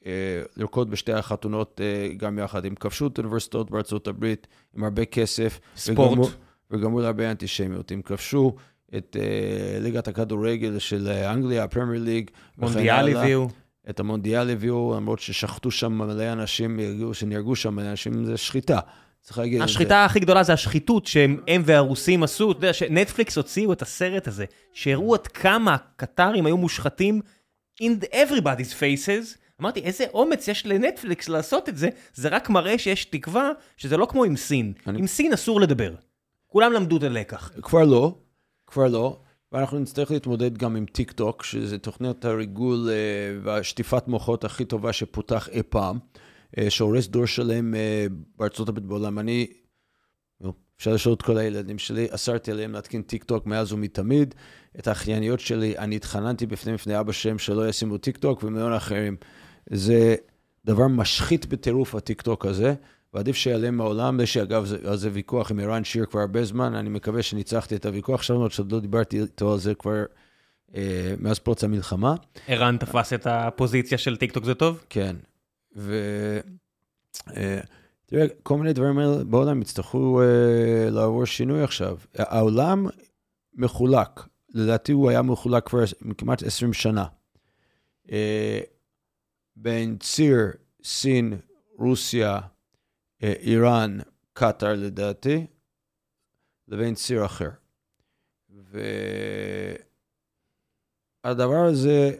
אה, 0.07 0.43
לרקוד 0.57 0.91
בשתי 0.91 1.13
החתונות 1.13 1.81
אה, 1.85 2.09
גם 2.17 2.39
יחד. 2.39 2.67
הם 2.67 2.75
כבשו 2.75 3.07
את 3.07 3.19
האוניברסיטאות 3.19 3.71
בארצות 3.71 4.09
הברית 4.09 4.47
עם 4.77 4.85
הרבה 4.85 5.05
כסף. 5.05 5.61
ספורט. 5.77 6.31
וגרמו 6.71 7.01
להרבה 7.01 7.31
אנטישמיות. 7.31 7.91
הם 7.91 8.03
כבשו 8.03 8.55
את 8.97 9.17
uh, 9.19 9.83
ליגת 9.83 10.09
הכדורגל 10.09 10.79
של 10.79 11.09
אנגליה, 11.09 11.65
הפרמייר 11.65 12.03
ליג. 12.03 12.31
מונדיאל 12.59 13.17
הביאו. 13.17 13.49
את 13.91 14.01
המונדיאל 14.01 14.51
הביאו, 14.51 14.95
למרות 14.97 15.19
ששחטו 15.19 15.71
שם 15.71 15.93
מלא 15.93 16.33
אנשים, 16.33 16.81
שנהרגו 17.13 17.57
שם 17.57 17.75
מלא 17.75 17.91
אנשים, 17.91 18.25
זה 18.25 18.37
שחיטה. 18.37 18.81
צריך 19.23 19.39
להגיד 19.39 19.63
השחיטה 19.63 20.05
הכי 20.05 20.21
גדולה 20.21 20.43
זה 20.43 20.53
השחיתות 20.53 21.07
שהם 21.07 21.63
והרוסים 21.65 22.23
עשו. 22.23 22.51
אתה 22.51 22.59
יודע, 22.59 22.73
שנטפליקס 22.73 23.37
הוציאו 23.37 23.73
את 23.73 23.83
הסרט 23.83 24.29
הזה, 24.29 24.45
שהראו 24.73 25.15
עד 25.15 25.27
כמה 25.27 25.75
הקטרים 25.75 26.47
היו 26.47 26.57
מושחתים 26.57 27.21
in 27.83 28.05
everybody's 28.05 28.73
faces. 28.81 29.39
אמרתי, 29.61 29.81
איזה 29.81 30.05
אומץ 30.15 30.49
יש 30.49 30.67
לנטפליקס 30.67 31.29
לעשות 31.29 31.69
את 31.69 31.77
זה, 31.77 31.89
זה 32.15 32.29
רק 32.29 32.51
מראה 32.51 32.79
שיש 32.79 33.05
תקווה 33.05 33.51
שזה 33.77 33.97
לא 33.97 34.07
כמו 34.07 34.25
עם 34.25 34.37
סין. 34.37 34.73
אני... 34.87 34.99
עם 34.99 35.07
סין 35.07 35.33
אסור 35.33 35.61
לדבר. 35.61 35.95
כולם 36.47 36.73
למדו 36.73 36.97
את 36.97 37.03
הלקח. 37.03 37.51
כבר 37.63 37.85
לא, 37.85 38.15
כבר 38.67 38.89
לא. 38.89 39.21
ואנחנו 39.53 39.79
נצטרך 39.79 40.11
להתמודד 40.11 40.59
גם 40.59 40.77
עם 40.77 40.87
טיק 40.87 41.13
טוק, 41.13 41.43
שזה 41.43 41.79
תוכנית 41.79 42.25
הריגול 42.25 42.89
אה, 42.89 43.45
והשטיפת 43.45 44.09
מוחות 44.09 44.45
הכי 44.45 44.65
טובה 44.65 44.93
שפותח 44.93 45.49
אי 45.49 45.63
פעם, 45.63 45.99
אה, 45.99 46.61
שהורס 46.69 47.07
דור 47.07 47.27
שלם 47.27 47.75
אה, 47.75 48.13
בארצות 48.37 48.69
הברית 48.69 48.85
בעולם. 48.87 49.19
אני, 49.19 49.47
אפשר 50.79 50.93
לשאול 50.93 51.15
את 51.15 51.23
כל 51.23 51.39
הילדים 51.39 51.79
שלי, 51.79 52.07
אסרתי 52.11 52.51
עליהם 52.51 52.73
להתקין 52.73 53.03
טיק 53.03 53.25
טוק 53.25 53.47
מאז 53.47 53.73
ומתמיד. 53.73 54.35
את 54.79 54.89
האחייניות 54.89 55.41
שלי, 55.41 55.79
אני 55.79 55.97
התחננתי 55.97 56.47
בפני 56.47 56.73
בפני 56.73 57.01
אבא 57.01 57.13
שהם 57.13 57.39
שלא 57.39 57.69
ישימו 57.69 57.99
טיק 57.99 58.17
טוק 58.17 58.45
ומיליון 58.45 58.73
אחרים. 58.73 59.17
זה 59.71 60.15
דבר 60.65 60.89
משחית 60.89 61.47
בטירוף, 61.47 61.95
הטיקטוק 61.95 62.47
הזה, 62.47 62.75
ועדיף 63.19 63.37
שיעלם 63.37 63.77
מהעולם. 63.77 64.21
יש 64.21 64.37
לי 64.37 64.43
אגב 64.43 64.73
על 64.85 64.97
זה 64.97 65.11
ויכוח 65.13 65.51
עם 65.51 65.59
ערן 65.59 65.85
שיר 65.85 66.07
כבר 66.07 66.21
הרבה 66.21 66.45
זמן, 66.45 66.75
אני 66.75 66.89
מקווה 66.89 67.23
שניצחתי 67.23 67.77
את 67.77 67.87
הוויכוח 67.87 68.23
שלנו, 68.23 68.43
עוד 68.43 68.53
שעוד 68.53 68.73
לא 68.73 68.81
דיברתי 68.81 69.21
איתו 69.21 69.53
על 69.53 69.59
זה 69.59 69.75
כבר 69.75 70.05
אה, 70.75 71.15
מאז 71.21 71.39
פרוץ 71.39 71.65
המלחמה. 71.65 72.15
ערן 72.49 72.77
תפס 72.77 73.13
את 73.13 73.27
הפוזיציה 73.27 73.99
של 73.99 74.17
טיקטוק 74.17 74.45
זה 74.45 74.55
טוב? 74.55 74.85
כן, 74.91 75.17
ו... 75.77 75.95
אה, 77.37 77.61
תראה, 78.07 78.27
כל 78.43 78.57
מיני 78.57 78.73
דברים 78.73 78.99
האלה 78.99 79.25
בעולם 79.25 79.63
יצטרכו 79.63 80.23
אה, 80.23 80.91
לעבור 80.91 81.25
שינוי 81.25 81.63
עכשיו. 81.63 81.97
העולם 82.15 82.87
מחולק, 83.55 84.21
לדעתי 84.55 84.93
הוא 84.93 85.11
היה 85.11 85.23
מחולק 85.23 85.67
כבר 85.69 85.85
כמעט 86.19 86.43
20 86.43 86.73
שנה. 86.73 87.05
אה, 88.13 88.61
בין 89.57 89.97
ציר, 90.01 90.39
סין, 90.85 91.39
רוסיה, 91.79 92.41
איראן, 93.23 93.99
קטאר 94.33 94.75
לדעתי, 94.75 95.47
לבין 96.69 96.95
ציר 96.95 97.25
אחר. 97.25 97.51
והדבר 101.25 101.65
הזה 101.71 102.17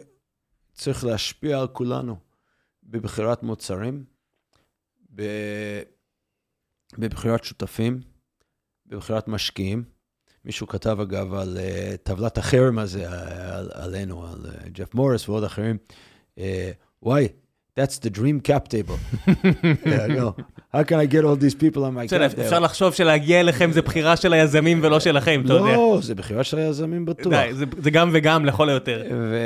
צריך 0.73 1.03
להשפיע 1.03 1.59
על 1.59 1.67
כולנו 1.67 2.17
בבחירת 2.83 3.43
מוצרים, 3.43 4.05
בבחירת 6.97 7.43
שותפים, 7.43 8.01
בבחירת 8.85 9.27
משקיעים. 9.27 9.83
מישהו 10.45 10.67
כתב 10.67 10.97
אגב 10.99 11.33
על 11.33 11.57
uh, 11.57 11.97
טבלת 11.97 12.37
החרם 12.37 12.79
הזה, 12.79 13.09
על, 13.55 13.71
עלינו, 13.73 14.27
על 14.27 14.45
uh, 14.45 14.69
ג'ף 14.69 14.93
מוריס 14.93 15.29
ועוד 15.29 15.43
אחרים. 15.43 15.77
Uh, 16.35 16.41
why? 17.05 17.48
That's 17.77 17.97
the 17.99 18.09
dream 18.09 18.39
cap 18.41 18.67
table. 18.67 18.97
How 20.73 20.83
can 20.83 20.99
I 20.99 21.05
get 21.05 21.23
all 21.23 21.35
these 21.35 21.55
people 21.55 21.83
on 21.85 21.93
my 21.93 22.07
cap 22.07 22.09
table? 22.09 22.41
אפשר 22.41 22.59
לחשוב 22.59 22.93
שלהגיע 22.93 23.39
אליכם 23.39 23.71
זה 23.71 23.81
בחירה 23.81 24.15
של 24.15 24.33
היזמים 24.33 24.79
ולא 24.83 24.99
שלכם, 24.99 25.41
אתה 25.45 25.53
יודע. 25.53 25.65
לא, 25.65 25.99
זה 26.01 26.15
בחירה 26.15 26.43
של 26.43 26.57
היזמים 26.57 27.05
בטוח. 27.05 27.33
זה 27.77 27.91
גם 27.91 28.09
וגם 28.13 28.45
לכל 28.45 28.69
היותר. 28.69 29.03
ו... 29.11 29.37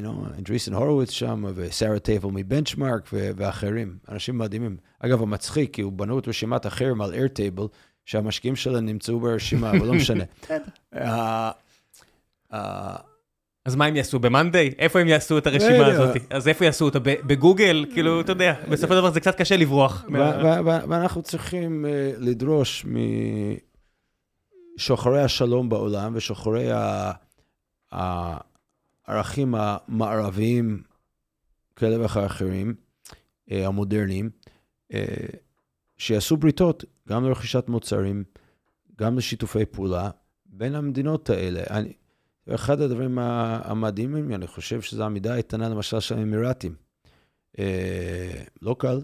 you 0.00 0.06
know, 0.06 0.38
אנדריסן 0.38 0.74
הורוביץ 0.74 1.10
שם, 1.10 1.44
וסארה 1.54 1.98
טייבל 1.98 2.28
מבנצ'מארק 2.32 3.08
ואחרים, 3.12 3.96
אנשים 4.08 4.38
מדהימים. 4.38 4.76
אגב, 4.98 5.22
המצחיק, 5.22 5.74
כי 5.74 5.82
הוא 5.82 5.92
בנו 5.92 6.18
את 6.18 6.28
רשימת 6.28 6.66
החרם 6.66 7.02
על 7.02 7.12
איירטייבל, 7.12 7.66
שהמשקיעים 8.04 8.56
שלהם 8.56 8.86
נמצאו 8.86 9.20
ברשימה, 9.20 9.70
אבל 9.70 9.86
לא 9.86 9.94
משנה. 9.94 10.24
אז 13.66 13.74
מה 13.74 13.84
הם 13.84 13.96
יעשו, 13.96 14.18
במאנדיי? 14.18 14.74
איפה 14.78 15.00
הם 15.00 15.08
יעשו 15.08 15.38
את 15.38 15.46
הרשימה 15.46 15.86
הזאת? 15.86 16.16
אז 16.30 16.48
איפה 16.48 16.64
יעשו 16.64 16.84
אותה? 16.84 16.98
בגוגל? 16.98 17.86
כאילו, 17.92 18.20
אתה 18.20 18.32
יודע, 18.32 18.54
בסופו 18.70 18.94
של 18.94 19.00
דבר 19.00 19.10
זה 19.10 19.20
קצת 19.20 19.34
קשה 19.34 19.56
לברוח. 19.56 20.04
ואנחנו 20.88 21.22
צריכים 21.22 21.86
אה, 21.86 22.12
לדרוש 22.18 22.86
משוחרי 24.76 25.22
השלום 25.22 25.68
בעולם 25.68 26.12
ושוחרי 26.16 26.68
הערכים 27.92 29.54
המערביים 29.58 30.82
כאלה 31.76 32.00
ואחרים, 32.00 32.74
אה, 33.50 33.66
המודרניים, 33.66 34.30
אה, 34.94 35.04
שיעשו 35.98 36.36
בריתות, 36.36 36.84
גם 37.08 37.24
לרכישת 37.24 37.68
מוצרים, 37.68 38.24
גם 38.98 39.18
לשיתופי 39.18 39.66
פעולה 39.66 40.10
בין 40.46 40.74
המדינות 40.74 41.30
האלה. 41.30 41.62
אני, 41.70 41.92
אחד 42.54 42.80
הדברים 42.80 43.18
המדהימים, 43.18 44.34
אני 44.34 44.46
חושב 44.46 44.80
שזו 44.80 45.04
עמידה 45.04 45.36
איתנה 45.36 45.68
למשל 45.68 46.00
של 46.00 46.18
האמירתים. 46.18 46.74
אה, 47.58 48.42
לא 48.62 48.76
קל, 48.78 49.00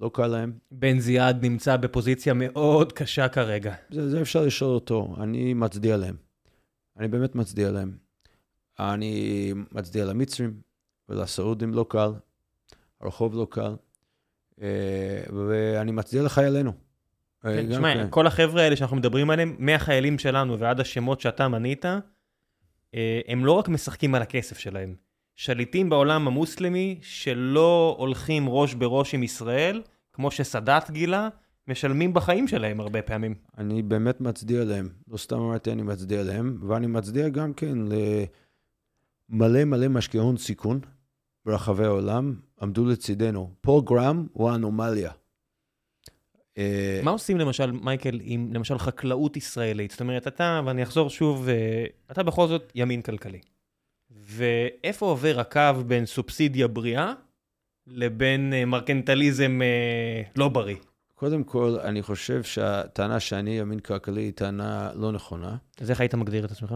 לא 0.00 0.10
קל 0.14 0.26
להם. 0.26 0.52
בן 0.70 0.98
זיאד 0.98 1.44
נמצא 1.44 1.76
בפוזיציה 1.76 2.34
מאוד 2.34 2.92
קשה 2.92 3.28
כרגע. 3.28 3.74
זה, 3.90 4.10
זה 4.10 4.20
אפשר 4.20 4.42
לשאול 4.42 4.74
אותו, 4.74 5.14
אני 5.20 5.54
מצדיע 5.54 5.96
להם. 5.96 6.16
אני 6.98 7.08
באמת 7.08 7.34
מצדיע 7.34 7.70
להם. 7.70 7.96
אני 8.78 9.52
מצדיע 9.72 10.04
למצרים 10.04 10.60
ולסעודים 11.08 11.74
לא 11.74 11.86
קל, 11.88 12.10
הרחוב 13.00 13.34
לא 13.34 13.46
קל, 13.50 13.74
אה, 14.62 15.22
ואני 15.48 15.92
מצדיע 15.92 16.22
לחיילינו. 16.22 16.72
אה, 17.44 17.56
כן, 17.56 17.72
תשמע, 17.72 17.94
כן. 17.94 18.06
כל 18.10 18.26
החבר'ה 18.26 18.62
האלה 18.62 18.76
שאנחנו 18.76 18.96
מדברים 18.96 19.30
עליהם, 19.30 19.56
מהחיילים 19.58 20.18
שלנו 20.18 20.58
ועד 20.58 20.80
השמות 20.80 21.20
שאתה 21.20 21.48
מנית, 21.48 21.86
אה, 21.86 21.98
הם 23.26 23.44
לא 23.44 23.52
רק 23.52 23.68
משחקים 23.68 24.14
על 24.14 24.22
הכסף 24.22 24.58
שלהם, 24.58 24.94
שליטים 25.36 25.90
בעולם 25.90 26.26
המוסלמי 26.26 26.98
שלא 27.02 27.96
הולכים 27.98 28.48
ראש 28.48 28.74
בראש 28.74 29.14
עם 29.14 29.22
ישראל, 29.22 29.82
כמו 30.12 30.30
שסאדאת 30.30 30.90
גילה, 30.90 31.28
משלמים 31.68 32.14
בחיים 32.14 32.48
שלהם 32.48 32.80
הרבה 32.80 33.02
פעמים. 33.02 33.34
אני 33.58 33.82
באמת 33.82 34.20
מצדיע 34.20 34.64
להם. 34.64 34.88
לא 35.08 35.16
סתם 35.16 35.36
אמרתי 35.36 35.72
אני 35.72 35.82
מצדיע 35.82 36.22
להם, 36.22 36.58
ואני 36.68 36.86
מצדיע 36.86 37.28
גם 37.28 37.52
כן 37.52 37.78
למלא 39.30 39.64
מלא 39.64 39.88
משקיעי 39.88 40.22
הון 40.22 40.36
סיכון 40.36 40.80
ברחבי 41.46 41.84
העולם, 41.84 42.34
עמדו 42.62 42.84
לצידנו. 42.84 43.50
פול 43.60 43.82
גראם 43.84 44.26
הוא 44.32 44.50
האנומליה. 44.50 45.10
אה, 46.58 47.00
מה 47.02 47.10
עושים 47.10 47.38
למשל, 47.38 47.70
מייקל, 47.70 48.20
עם 48.22 48.52
למשל 48.52 48.78
חקלאות 48.78 49.36
ישראלית? 49.36 49.90
זאת 49.90 50.00
אומרת, 50.00 50.26
אתה, 50.26 50.60
ואני 50.66 50.82
אחזור 50.82 51.10
שוב, 51.10 51.48
אה, 51.48 51.84
אתה 52.10 52.22
בכל 52.22 52.46
זאת 52.46 52.72
ימין 52.74 53.02
כלכלי. 53.02 53.40
ואיפה 54.10 55.06
עובר 55.06 55.40
הקו 55.40 55.84
בין 55.86 56.06
סובסידיה 56.06 56.68
בריאה 56.68 57.12
לבין 57.86 58.52
אה, 58.52 58.64
מרקנטליזם 58.64 59.60
לא 60.36 60.48
בריא? 60.48 60.76
קודם 61.14 61.44
כל, 61.44 61.76
אני 61.84 62.02
חושב 62.02 62.42
שהטענה 62.42 63.20
שאני 63.20 63.58
ימין 63.58 63.78
כלכלי 63.78 64.22
היא 64.22 64.32
טענה 64.32 64.90
לא 64.94 65.12
נכונה. 65.12 65.56
אז 65.80 65.90
איך 65.90 66.00
היית 66.00 66.14
מגדיר 66.14 66.44
את 66.44 66.50
עצמך? 66.50 66.74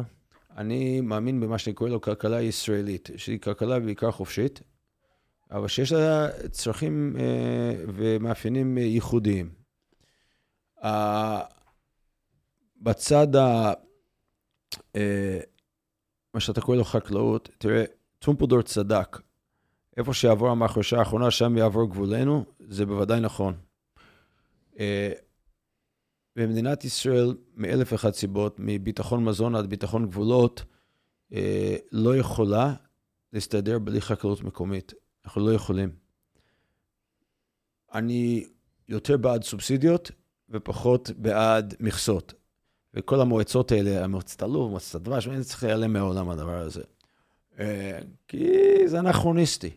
אני 0.56 1.00
מאמין 1.00 1.40
במה 1.40 1.58
שאני 1.58 1.74
קורא 1.74 1.90
לו 1.90 2.00
כלכלה 2.00 2.42
ישראלית, 2.42 3.10
שהיא 3.16 3.38
כלכלה 3.38 3.80
בעיקר 3.80 4.10
חופשית, 4.10 4.62
אבל 5.50 5.68
שיש 5.68 5.92
לה 5.92 6.28
צרכים 6.50 7.16
ומאפיינים 7.94 8.78
ייחודיים. 8.78 9.63
בצד 12.80 13.36
ה... 13.36 13.72
אה, 14.96 15.40
מה 16.34 16.40
שאתה 16.40 16.60
קורא 16.60 16.76
לו 16.76 16.84
חקלאות, 16.84 17.48
תראה, 17.58 17.84
טרומפלדור 18.18 18.62
צדק. 18.62 19.20
איפה 19.96 20.14
שיעבור 20.14 20.48
המחרשה 20.48 20.98
האחרונה, 20.98 21.30
שם 21.30 21.56
יעבור 21.56 21.90
גבולנו, 21.90 22.44
זה 22.68 22.86
בוודאי 22.86 23.20
נכון. 23.20 23.54
אה, 24.78 25.12
במדינת 26.36 26.84
ישראל, 26.84 27.34
מאלף 27.54 27.92
ואחת 27.92 28.14
סיבות, 28.14 28.56
מביטחון 28.58 29.24
מזון 29.24 29.54
עד 29.54 29.66
ביטחון 29.66 30.06
גבולות, 30.06 30.64
אה, 31.32 31.76
לא 31.92 32.16
יכולה 32.16 32.74
להסתדר 33.32 33.78
בלי 33.78 34.00
חקלאות 34.00 34.42
מקומית. 34.42 34.94
אנחנו 35.24 35.46
לא 35.46 35.54
יכולים. 35.54 35.90
אני 37.94 38.46
יותר 38.88 39.16
בעד 39.16 39.42
סובסידיות, 39.42 40.10
ופחות 40.50 41.10
בעד 41.16 41.74
מכסות. 41.80 42.34
וכל 42.94 43.20
המועצות 43.20 43.72
האלה, 43.72 44.04
המועצת 44.04 44.42
הלוב, 44.42 44.70
מועצת 44.70 44.94
הדבש, 44.94 45.28
אני 45.28 45.44
צריך 45.44 45.64
להיעלם 45.64 45.92
מהעולם 45.92 46.30
הדבר 46.30 46.58
הזה. 46.58 46.82
אה, 47.58 47.98
כי 48.28 48.48
זה 48.86 48.98
אנכרוניסטי. 48.98 49.70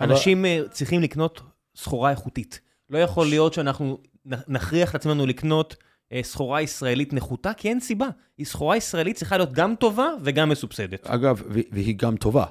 אנשים 0.00 0.44
אבל... 0.44 0.62
אה, 0.62 0.68
צריכים 0.68 1.00
לקנות 1.02 1.40
סחורה 1.76 2.10
איכותית. 2.10 2.60
לא 2.90 2.98
יכול 2.98 3.26
ש... 3.26 3.30
להיות 3.30 3.54
שאנחנו 3.54 3.98
נכריח 4.26 4.90
את 4.90 4.94
עצמנו 4.94 5.26
לקנות 5.26 5.76
אה, 6.12 6.20
סחורה 6.22 6.62
ישראלית 6.62 7.12
נחותה, 7.12 7.52
כי 7.52 7.68
אין 7.68 7.80
סיבה. 7.80 8.08
סחורה 8.42 8.76
ישראלית 8.76 9.16
צריכה 9.16 9.36
להיות 9.36 9.52
גם 9.52 9.74
טובה 9.74 10.08
וגם 10.22 10.48
מסובסדת. 10.48 11.06
אגב, 11.06 11.42
והיא 11.48 11.96
גם 11.96 12.16
טובה. 12.16 12.44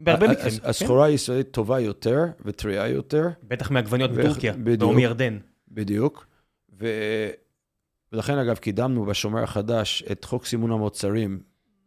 בהרבה 0.00 0.28
מקרים. 0.28 0.50
כן. 0.50 0.68
הסחורה 0.68 1.06
הישראלית 1.06 1.50
טובה 1.50 1.80
יותר 1.80 2.24
וטריה 2.44 2.88
יותר. 2.88 3.28
בטח 3.42 3.70
מעגבניות 3.70 4.10
בטורקיה, 4.10 4.54
או 4.82 4.92
מירדן. 4.92 5.38
בדיוק. 5.68 6.26
ולכן, 8.12 8.38
אגב, 8.38 8.56
קידמנו 8.56 9.04
בשומר 9.04 9.42
החדש 9.42 10.04
את 10.12 10.24
חוק 10.24 10.46
סימון 10.46 10.72
המוצרים, 10.72 11.40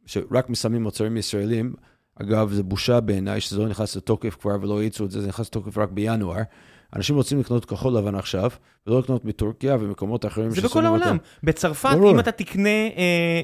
שרק 0.06 0.50
מסמנים 0.50 0.84
מוצרים 0.84 1.18
ישראלים. 1.18 1.74
אגב, 2.16 2.52
זה 2.52 2.64
בושה 2.64 3.00
בעיניי 3.00 3.42
שזה 3.42 3.60
לא 3.60 3.68
נכנס 3.68 3.96
לתוקף 3.96 4.36
כבר 4.36 4.56
ולא 4.62 4.80
האיצו 4.80 5.06
את 5.06 5.12
זה, 5.12 5.22
זה 5.22 5.28
נכנס 5.28 5.48
לתוקף 5.48 5.78
רק 5.78 5.90
בינואר. 5.92 6.42
אנשים 6.96 7.16
רוצים 7.16 7.40
לקנות 7.40 7.66
כחול 7.66 7.98
לבן 7.98 8.16
עכשיו, 8.16 8.50
ולא 8.88 9.00
לקנות 9.00 9.26
מטורקיה 9.26 9.78
ומקומות 9.80 10.26
אחרים. 10.26 10.52
זה 10.52 10.62
בכל 10.62 10.86
העולם. 10.86 11.02
אותם. 11.02 11.18
בצרפת, 11.44 11.90
ברור. 11.94 12.12
אם 12.12 12.20
אתה 12.20 12.32
תקנה 12.32 12.70
אה, 12.70 13.42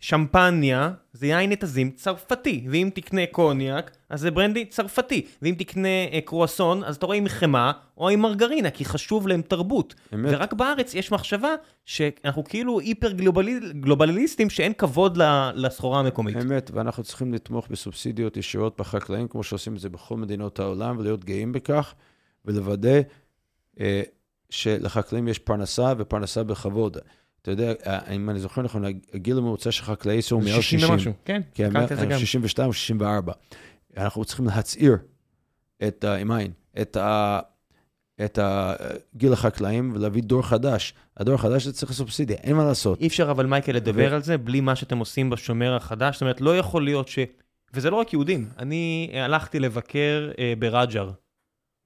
שמפניה, 0.00 0.90
זה 1.12 1.26
יין 1.26 1.52
נתזים 1.52 1.90
צרפתי, 1.90 2.66
ואם 2.70 2.90
תקנה 2.94 3.22
קוניאק, 3.30 3.90
אז 4.10 4.20
זה 4.20 4.30
ברנדי 4.30 4.64
צרפתי, 4.64 5.26
ואם 5.42 5.54
תקנה 5.58 5.88
אה, 6.12 6.20
קרואסון, 6.24 6.84
אז 6.84 6.96
אתה 6.96 7.06
רואה 7.06 7.16
עם 7.16 7.28
חמאה 7.28 7.72
או 7.96 8.08
עם 8.08 8.20
מרגרינה, 8.20 8.70
כי 8.70 8.84
חשוב 8.84 9.28
להם 9.28 9.42
תרבות. 9.42 9.94
אמת. 10.14 10.30
ורק 10.32 10.52
בארץ 10.52 10.94
יש 10.94 11.12
מחשבה 11.12 11.54
שאנחנו 11.84 12.44
כאילו 12.44 12.80
היפר 12.80 13.12
גלובליסטים, 13.80 14.50
שאין 14.50 14.72
כבוד 14.72 15.18
לסחורה 15.54 16.00
המקומית. 16.00 16.36
אמת, 16.36 16.70
ואנחנו 16.74 17.02
צריכים 17.02 17.34
לתמוך 17.34 17.68
בסובסידיות 17.70 18.36
ישירות 18.36 18.80
בחקלאים, 18.80 19.28
כמו 19.28 19.42
שעושים 19.42 19.74
את 19.74 19.80
זה 19.80 19.88
בכל 19.88 20.16
מדינות 20.16 20.58
העולם, 20.58 20.98
ולהיות 20.98 21.24
גאים 21.24 21.52
בכך, 21.52 21.94
ולוודא 22.44 23.00
אה, 23.80 24.02
שלחקלאים 24.50 25.28
יש 25.28 25.38
פרנסה 25.38 25.92
ופרנסה 25.98 26.44
בכבוד. 26.44 26.96
אתה 27.42 27.50
יודע, 27.50 27.72
אם 28.14 28.30
אני 28.30 28.38
זוכר 28.38 28.62
נכון, 28.62 28.84
הגיל 29.14 29.38
הממוצע 29.38 29.70
של 29.70 29.82
חקלאי 29.82 30.14
ישראל 30.14 30.40
הוא 30.40 30.50
מעל 30.50 30.60
60. 30.60 30.78
60 30.78 30.92
ומשהו, 30.92 31.12
כן, 31.24 31.42
קראתי 31.54 31.94
את 31.94 31.98
זה 31.98 32.06
גם. 32.06 32.18
62 32.18 32.68
או 32.68 32.72
64. 32.72 33.32
אנחנו 33.96 34.24
צריכים 34.24 34.46
להצעיר 34.46 34.96
את, 35.82 36.04
עם 36.04 36.30
עין, 36.30 36.52
את, 36.80 36.96
ה, 36.96 37.40
את 38.24 38.38
גיל 39.16 39.32
החקלאים 39.32 39.92
ולהביא 39.94 40.22
דור 40.22 40.42
חדש. 40.42 40.94
הדור 41.16 41.34
החדש 41.34 41.64
זה 41.64 41.72
צריך 41.72 41.92
סובסידיה, 41.92 42.36
אין 42.36 42.56
מה 42.56 42.64
לעשות. 42.64 43.00
אי 43.00 43.06
אפשר 43.06 43.30
אבל, 43.30 43.46
מייקל, 43.46 43.72
לדבר 43.72 44.08
ו... 44.10 44.14
על 44.14 44.22
זה 44.22 44.38
בלי 44.38 44.60
מה 44.60 44.76
שאתם 44.76 44.98
עושים 44.98 45.30
בשומר 45.30 45.74
החדש. 45.74 46.14
זאת 46.14 46.22
אומרת, 46.22 46.40
לא 46.40 46.58
יכול 46.58 46.84
להיות 46.84 47.08
ש... 47.08 47.18
וזה 47.74 47.90
לא 47.90 47.96
רק 47.96 48.12
יהודים. 48.12 48.48
אני 48.58 49.10
הלכתי 49.14 49.60
לבקר 49.60 50.30
אה, 50.38 50.52
ברג'ר. 50.58 51.06
זאת 51.06 51.16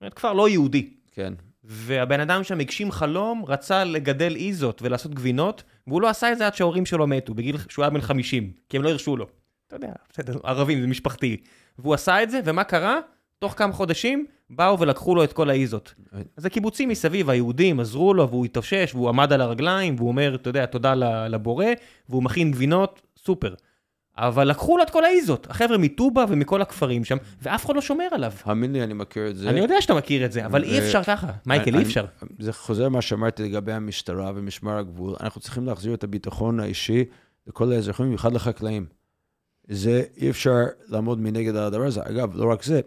אומרת, 0.00 0.14
כפר 0.14 0.32
לא 0.32 0.48
יהודי. 0.48 0.90
כן. 1.12 1.34
והבן 1.64 2.20
אדם 2.20 2.44
שם 2.44 2.60
הגשים 2.60 2.90
חלום, 2.90 3.44
רצה 3.48 3.84
לגדל 3.84 4.36
איזות 4.36 4.82
ולעשות 4.82 5.14
גבינות, 5.14 5.62
והוא 5.86 6.02
לא 6.02 6.08
עשה 6.08 6.32
את 6.32 6.38
זה 6.38 6.46
עד 6.46 6.54
שההורים 6.54 6.86
שלו 6.86 7.06
מתו, 7.06 7.34
בגיל 7.34 7.56
שהוא 7.68 7.82
היה 7.82 7.90
בן 7.90 8.00
50, 8.00 8.52
כי 8.68 8.76
הם 8.76 8.82
לא 8.82 8.88
הרשו 8.88 9.16
לו. 9.16 9.26
אתה 9.66 9.76
יודע, 9.76 9.92
בסדר, 10.12 10.36
ערבים, 10.44 10.80
זה 10.80 10.86
משפחתי. 10.86 11.36
והוא 11.78 11.94
עשה 11.94 12.22
את 12.22 12.30
זה, 12.30 12.40
ומה 12.44 12.64
קרה? 12.64 12.98
תוך 13.38 13.54
כמה 13.56 13.72
חודשים 13.72 14.26
באו 14.50 14.80
ולקחו 14.80 15.14
לו 15.14 15.24
את 15.24 15.32
כל 15.32 15.50
האיזות. 15.50 15.94
אז 16.36 16.46
הקיבוצים 16.46 16.88
מסביב, 16.88 17.30
היהודים 17.30 17.80
עזרו 17.80 18.14
לו, 18.14 18.28
והוא 18.28 18.44
התאושש, 18.44 18.94
והוא 18.94 19.08
עמד 19.08 19.32
על 19.32 19.40
הרגליים, 19.40 19.96
והוא 19.96 20.08
אומר, 20.08 20.34
אתה 20.34 20.48
יודע, 20.48 20.66
תודה 20.66 20.94
לבורא, 21.28 21.66
והוא 22.08 22.22
מכין 22.22 22.50
גבינות, 22.50 23.02
סופר. 23.18 23.54
אבל 24.18 24.48
לקחו 24.48 24.76
לו 24.76 24.82
את 24.82 24.90
כל 24.90 25.04
האיזות, 25.04 25.50
החבר'ה 25.50 25.78
מטובה 25.78 26.24
ומכל 26.28 26.62
הכפרים 26.62 27.04
שם, 27.04 27.16
ואף 27.42 27.66
אחד 27.66 27.74
לא 27.74 27.80
שומר 27.80 28.08
עליו. 28.10 28.32
האמין 28.44 28.72
לי, 28.72 28.82
אני 28.82 28.94
מכיר 28.94 29.30
את 29.30 29.36
זה. 29.36 29.50
אני 29.50 29.60
יודע 29.60 29.80
שאתה 29.80 29.94
מכיר 29.94 30.24
את 30.24 30.32
זה, 30.32 30.46
אבל 30.46 30.64
אי 30.64 30.78
אפשר 30.78 31.02
ככה. 31.02 31.26
מייקל, 31.46 31.76
אי 31.76 31.82
אפשר. 31.82 32.04
זה 32.38 32.52
חוזר 32.52 32.88
מה 32.88 33.02
שאמרתי 33.02 33.42
לגבי 33.42 33.72
המשטרה 33.72 34.32
ומשמר 34.34 34.78
הגבול. 34.78 35.14
אנחנו 35.20 35.40
צריכים 35.40 35.66
להחזיר 35.66 35.94
את 35.94 36.04
הביטחון 36.04 36.60
האישי 36.60 37.04
לכל 37.46 37.72
האזרחים, 37.72 38.06
במיוחד 38.06 38.32
לחקלאים. 38.32 38.86
זה, 39.68 40.02
אי 40.16 40.30
אפשר 40.30 40.56
לעמוד 40.88 41.20
מנגד 41.20 41.56
על 41.56 41.64
הדבר 41.64 41.84
הזה. 41.84 42.00
אגב, 42.04 42.36
לא 42.36 42.50
רק 42.50 42.62
זה, 42.62 42.80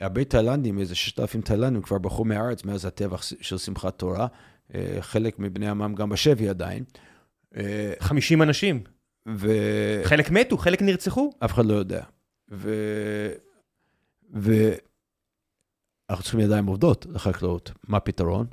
הרבה 0.00 0.24
תאילנדים, 0.24 0.78
איזה 0.78 0.94
6,000 0.94 1.40
תאילנדים 1.40 1.82
כבר 1.82 1.98
ברחו 1.98 2.24
מהארץ 2.24 2.64
מאז 2.64 2.84
הטבח 2.84 3.22
של 3.22 3.58
שמחת 3.58 3.98
תורה. 3.98 4.26
אה, 4.74 4.96
חלק 5.00 5.38
מבני 5.38 5.68
עמם 5.68 5.94
גם 5.94 6.08
בשבי 6.08 6.48
עדיין. 6.48 6.84
50 8.00 8.40
אה, 8.40 8.46
אנשים. 8.46 8.95
ו... 9.26 9.50
חלק 10.04 10.30
מתו, 10.30 10.58
חלק 10.58 10.82
נרצחו. 10.82 11.30
אף 11.44 11.52
אחד 11.52 11.66
לא 11.66 11.74
יודע. 11.74 12.02
ו... 12.52 12.70
ו... 14.34 14.72
אנחנו 16.10 16.22
צריכים 16.22 16.40
ידיים 16.40 16.66
עובדות 16.66 17.06
לחקלאות. 17.10 17.72
מה 17.88 17.96
הפתרון? 17.96 18.46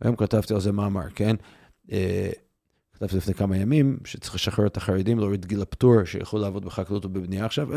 היום 0.00 0.16
כתבתי 0.16 0.54
על 0.54 0.60
זה 0.60 0.72
מאמר, 0.72 1.10
כן? 1.14 1.36
אה, 1.92 2.30
כתבתי 2.92 3.16
לפני 3.16 3.34
כמה 3.34 3.56
ימים 3.56 3.98
שצריך 4.04 4.34
לשחרר 4.34 4.66
את 4.66 4.76
החרדים, 4.76 5.18
להוריד 5.18 5.46
גיל 5.46 5.62
הפטור, 5.62 6.04
שיכולו 6.04 6.42
לעבוד 6.42 6.64
בחקלאות 6.64 7.04
ובבנייה 7.04 7.44
עכשיו. 7.44 7.68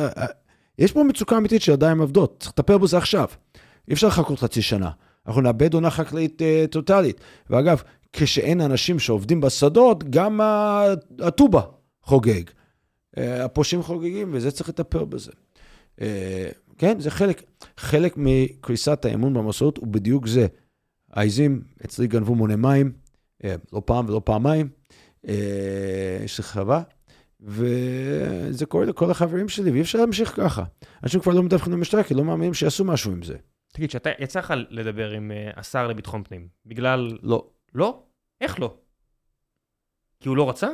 יש 0.77 0.91
פה 0.91 1.03
מצוקה 1.03 1.37
אמיתית 1.37 1.61
של 1.61 1.71
ידיים 1.71 2.01
עובדות, 2.01 2.35
צריך 2.39 2.51
לטפל 2.51 2.77
בזה 2.77 2.97
עכשיו. 2.97 3.27
אי 3.87 3.93
אפשר 3.93 4.07
לחכות 4.07 4.39
חצי 4.39 4.61
שנה. 4.61 4.89
אנחנו 5.27 5.41
נאבד 5.41 5.73
עונה 5.73 5.89
חקלאית 5.89 6.41
uh, 6.41 6.67
טוטאלית. 6.67 7.21
ואגב, 7.49 7.83
כשאין 8.13 8.61
אנשים 8.61 8.99
שעובדים 8.99 9.41
בשדות, 9.41 10.03
גם 10.09 10.39
הטובה 11.19 11.61
חוגג. 12.09 12.43
Uh, 12.49 13.19
הפושעים 13.19 13.83
חוגגים, 13.83 14.29
וזה 14.33 14.51
צריך 14.51 14.69
לטפל 14.69 15.05
בזה. 15.05 15.31
Uh, 15.99 16.01
כן, 16.77 16.99
זה 16.99 17.11
חלק, 17.11 17.43
חלק 17.77 18.13
מקריסת 18.17 19.05
האמון 19.05 19.33
במסורת 19.33 19.77
הוא 19.77 19.87
בדיוק 19.87 20.27
זה. 20.27 20.47
העיזים 21.11 21.63
אצלי 21.85 22.07
גנבו 22.07 22.35
מונה 22.35 22.55
מים, 22.55 22.91
uh, 23.43 23.47
לא 23.73 23.81
פעם 23.85 24.05
ולא 24.09 24.21
פעמיים, 24.25 24.69
יש 26.23 26.37
לי 26.37 26.43
חווה, 26.43 26.81
וזה 27.39 28.65
קורה 28.65 28.85
לכל 28.85 29.11
החברים 29.11 29.49
שלי, 29.49 29.71
ואי 29.71 29.81
אפשר 29.81 29.99
להמשיך 29.99 30.29
ככה. 30.35 30.63
אנשים 31.03 31.19
כבר 31.21 31.33
לא 31.33 31.43
מדווחים 31.43 31.73
למשטרה, 31.73 32.03
כי 32.03 32.13
לא 32.13 32.23
מאמינים 32.23 32.53
שיעשו 32.53 32.85
משהו 32.85 33.11
עם 33.11 33.23
זה. 33.23 33.37
תגיד, 33.73 33.91
שאתה, 33.91 34.09
יצא 34.19 34.39
לך 34.39 34.53
לדבר 34.69 35.11
עם 35.11 35.31
השר 35.55 35.87
לביטחון 35.87 36.23
פנים, 36.23 36.47
בגלל... 36.65 37.17
לא. 37.21 37.47
לא? 37.75 38.03
איך 38.41 38.59
לא? 38.59 38.77
כי 40.19 40.29
הוא 40.29 40.37
לא 40.37 40.49
רצה? 40.49 40.67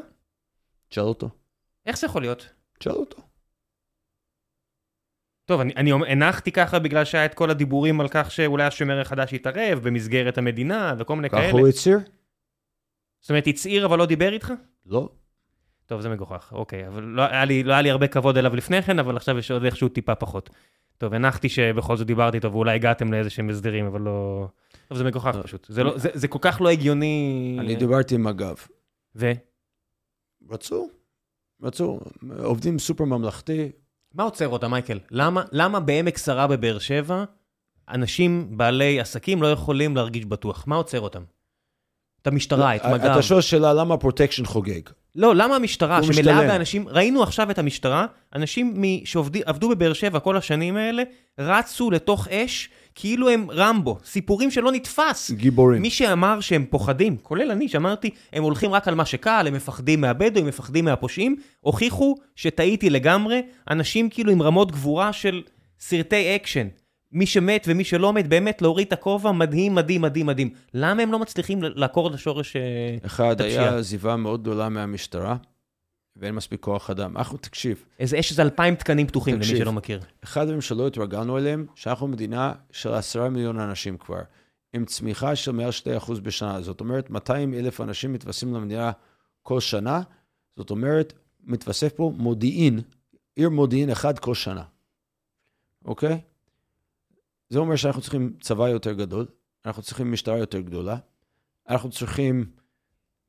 תשאל 0.96 1.04
אותו. 1.04 1.30
איך 1.86 1.98
זה 1.98 2.08
יכול 2.08 2.22
להיות? 2.22 2.50
תשאל 2.80 2.94
אותו. 2.94 3.22
טוב, 5.46 5.62
אני, 5.62 5.74
אני 5.76 5.92
הנחתי 5.92 6.52
ככה 6.52 6.80
בגלל 6.80 7.06
שהיה 7.06 7.26
את 7.26 7.34
כל 7.34 7.50
הדיבורים 7.50 8.02
על 8.02 8.08
כך 8.12 8.32
שאולי 8.32 8.64
השומר 8.64 9.00
החדש 9.00 9.34
יתערב 9.34 9.80
במסגרת 9.84 10.38
המדינה 10.38 10.96
וכל 10.98 11.16
מיני 11.16 11.30
כאלה. 11.30 11.48
ככה 11.48 11.52
הוא 11.52 11.68
הצהיר? 11.68 12.00
זאת 13.22 13.30
אומרת, 13.30 13.48
הצהיר 13.48 13.86
אבל 13.86 13.98
לא 13.98 14.06
דיבר 14.06 14.34
איתך? 14.34 14.54
לא. 14.86 15.10
טוב, 15.86 16.02
זה 16.02 16.10
מגוחך, 16.10 16.54
אוקיי. 16.56 16.88
אבל 16.88 17.04
לא 17.04 17.22
היה, 17.22 17.46
לי, 17.46 17.64
לא 17.64 17.74
היה 17.74 17.82
לי 17.82 17.90
הרבה 17.90 18.08
כבוד 18.08 18.38
אליו 18.38 18.56
לפני 18.56 18.82
כן, 18.82 19.00
אבל 19.00 19.18
עכשיו 19.18 19.38
יש 19.38 19.52
עוד 19.52 19.64
איכשהו 19.64 19.90
טיפה 19.90 20.16
פחות. 20.16 20.50
טוב, 20.98 21.14
הנחתי 21.14 21.50
שבכל 21.50 21.98
זאת 21.98 22.08
דיברתי 22.08 22.38
איתו, 22.38 22.52
ואולי 22.52 22.76
הגעתם 22.76 23.14
לאיזה 23.14 23.30
שהם 23.30 23.50
הסדרים, 23.50 23.86
אבל 23.86 24.02
לא... 24.02 24.48
טוב, 24.88 24.98
זה 24.98 25.04
מגוחך 25.04 25.36
פשוט. 25.44 25.66
זה, 25.70 25.84
לא, 25.84 25.98
זה, 25.98 26.10
זה 26.14 26.28
כל 26.28 26.40
כך 26.42 26.62
לא 26.62 26.70
הגיוני... 26.70 27.58
אני 27.60 27.76
דיברתי 27.76 28.16
עם 28.16 28.24
מג"ב. 28.24 28.56
ו? 29.16 29.32
רצו, 30.50 30.90
רצו. 31.62 32.00
עובדים 32.44 32.80
סופר 32.80 33.04
ממלכתי. 33.04 33.72
מה 34.14 34.24
עוצר 34.24 34.48
אותה, 34.48 34.68
מייקל? 34.68 35.00
למה, 35.12 35.44
למה 35.52 35.80
בעמק 35.80 36.18
שרה 36.18 36.48
בבאר 36.48 36.80
שבע, 36.80 37.24
אנשים 37.90 38.58
בעלי 38.58 39.00
עסקים 39.00 39.42
לא 39.42 39.48
יכולים 39.52 39.96
להרגיש 39.96 40.26
בטוח? 40.26 40.68
מה 40.68 40.76
עוצר 40.76 41.00
אותם? 41.00 41.24
את 42.22 42.28
המשטרה, 42.28 42.76
את 42.76 42.82
מג"ב. 42.86 43.06
אתה 43.06 43.22
שואל 43.22 43.42
שאלה 43.42 43.74
למה 43.74 43.98
פרוטקשן 43.98 44.46
חוגג. 44.46 44.82
לא, 45.16 45.36
למה 45.36 45.56
המשטרה, 45.56 46.04
שמלאה 46.04 46.48
באנשים, 46.48 46.88
ראינו 46.88 47.24
עכשיו 47.24 47.52
את 47.52 47.60
המשטרה, 47.60 48.06
אנשים 48.36 48.84
שעבדו 49.06 49.70
בבאר 49.70 49.94
שבע 49.94 50.20
כל 50.20 50.38
השנים 50.38 50.78
האלה, 50.78 51.04
רצו 51.40 51.92
לתוך 51.92 52.28
אש 52.28 52.70
כאילו 52.96 53.30
הם 53.30 53.52
רמבו, 53.52 53.98
סיפורים 54.06 54.52
שלא 54.52 54.72
נתפס. 54.72 55.32
גיבורים. 55.32 55.82
מי 55.82 55.90
שאמר 55.90 56.40
שהם 56.40 56.66
פוחדים, 56.70 57.18
כולל 57.18 57.52
אני, 57.52 57.68
שאמרתי, 57.68 58.10
הם 58.34 58.44
הולכים 58.44 58.72
רק 58.72 58.88
על 58.88 58.96
מה 58.96 59.06
שקל, 59.06 59.46
הם 59.48 59.54
מפחדים 59.54 60.02
מהבדואים, 60.02 60.48
מפחדים 60.48 60.86
מהפושעים, 60.86 61.36
הוכיחו 61.60 62.16
שטעיתי 62.36 62.90
לגמרי, 62.90 63.42
אנשים 63.70 64.10
כאילו 64.10 64.32
עם 64.32 64.42
רמות 64.42 64.72
גבורה 64.72 65.14
של 65.14 65.42
סרטי 65.80 66.36
אקשן. 66.36 66.68
מי 67.16 67.26
שמת 67.26 67.66
ומי 67.68 67.84
שלא 67.84 68.14
מת, 68.14 68.28
באמת 68.28 68.62
להוריד 68.62 68.88
את 68.88 68.94
הכובע, 68.94 69.32
מדהים, 69.32 69.76
מדהים, 69.76 70.02
מדהים, 70.02 70.26
מדהים. 70.26 70.50
למה 70.74 71.02
הם 71.02 71.12
לא 71.12 71.20
מצליחים 71.20 71.60
לעקור 71.64 72.10
את 72.10 72.14
השורש 72.14 72.56
אה, 72.56 72.98
אחד, 73.06 73.42
היה 73.42 73.78
עזיבה 73.78 74.16
מאוד 74.16 74.42
גדולה 74.42 74.70
מהמשטרה, 74.70 75.36
ואין 76.16 76.36
מספיק 76.36 76.62
כוח 76.62 76.90
אדם. 76.90 77.18
אנחנו, 77.18 77.38
תקשיב. 77.38 77.86
איזה, 78.00 78.18
יש 78.18 78.32
איזה 78.32 78.42
אלפיים 78.42 78.76
תקנים 78.76 79.08
פתוחים, 79.08 79.38
תקשיב, 79.38 79.56
למי 79.56 79.62
שלא 79.62 79.74
מכיר. 79.74 80.00
אחד 80.24 80.42
הדברים 80.42 80.62
שלא 80.62 80.88
התרגלנו 80.88 81.38
אליהם, 81.38 81.66
שאנחנו 81.76 82.08
מדינה 82.08 82.54
של 82.72 82.94
עשרה 82.94 83.30
מיליון 83.30 83.60
אנשים 83.60 83.98
כבר, 83.98 84.22
עם 84.74 84.86
צמיחה 84.86 85.36
של 85.36 85.52
מעל 85.52 85.70
2% 86.08 86.20
בשנה. 86.22 86.62
זאת 86.62 86.80
אומרת, 86.80 87.10
200 87.10 87.54
אלף 87.54 87.82
אנשים 87.82 88.14
מתווספים 88.14 88.54
למדינה 88.54 88.92
כל 89.42 89.60
שנה, 89.60 90.02
זאת 90.58 90.70
אומרת, 90.70 91.14
מתווסף 91.44 91.94
פה 91.94 92.14
מודיעין, 92.18 92.80
עיר 93.36 93.50
מודיעין 93.50 93.90
אחד 93.90 94.20
כל 94.20 94.34
שנה, 94.36 94.64
אוקיי? 95.86 96.20
זה 97.50 97.60
אומר 97.60 97.76
שאנחנו 97.76 98.02
צריכים 98.02 98.34
צבא 98.42 98.70
יותר 98.70 98.94
גדול, 98.94 99.26
אנחנו 99.66 99.84
צריכים 99.84 100.12
משטרה 100.12 100.38
יותר 100.38 100.60
גדולה, 100.60 100.98
אנחנו 101.70 101.92
צריכים 101.92 102.46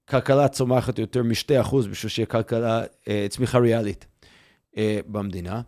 כלכלה 0.08 0.48
צומחת 0.48 0.98
יותר 0.98 1.22
מ-2% 1.22 1.76
בשביל 1.90 2.10
שיהיה 2.10 2.26
כלכלה, 2.26 2.82
אה, 3.08 3.26
צמיחה 3.30 3.58
ריאלית 3.58 4.06
אה, 4.76 5.00
במדינה. 5.06 5.62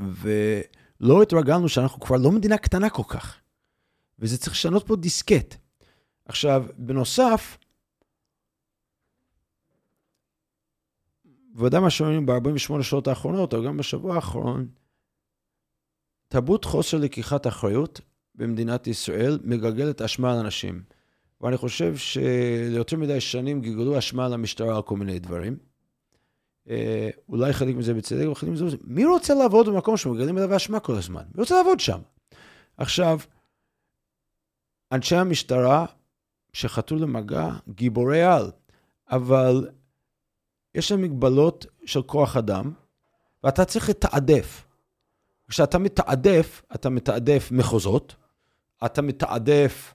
ולא 0.00 1.22
התרגלנו 1.22 1.68
שאנחנו 1.68 2.00
כבר 2.00 2.16
לא 2.16 2.32
מדינה 2.32 2.58
קטנה 2.58 2.90
כל 2.90 3.02
כך, 3.08 3.40
וזה 4.18 4.38
צריך 4.38 4.52
לשנות 4.52 4.86
פה 4.86 4.96
דיסקט. 4.96 5.54
עכשיו, 6.24 6.64
בנוסף, 6.78 7.58
בוודאי 11.52 11.80
מה 11.80 11.90
שאומרים 11.90 12.26
ב-48 12.26 12.82
שעות 12.82 13.08
האחרונות, 13.08 13.54
או 13.54 13.64
גם 13.64 13.76
בשבוע 13.76 14.14
האחרון, 14.14 14.68
תרבות 16.28 16.64
חוסר 16.64 16.98
לקיחת 16.98 17.46
אחריות 17.46 18.00
במדינת 18.34 18.86
ישראל 18.86 19.38
מגלגלת 19.44 20.02
אשמה 20.02 20.32
על 20.32 20.38
אנשים. 20.38 20.82
ואני 21.40 21.56
חושב 21.56 21.96
שליותר 21.96 22.96
מדי 22.96 23.20
שנים 23.20 23.60
גלגלו 23.60 23.98
אשמה 23.98 24.26
על 24.26 24.32
המשטרה 24.32 24.76
על 24.76 24.82
כל 24.82 24.96
מיני 24.96 25.18
דברים. 25.18 25.56
אה, 26.68 27.10
אולי 27.28 27.52
חלק 27.52 27.74
מזה 27.76 27.94
בצדק 27.94 28.28
וחלק 28.28 28.50
מזה... 28.50 28.64
מי 28.84 29.04
רוצה 29.04 29.34
לעבוד 29.34 29.68
במקום 29.68 29.96
שמגלים 29.96 30.36
עליו 30.36 30.56
אשמה 30.56 30.80
כל 30.80 30.94
הזמן? 30.94 31.22
מי 31.34 31.40
רוצה 31.40 31.54
לעבוד 31.56 31.80
שם? 31.80 31.98
עכשיו, 32.76 33.18
אנשי 34.92 35.16
המשטרה 35.16 35.86
שחטאו 36.52 36.96
למגע, 36.96 37.48
גיבורי 37.68 38.22
על, 38.22 38.50
אבל 39.10 39.68
יש 40.74 40.90
להם 40.90 41.02
מגבלות 41.02 41.66
של 41.84 42.02
כוח 42.02 42.36
אדם, 42.36 42.72
ואתה 43.44 43.64
צריך 43.64 43.88
לתעדף. 43.88 44.65
כשאתה 45.48 45.78
מתעדף, 45.78 46.62
אתה 46.74 46.90
מתעדף 46.90 47.48
מחוזות, 47.52 48.14
אתה 48.84 49.02
מתעדף 49.02 49.94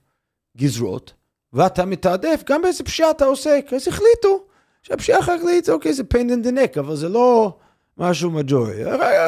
גזרות, 0.58 1.14
ואתה 1.54 1.86
מתעדף 1.86 2.44
גם 2.50 2.62
באיזה 2.62 2.84
פשיעה 2.84 3.12
אתה 3.12 3.26
עוסק. 3.26 3.66
אז 3.76 3.88
החליטו 3.88 4.46
שהפשיעה 4.84 5.22
חקלאית 5.22 5.66
זה 5.66 5.72
אוקיי, 5.72 5.94
זה 5.94 6.04
pain 6.14 6.28
in 6.28 6.46
the 6.48 6.52
neck, 6.52 6.80
אבל 6.80 6.96
זה 6.96 7.10
לא 7.10 7.58
משהו 7.98 8.32
מג'ורי. 8.32 8.84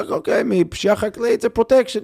אוקיי, 0.10 0.44
מפשיעה 0.46 0.96
חקלאית 0.96 1.42
זה 1.42 1.50
פרוטקשן. 1.50 2.00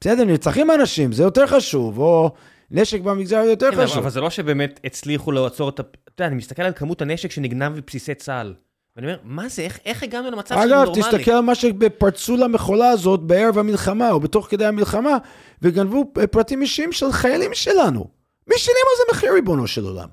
בסדר, 0.00 0.24
נרצחים 0.24 0.70
אנשים, 0.70 1.12
זה 1.12 1.22
יותר 1.22 1.46
חשוב, 1.46 1.98
או 1.98 2.30
נשק 2.70 3.00
במגזר 3.00 3.44
זה 3.44 3.50
יותר 3.50 3.70
כן, 3.70 3.84
חשוב. 3.84 3.98
אבל 3.98 4.10
זה 4.10 4.20
לא 4.20 4.30
שבאמת 4.30 4.80
הצליחו 4.84 5.32
לעצור 5.32 5.68
את 5.68 5.80
ה... 5.80 5.82
אתה 5.82 6.22
יודע, 6.22 6.26
אני 6.26 6.36
מסתכל 6.36 6.62
על 6.62 6.72
כמות 6.72 7.02
הנשק 7.02 7.30
שנגנב 7.30 7.76
בבסיסי 7.76 8.14
צה"ל. 8.14 8.54
ואני 8.96 9.06
אומר, 9.06 9.18
מה 9.24 9.48
זה, 9.48 9.62
איך, 9.62 9.78
איך 9.84 10.02
הגענו 10.02 10.30
למצב 10.30 10.54
שזה 10.54 10.74
נורמלי? 10.74 10.92
אגב, 10.92 11.02
תסתכל 11.02 11.30
על 11.30 11.40
מה 11.40 11.54
שפרצו 11.54 12.36
למכולה 12.36 12.88
הזאת 12.88 13.20
בערב 13.20 13.58
המלחמה, 13.58 14.10
או 14.10 14.20
בתוך 14.20 14.46
כדי 14.50 14.66
המלחמה, 14.66 15.18
וגנבו 15.62 16.12
פרטים 16.30 16.62
אישיים 16.62 16.92
של 16.92 17.12
חיילים 17.12 17.54
שלנו. 17.54 18.10
מי 18.46 18.58
שילם 18.58 18.76
על 18.90 18.96
זה 18.96 19.16
מחיר, 19.16 19.32
ריבונו 19.32 19.66
של 19.66 19.84
עולם? 19.84 20.08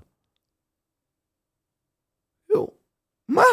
מה? 3.32 3.43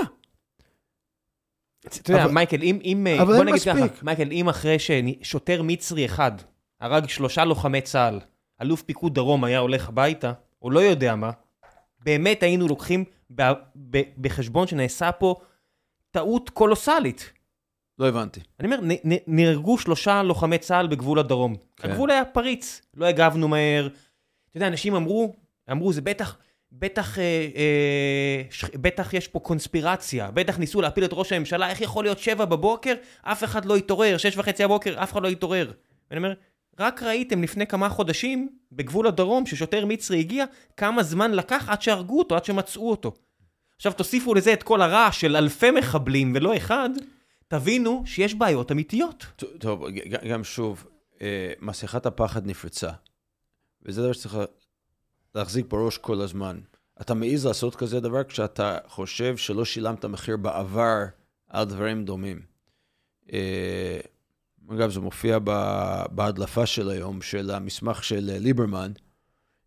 אתה 1.86 2.12
יודע, 2.12 2.26
מייקל, 2.26 2.62
אם, 2.62 2.78
אם, 2.84 3.06
בוא 3.26 3.44
נגיד 3.44 3.62
ככה, 3.62 4.02
מייקל, 4.02 4.32
אם 4.32 4.48
אחרי 4.48 4.76
ששוטר 4.78 5.62
מצרי 5.62 6.06
אחד 6.06 6.32
הרג 6.80 7.08
שלושה 7.08 7.44
לוחמי 7.44 7.80
צה"ל, 7.80 8.20
אלוף 8.62 8.82
פיקוד 8.82 9.14
דרום 9.14 9.44
היה 9.44 9.58
הולך 9.58 9.88
הביתה, 9.88 10.32
או 10.62 10.70
לא 10.70 10.80
יודע 10.80 11.14
מה, 11.14 11.30
באמת 12.00 12.42
היינו 12.42 12.68
לוקחים 12.68 13.04
בחשבון 14.20 14.66
שנעשה 14.66 15.12
פה 15.12 15.34
טעות 16.10 16.50
קולוסלית. 16.50 17.32
לא 17.98 18.08
הבנתי. 18.08 18.40
אני 18.60 18.74
אומר, 18.74 18.94
נהרגו 19.26 19.78
שלושה 19.78 20.22
לוחמי 20.22 20.58
צה"ל 20.58 20.86
בגבול 20.86 21.18
הדרום. 21.18 21.56
כן. 21.76 21.90
הגבול 21.90 22.10
היה 22.10 22.24
פריץ, 22.24 22.82
לא 22.94 23.06
הגבנו 23.06 23.48
מהר. 23.48 23.86
אתה 24.50 24.56
יודע, 24.56 24.66
אנשים 24.66 24.94
אמרו, 24.94 25.34
אמרו, 25.70 25.92
זה 25.92 26.00
בטח 26.00 26.38
בטח, 26.72 27.18
אה, 27.18 27.48
אה, 27.56 28.42
ש... 28.50 28.64
בטח 28.64 29.14
יש 29.14 29.28
פה 29.28 29.38
קונספירציה, 29.40 30.30
בטח 30.30 30.58
ניסו 30.58 30.80
להפיל 30.80 31.04
את 31.04 31.10
ראש 31.12 31.32
הממשלה, 31.32 31.70
איך 31.70 31.80
יכול 31.80 32.04
להיות 32.04 32.18
שבע 32.18 32.44
בבוקר, 32.44 32.94
אף 33.22 33.44
אחד 33.44 33.64
לא 33.64 33.78
יתעורר, 33.78 34.16
שש 34.16 34.36
וחצי 34.36 34.64
הבוקר, 34.64 35.02
אף 35.02 35.12
אחד 35.12 35.22
לא 35.22 35.28
יתעורר. 35.28 35.72
ואני 36.10 36.18
אומר, 36.18 36.34
רק 36.78 37.02
ראיתם 37.02 37.42
לפני 37.42 37.66
כמה 37.66 37.88
חודשים, 37.88 38.48
בגבול 38.72 39.06
הדרום, 39.06 39.46
ששוטר 39.46 39.86
מצרי 39.86 40.18
הגיע, 40.18 40.44
כמה 40.76 41.02
זמן 41.02 41.32
לקח 41.32 41.68
עד 41.68 41.82
שהרגו 41.82 42.18
אותו, 42.18 42.36
עד 42.36 42.44
שמצאו 42.44 42.90
אותו. 42.90 43.12
עכשיו 43.76 43.92
תוסיפו 43.92 44.34
לזה 44.34 44.52
את 44.52 44.62
כל 44.62 44.82
הרעש 44.82 45.20
של 45.20 45.36
אלפי 45.36 45.70
מחבלים 45.70 46.32
ולא 46.36 46.56
אחד, 46.56 46.90
תבינו 47.48 48.02
שיש 48.06 48.34
בעיות 48.34 48.72
אמיתיות. 48.72 49.26
טוב, 49.58 49.84
גם 50.30 50.44
שוב, 50.44 50.86
אה, 51.22 51.52
מסכת 51.60 52.06
הפחד 52.06 52.46
נפרצה. 52.46 52.90
וזה 53.82 54.02
דבר 54.02 54.12
שצריך 54.12 54.38
להחזיק 55.34 55.66
בראש 55.66 55.98
כל 55.98 56.20
הזמן. 56.20 56.60
אתה 57.00 57.14
מעז 57.14 57.46
לעשות 57.46 57.74
כזה 57.74 58.00
דבר 58.00 58.24
כשאתה 58.24 58.78
חושב 58.86 59.36
שלא 59.36 59.64
שילמת 59.64 60.04
מחיר 60.04 60.36
בעבר 60.36 61.04
על 61.48 61.64
דברים 61.64 62.04
דומים. 62.04 62.42
אה, 64.70 64.76
אגב, 64.76 64.90
זה 64.90 65.00
מופיע 65.00 65.38
בהדלפה 66.10 66.66
של 66.66 66.90
היום, 66.90 67.22
של 67.22 67.50
המסמך 67.50 68.04
של 68.04 68.30
ליברמן, 68.38 68.92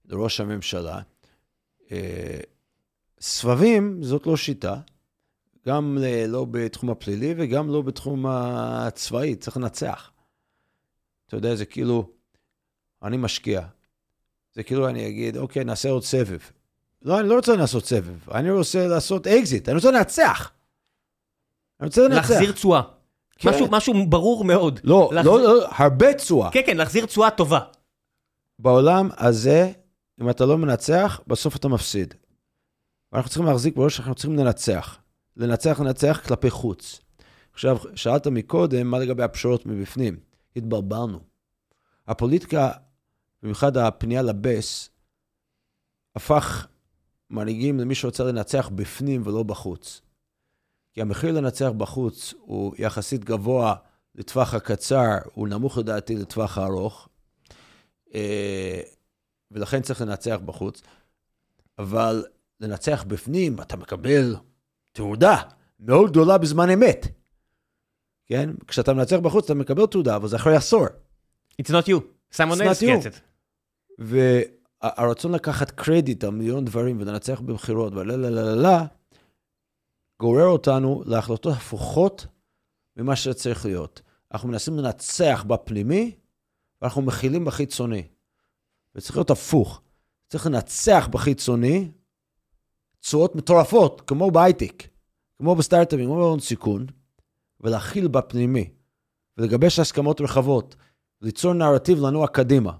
לראש 0.06 0.39
הממשלה. 0.39 1.02
אה, 1.91 2.39
סבבים 3.22 4.04
זאת 4.04 4.28
לא 4.28 4.38
שיטה, 4.38 4.76
גם 5.68 5.97
לא 6.28 6.45
בתחום 6.52 6.89
הפלילי 6.89 7.34
וגם 7.38 7.70
לא 7.70 7.82
בתחום 7.82 8.26
הצבאי, 8.28 9.36
צריך 9.36 9.58
לנצח. 9.58 10.12
אתה 11.28 11.38
יודע, 11.38 11.56
זה 11.56 11.66
כאילו, 11.66 12.10
אני 13.04 13.18
משקיע. 13.18 13.62
זה 14.54 14.64
כאילו 14.64 14.89
אני 14.89 15.08
אגיד, 15.08 15.38
אוקיי, 15.38 15.64
נעשה 15.64 15.89
עוד 15.89 16.04
סבב. 16.04 16.39
לא, 17.02 17.20
אני 17.20 17.30
לא 17.30 17.36
רוצה 17.36 17.56
לעשות 17.56 17.86
סבב, 17.86 18.30
אני 18.30 18.52
רוצה 18.52 18.88
לעשות 18.88 19.28
אקזיט, 19.28 19.70
אני 19.70 19.76
רוצה 19.76 19.91
לנצח. 19.91 20.52
אני 21.80 21.88
רוצה 21.88 22.02
לנצח. 22.02 22.16
להחזיר 22.16 22.52
תשואה. 22.52 22.82
כן. 23.42 23.50
משהו, 23.50 23.68
משהו 23.72 23.94
ברור 24.10 24.44
מאוד. 24.44 24.80
לא, 24.84 25.10
להחזיר... 25.14 25.32
לא, 25.32 25.44
לא, 25.44 25.68
הרבה 25.70 26.14
תשואה. 26.14 26.52
כן, 26.52 26.62
כן, 26.66 26.78
להחזיר 26.78 27.06
תשואה 27.06 27.30
טובה. 27.30 27.60
בעולם 28.60 29.10
הזה, 29.18 29.72
אם 30.22 30.30
אתה 30.30 30.46
לא 30.46 30.58
מנצח, 30.58 31.22
בסוף 31.28 31.56
אתה 31.56 31.68
מפסיד. 31.68 32.14
ואנחנו 33.12 33.30
צריכים 33.30 33.46
להחזיק 33.46 33.76
בראש 33.76 33.96
שאנחנו 33.96 34.16
צריכים 34.16 34.36
לנצח. 34.36 34.98
לנצח, 35.38 35.80
לנצח 35.80 36.22
כלפי 36.28 36.50
חוץ. 36.50 37.02
עכשיו, 37.54 37.78
שאלת 37.96 38.28
מקודם, 38.28 38.88
מה 38.88 39.00
לגבי 39.00 39.24
הפשרות 39.24 39.66
מבפנים? 39.66 40.18
התבלבלנו. 40.56 41.20
הפוליטיקה, 42.08 42.72
במיוחד 43.44 43.78
הפנייה 43.78 44.22
לבס, 44.22 44.89
הפך 46.16 46.68
מנהיגים 47.30 47.80
למי 47.80 47.96
שרוצה 47.96 48.24
לנצח 48.24 48.70
בפנים 48.76 49.22
ולא 49.26 49.44
בחוץ. 49.44 50.02
כי 50.94 51.02
המחיר 51.02 51.32
לנצח 51.32 51.70
בחוץ 51.78 52.34
הוא 52.39 52.74
יחסית 52.78 53.26
גבוה 53.26 53.76
לטווח 54.16 54.54
הקצר, 54.54 55.18
הוא 55.34 55.48
נמוך 55.48 55.78
לדעתי 55.78 56.16
לטווח 56.16 56.58
הארוך, 56.58 57.10
אה, 58.14 58.82
ולכן 59.52 59.82
צריך 59.82 60.02
לנצח 60.02 60.39
בחוץ. 60.46 60.82
אבל 61.80 62.26
לנצח 62.60 63.04
בפנים, 63.08 63.62
אתה 63.62 63.78
מקבל 63.78 64.36
תעודה 64.92 65.42
מאוד 65.80 66.12
גדולה 66.12 66.38
בזמן 66.38 66.70
אמת. 66.70 67.08
כן? 68.26 68.50
כשאתה 68.68 68.94
מנצח 68.94 69.18
בחוץ, 69.18 69.46
אתה 69.46 69.54
מקבל 69.54 69.86
תעודה, 69.86 70.16
אבל 70.16 70.28
זה 70.28 70.36
אחרי 70.36 70.56
עשור. 70.56 70.86
It's 71.62 71.70
not 71.70 71.88
you. 71.88 72.00
someone 72.36 72.58
else 72.58 72.82
gets 72.82 73.06
it. 73.06 73.20
והרצון 74.84 75.32
לקחת 75.32 75.72
קרדיט 75.72 76.24
על 76.24 76.30
מיליון 76.30 76.66
דברים 76.66 77.02
ולנצח 77.02 77.42
בבחירות 77.42 77.94
ולה 77.94 78.18
לה 78.18 78.30
לה 78.30 78.42
לה 78.42 78.56
לה, 78.56 78.86
גורר 80.22 80.45
אותנו 80.45 81.03
להחלטות 81.05 81.53
הפוכות 81.53 82.26
ממה 82.97 83.15
שצריך 83.15 83.65
להיות. 83.65 84.01
אנחנו 84.34 84.49
מנסים 84.49 84.78
לנצח 84.78 85.45
בפנימי, 85.47 86.15
ואנחנו 86.82 87.01
מכילים 87.01 87.45
בחיצוני. 87.45 88.03
וצריך 88.95 89.15
להיות 89.15 89.30
הפוך. 89.30 89.82
צריך 90.30 90.45
לנצח 90.45 91.07
בחיצוני, 91.11 91.91
תשואות 92.99 93.36
מטורפות, 93.36 94.01
כמו 94.07 94.32
בהייטק, 94.32 94.84
כמו 95.38 95.55
בסטארט-אפים, 95.55 96.05
כמו 96.05 96.15
בהון 96.15 96.39
סיכון, 96.39 96.86
ולהכיל 97.61 98.07
בפנימי, 98.07 98.69
ולגבש 99.38 99.80
הסכמות 99.80 100.22
רחבות, 100.22 100.76
ליצור 101.22 101.53
נרטיב 101.53 101.99
לנוע 101.99 102.28
קדימה. 102.28 102.72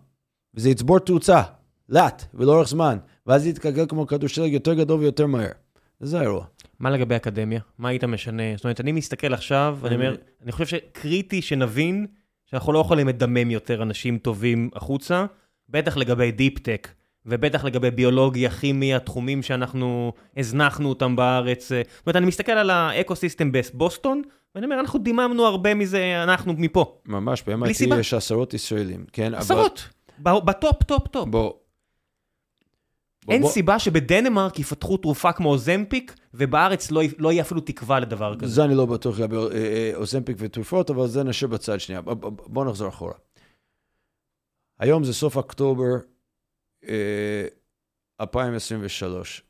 וזה 0.54 0.70
יצבור 0.70 1.00
תאוצה, 1.00 1.42
לאט 1.90 2.24
ולאורך 2.34 2.68
זמן, 2.68 2.98
ואז 3.26 3.42
זה 3.42 3.50
יתגלגל 3.50 3.86
כמו 3.90 4.08
כדור 4.08 4.30
שלג 4.30 4.54
יותר 4.54 4.74
גדול 4.74 5.00
ויותר 5.00 5.26
מהר. 5.26 5.52
זה 6.00 6.20
האירוע. 6.20 6.46
מה 6.82 6.90
לגבי 6.90 7.16
אקדמיה? 7.16 7.60
מה 7.78 7.90
היית 7.90 8.04
משנה? 8.04 8.44
זאת 8.56 8.64
אומרת, 8.64 8.82
אני 8.82 8.92
מסתכל 8.92 9.34
עכשיו, 9.34 9.78
ואני 9.82 9.96
אומר, 9.96 10.16
אני 10.44 10.52
חושב 10.52 10.66
שקריטי 10.66 11.42
שנבין 11.42 12.08
שאנחנו 12.46 12.74
לא 12.74 12.80
יכולים 12.80 13.08
לדמם 13.08 13.52
יותר 13.52 13.84
אנשים 13.84 14.18
טובים 14.18 14.70
החוצה, 14.74 15.26
בטח 15.70 15.98
לגבי 15.98 16.32
deep-tech, 16.32 16.88
ובטח 17.26 17.64
לגבי 17.64 17.92
ביולוגיה, 17.92 18.50
כימיה, 18.50 19.00
תחומים 19.00 19.44
שאנחנו 19.44 20.14
הזנחנו 20.38 20.90
אותם 20.90 21.16
בארץ. 21.16 21.68
זאת 21.68 22.06
אומרת, 22.06 22.16
אני 22.16 22.26
מסתכל 22.26 22.52
על 22.52 22.70
ה 22.70 22.78
ecosystem 22.78 23.52
בבוסטון, 23.52 24.22
ואני 24.56 24.66
אומר, 24.66 24.80
אנחנו 24.80 25.00
דיממנו 25.00 25.46
הרבה 25.46 25.74
מזה, 25.74 26.24
אנחנו 26.24 26.54
מפה. 26.58 26.98
ממש, 27.06 27.44
ב-MIT 27.48 27.96
יש 28.00 28.14
עשרות 28.14 28.54
ישראלים, 28.54 29.06
כן? 29.14 29.34
עשרות, 29.34 29.90
אבל... 30.24 30.40
ב 30.46 30.53
top, 30.53 30.84
top, 30.84 31.08
top. 31.08 31.30
בוא. 31.30 31.52
בוא 33.26 33.34
אין 33.34 33.42
בוא. 33.42 33.50
סיבה 33.50 33.80
שבדנמרק 33.80 34.60
יפתחו 34.60 34.98
תרופה 34.98 35.32
כמו 35.32 35.50
אוזמפיק, 35.50 36.16
ובארץ 36.34 36.92
לא, 36.92 37.02
לא 37.18 37.32
יהיה 37.32 37.42
אפילו 37.42 37.62
תקווה 37.62 38.00
לדבר 38.00 38.40
כזה. 38.40 38.54
זה 38.54 38.64
אני 38.64 38.76
לא 38.76 38.86
בטוח 38.86 39.20
לגבי 39.20 39.36
אה, 39.36 39.42
אה, 39.54 39.92
אוזמפיק 39.96 40.38
ותרופות, 40.40 40.90
אבל 40.90 41.08
זה 41.08 41.24
נשאר 41.24 41.48
בצד 41.48 41.80
שנייה. 41.80 42.02
בוא, 42.02 42.14
בוא 42.30 42.66
נחזור 42.66 42.90
אחורה. 42.90 43.14
היום 44.80 45.04
זה 45.04 45.14
סוף 45.14 45.38
אוקטובר 45.38 45.96
2023. 48.22 49.42
אה, 49.42 49.46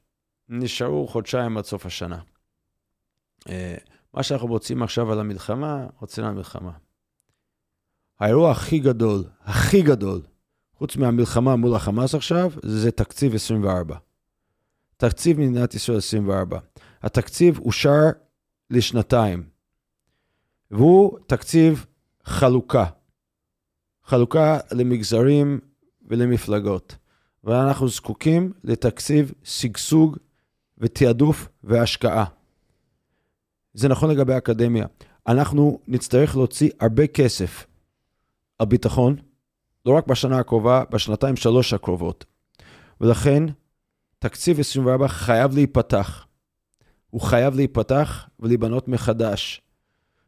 נשארו 0.57 1.07
חודשיים 1.07 1.57
עד 1.57 1.65
סוף 1.65 1.85
השנה. 1.85 2.19
מה 4.13 4.23
שאנחנו 4.23 4.47
רוצים 4.47 4.83
עכשיו 4.83 5.11
על 5.11 5.19
המלחמה, 5.19 5.87
רוצים 5.99 6.23
על 6.23 6.29
המלחמה. 6.29 6.71
האירוע 8.19 8.51
הכי 8.51 8.79
גדול, 8.79 9.23
הכי 9.41 9.81
גדול, 9.81 10.21
חוץ 10.77 10.95
מהמלחמה 10.95 11.55
מול 11.55 11.75
החמאס 11.75 12.15
עכשיו, 12.15 12.51
זה 12.63 12.91
תקציב 12.91 13.35
24. 13.35 13.97
תקציב 15.01 15.39
מדינת 15.39 15.73
ישראל 15.73 15.97
24. 15.97 16.59
התקציב 17.01 17.59
אושר 17.59 18.09
לשנתיים, 18.69 19.43
והוא 20.71 21.19
תקציב 21.27 21.85
חלוקה. 22.23 22.85
חלוקה 24.03 24.59
למגזרים 24.71 25.59
ולמפלגות. 26.07 26.95
ואנחנו 27.43 27.87
זקוקים 27.87 28.53
לתקציב 28.63 29.31
שגשוג 29.43 30.17
ותעדוף 30.77 31.47
והשקעה. 31.63 32.25
זה 33.73 33.87
נכון 33.87 34.09
לגבי 34.09 34.33
האקדמיה. 34.33 34.85
אנחנו 35.27 35.79
נצטרך 35.87 36.35
להוציא 36.35 36.71
הרבה 36.79 37.07
כסף 37.07 37.67
על 38.59 38.65
ביטחון, 38.65 39.15
לא 39.85 39.93
רק 39.93 40.07
בשנה 40.07 40.39
הקרובה, 40.39 40.83
בשנתיים 40.91 41.35
שלוש 41.35 41.73
הקרובות. 41.73 42.25
ולכן, 43.01 43.43
תקציב 44.21 44.59
24 44.59 45.07
חייב 45.07 45.55
להיפתח. 45.55 46.27
הוא 47.09 47.21
חייב 47.21 47.55
להיפתח 47.55 48.29
ולהיבנות 48.39 48.87
מחדש. 48.87 49.61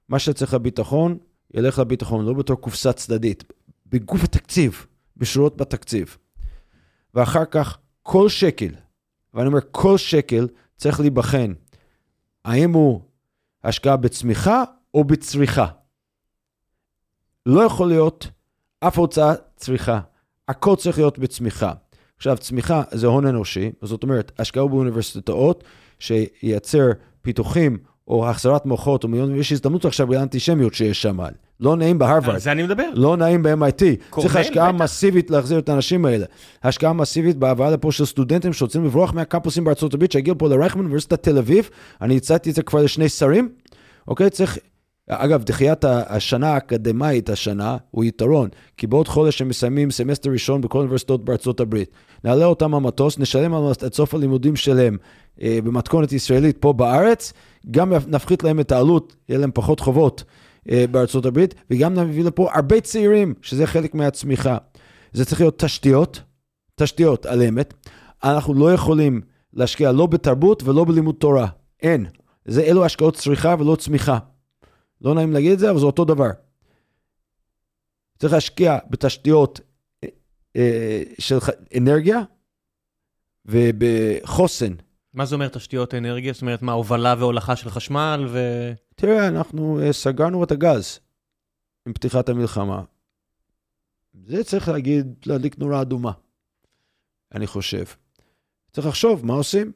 מה 0.10 0.20
שצריך 0.20 0.54
לביטחון, 0.54 1.18
ילך 1.54 1.80
לביטחון, 1.80 2.26
לא 2.26 2.34
בתור 2.34 2.62
קופסה 2.62 2.94
צדדית, 2.94 3.44
בגוף 3.86 4.24
התקציב, 4.24 4.86
בשורות 5.18 5.58
בתקציב. 5.58 6.18
ואחר 7.14 7.46
כך, 7.46 7.78
כל 8.04 8.30
שקל, 8.30 8.76
ואני 9.34 9.48
אומר, 9.48 9.60
כל 9.72 9.98
שקל 9.98 10.48
צריך 10.78 11.00
להיבחן. 11.00 11.54
האם 12.46 12.74
הוא 12.74 13.02
השקעה 13.64 13.98
בצמיחה 13.98 14.64
או 14.94 15.04
בצריכה. 15.04 15.68
לא 17.46 17.62
יכול 17.62 17.88
להיות 17.88 18.28
אף 18.80 18.98
הוצאה 18.98 19.34
צריכה. 19.56 20.00
הכל 20.48 20.76
צריך 20.76 20.98
להיות 20.98 21.20
בצמיחה. 21.20 21.74
עכשיו, 22.18 22.38
צמיחה 22.38 22.84
זה 22.92 23.08
הון 23.08 23.26
אנושי, 23.26 23.72
זאת 23.82 24.04
אומרת, 24.04 24.32
השקעה 24.40 24.68
באוניברסיטאות 24.68 25.64
שייצר 26.00 26.88
פיתוחים 27.22 27.78
או 28.08 28.30
החזרת 28.30 28.66
מוחות, 28.66 29.04
או 29.04 29.10
מיליון, 29.10 29.36
יש 29.36 29.52
הזדמנות 29.52 29.86
עכשיו 29.86 30.14
לאנטישמיות 30.14 30.74
שיש 30.74 31.02
שם. 31.02 31.18
לא 31.60 31.76
נעים 31.76 32.00
בהרווארד. 32.00 32.34
על 32.34 32.40
זה 32.40 32.52
אני 32.52 32.64
מדבר. 32.64 32.90
לא 32.94 33.18
נעים 33.18 33.44
ב-MIT. 33.44 33.84
צריך 34.22 34.36
השקעה 34.36 34.72
בטח. 34.72 34.82
מסיבית 34.82 35.32
להחזיר 35.32 35.60
את 35.60 35.70
האנשים 35.70 36.06
האלה. 36.06 36.26
השקעה 36.64 36.94
מסיבית 36.94 37.38
בהבאה 37.38 37.72
לפה 37.72 37.92
של 37.92 38.06
סטודנטים 38.06 38.54
שרוצים 38.54 38.86
לברוח 38.86 39.14
מהקמפוסים 39.14 39.64
בארצות 39.64 39.94
הברית, 39.94 40.12
שהגיעו 40.12 40.38
פה 40.38 40.50
לרייכמן 40.50 40.82
אוניברסיטת 40.82 41.24
תל 41.24 41.38
אביב. 41.38 41.70
אני 42.02 42.18
הצעתי 42.18 42.50
את 42.50 42.56
זה 42.56 42.64
כבר 42.64 42.84
לשני 42.84 43.10
שרים. 43.10 43.50
אוקיי? 44.08 44.30
צריך 44.30 44.58
אגב, 45.10 45.44
דחיית 45.44 45.86
השנה 45.86 46.54
האקדמאית 46.54 47.30
השנה 47.30 47.78
הוא 47.92 48.04
יתרון, 48.04 48.50
כי 48.78 48.88
בעוד 48.88 49.08
חודש 49.08 49.42
הם 49.42 49.50
מסיימים 49.50 49.92
סמסטר 49.92 50.30
ראשון 50.30 50.62
בכל 50.62 50.78
האוניברסיטאות 50.78 51.26
בארצות 51.26 51.60
הברית. 51.60 51.90
נעלה 52.24 52.46
אותם 52.46 52.76
המטוס, 52.76 53.20
נשלם 53.20 53.54
את 53.88 53.94
סוף 53.94 54.14
הלימודים 54.14 54.56
שלהם 54.56 54.98
אה, 55.42 55.60
במתכונת 55.64 56.12
ישראלית 56.12 56.58
פה 56.58 56.74
בארץ, 56.74 57.34
גם 57.72 57.94
נפחית 58.08 58.44
להם 58.44 58.60
את 58.60 58.72
העלות, 58.72 59.16
יהיה 59.30 59.40
להם 59.40 59.52
פחות 59.54 59.80
חובות 59.80 60.24
אה, 60.72 60.86
בארצות 60.92 61.26
הברית, 61.26 61.56
וגם 61.72 61.94
נביא 61.94 62.24
לפה 62.24 62.50
הרבה 62.54 62.82
צעירים, 62.82 63.34
שזה 63.42 63.68
חלק 63.68 63.96
מהצמיחה. 63.96 64.58
זה 65.14 65.26
צריך 65.26 65.42
להיות 65.42 65.60
תשתיות, 65.60 66.22
תשתיות 66.76 67.26
על 67.26 67.42
אמת. 67.42 67.74
אנחנו 68.24 68.54
לא 68.54 68.74
יכולים 68.74 69.22
להשקיע 69.54 69.92
לא 69.92 70.06
בתרבות 70.06 70.64
ולא 70.64 70.86
בלימוד 70.86 71.16
תורה. 71.16 71.48
אין. 71.82 72.06
זה 72.46 72.64
אלו 72.64 72.86
השקעות 72.86 73.16
צריכה 73.16 73.56
ולא 73.60 73.76
צמיחה. 73.76 74.18
לא 75.04 75.16
נעים 75.16 75.34
להגיד 75.34 75.52
את 75.52 75.60
זה, 75.60 75.70
אבל 75.70 75.80
זה 75.80 75.86
אותו 75.86 76.06
דבר. 76.06 76.30
צריך 78.20 78.34
להשקיע 78.34 78.78
בתשתיות 78.90 79.60
אה, 80.04 80.10
אה, 80.56 81.04
של 81.20 81.38
אנרגיה 81.78 82.20
ובחוסן. 83.46 84.74
מה 85.14 85.26
זה 85.26 85.36
אומר 85.36 85.48
תשתיות 85.48 85.94
אנרגיה? 85.94 86.34
זאת 86.34 86.42
אומרת, 86.42 86.62
מה, 86.62 86.72
הובלה 86.72 87.16
והולכה 87.20 87.56
של 87.56 87.70
חשמל 87.70 88.26
ו... 88.30 88.40
תראה, 88.96 89.28
אנחנו 89.28 89.80
אה, 89.82 89.94
סגרנו 89.94 90.44
את 90.44 90.52
הגז 90.52 91.00
עם 91.88 91.94
פתיחת 91.94 92.30
המלחמה. 92.30 92.84
זה 94.26 94.44
צריך 94.44 94.70
להגיד, 94.70 95.16
להדליק 95.26 95.58
נורה 95.58 95.82
אדומה, 95.82 96.12
אני 97.34 97.48
חושב. 97.48 97.84
צריך 98.72 98.88
לחשוב 98.88 99.26
מה 99.26 99.34
עושים. 99.34 99.72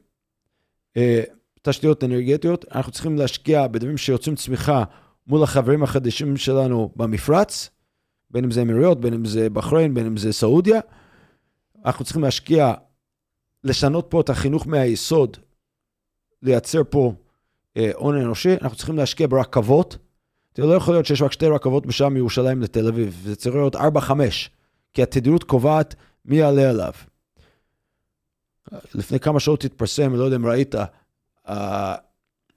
תשתיות 1.61 2.03
אנרגטיות, 2.03 2.65
אנחנו 2.71 2.91
צריכים 2.91 3.17
להשקיע 3.17 3.67
בדברים 3.67 3.97
שיוצאים 3.97 4.36
צמיחה 4.36 4.84
מול 5.28 5.43
החברים 5.43 5.84
החדשים 5.84 6.38
שלנו 6.38 6.91
במפרץ, 6.95 7.69
בין 8.30 8.43
אם 8.43 8.51
זה 8.51 8.61
אמירויות, 8.61 9.01
בין 9.01 9.13
אם 9.13 9.25
זה 9.25 9.49
בחריין, 9.49 9.93
בין 9.93 10.05
אם 10.05 10.17
זה 10.17 10.34
סעודיה. 10.34 10.80
אנחנו 11.86 12.05
צריכים 12.05 12.23
להשקיע, 12.23 12.73
לשנות 13.63 14.05
פה 14.09 14.21
את 14.21 14.30
החינוך 14.30 14.67
מהיסוד, 14.67 15.38
לייצר 16.41 16.82
פה 16.89 17.13
אה, 17.78 17.91
הון 17.95 18.17
אה, 18.17 18.21
אנושי. 18.21 18.53
אנחנו 18.61 18.78
צריכים 18.78 18.97
להשקיע 18.97 19.28
ברכבות. 19.28 19.97
זה 20.55 20.63
לא 20.63 20.73
יכול 20.73 20.93
להיות 20.93 21.05
שיש 21.05 21.21
רק 21.21 21.32
שתי 21.32 21.47
רכבות 21.47 21.86
בשעה 21.86 22.09
מירושלים 22.09 22.61
לתל 22.61 22.88
אביב, 22.88 23.21
זה 23.23 23.36
צריך 23.36 23.55
להיות 23.55 23.75
4-5, 23.75 23.80
כי 24.93 25.03
התדירות 25.03 25.43
קובעת 25.43 25.95
מי 26.25 26.36
יעלה 26.36 26.69
עליו. 26.69 26.91
לפני 28.95 29.19
כמה 29.19 29.39
שעות 29.39 29.63
התפרסם, 29.63 30.15
לא 30.15 30.23
יודע 30.23 30.36
אם 30.36 30.45
ראית, 30.45 30.75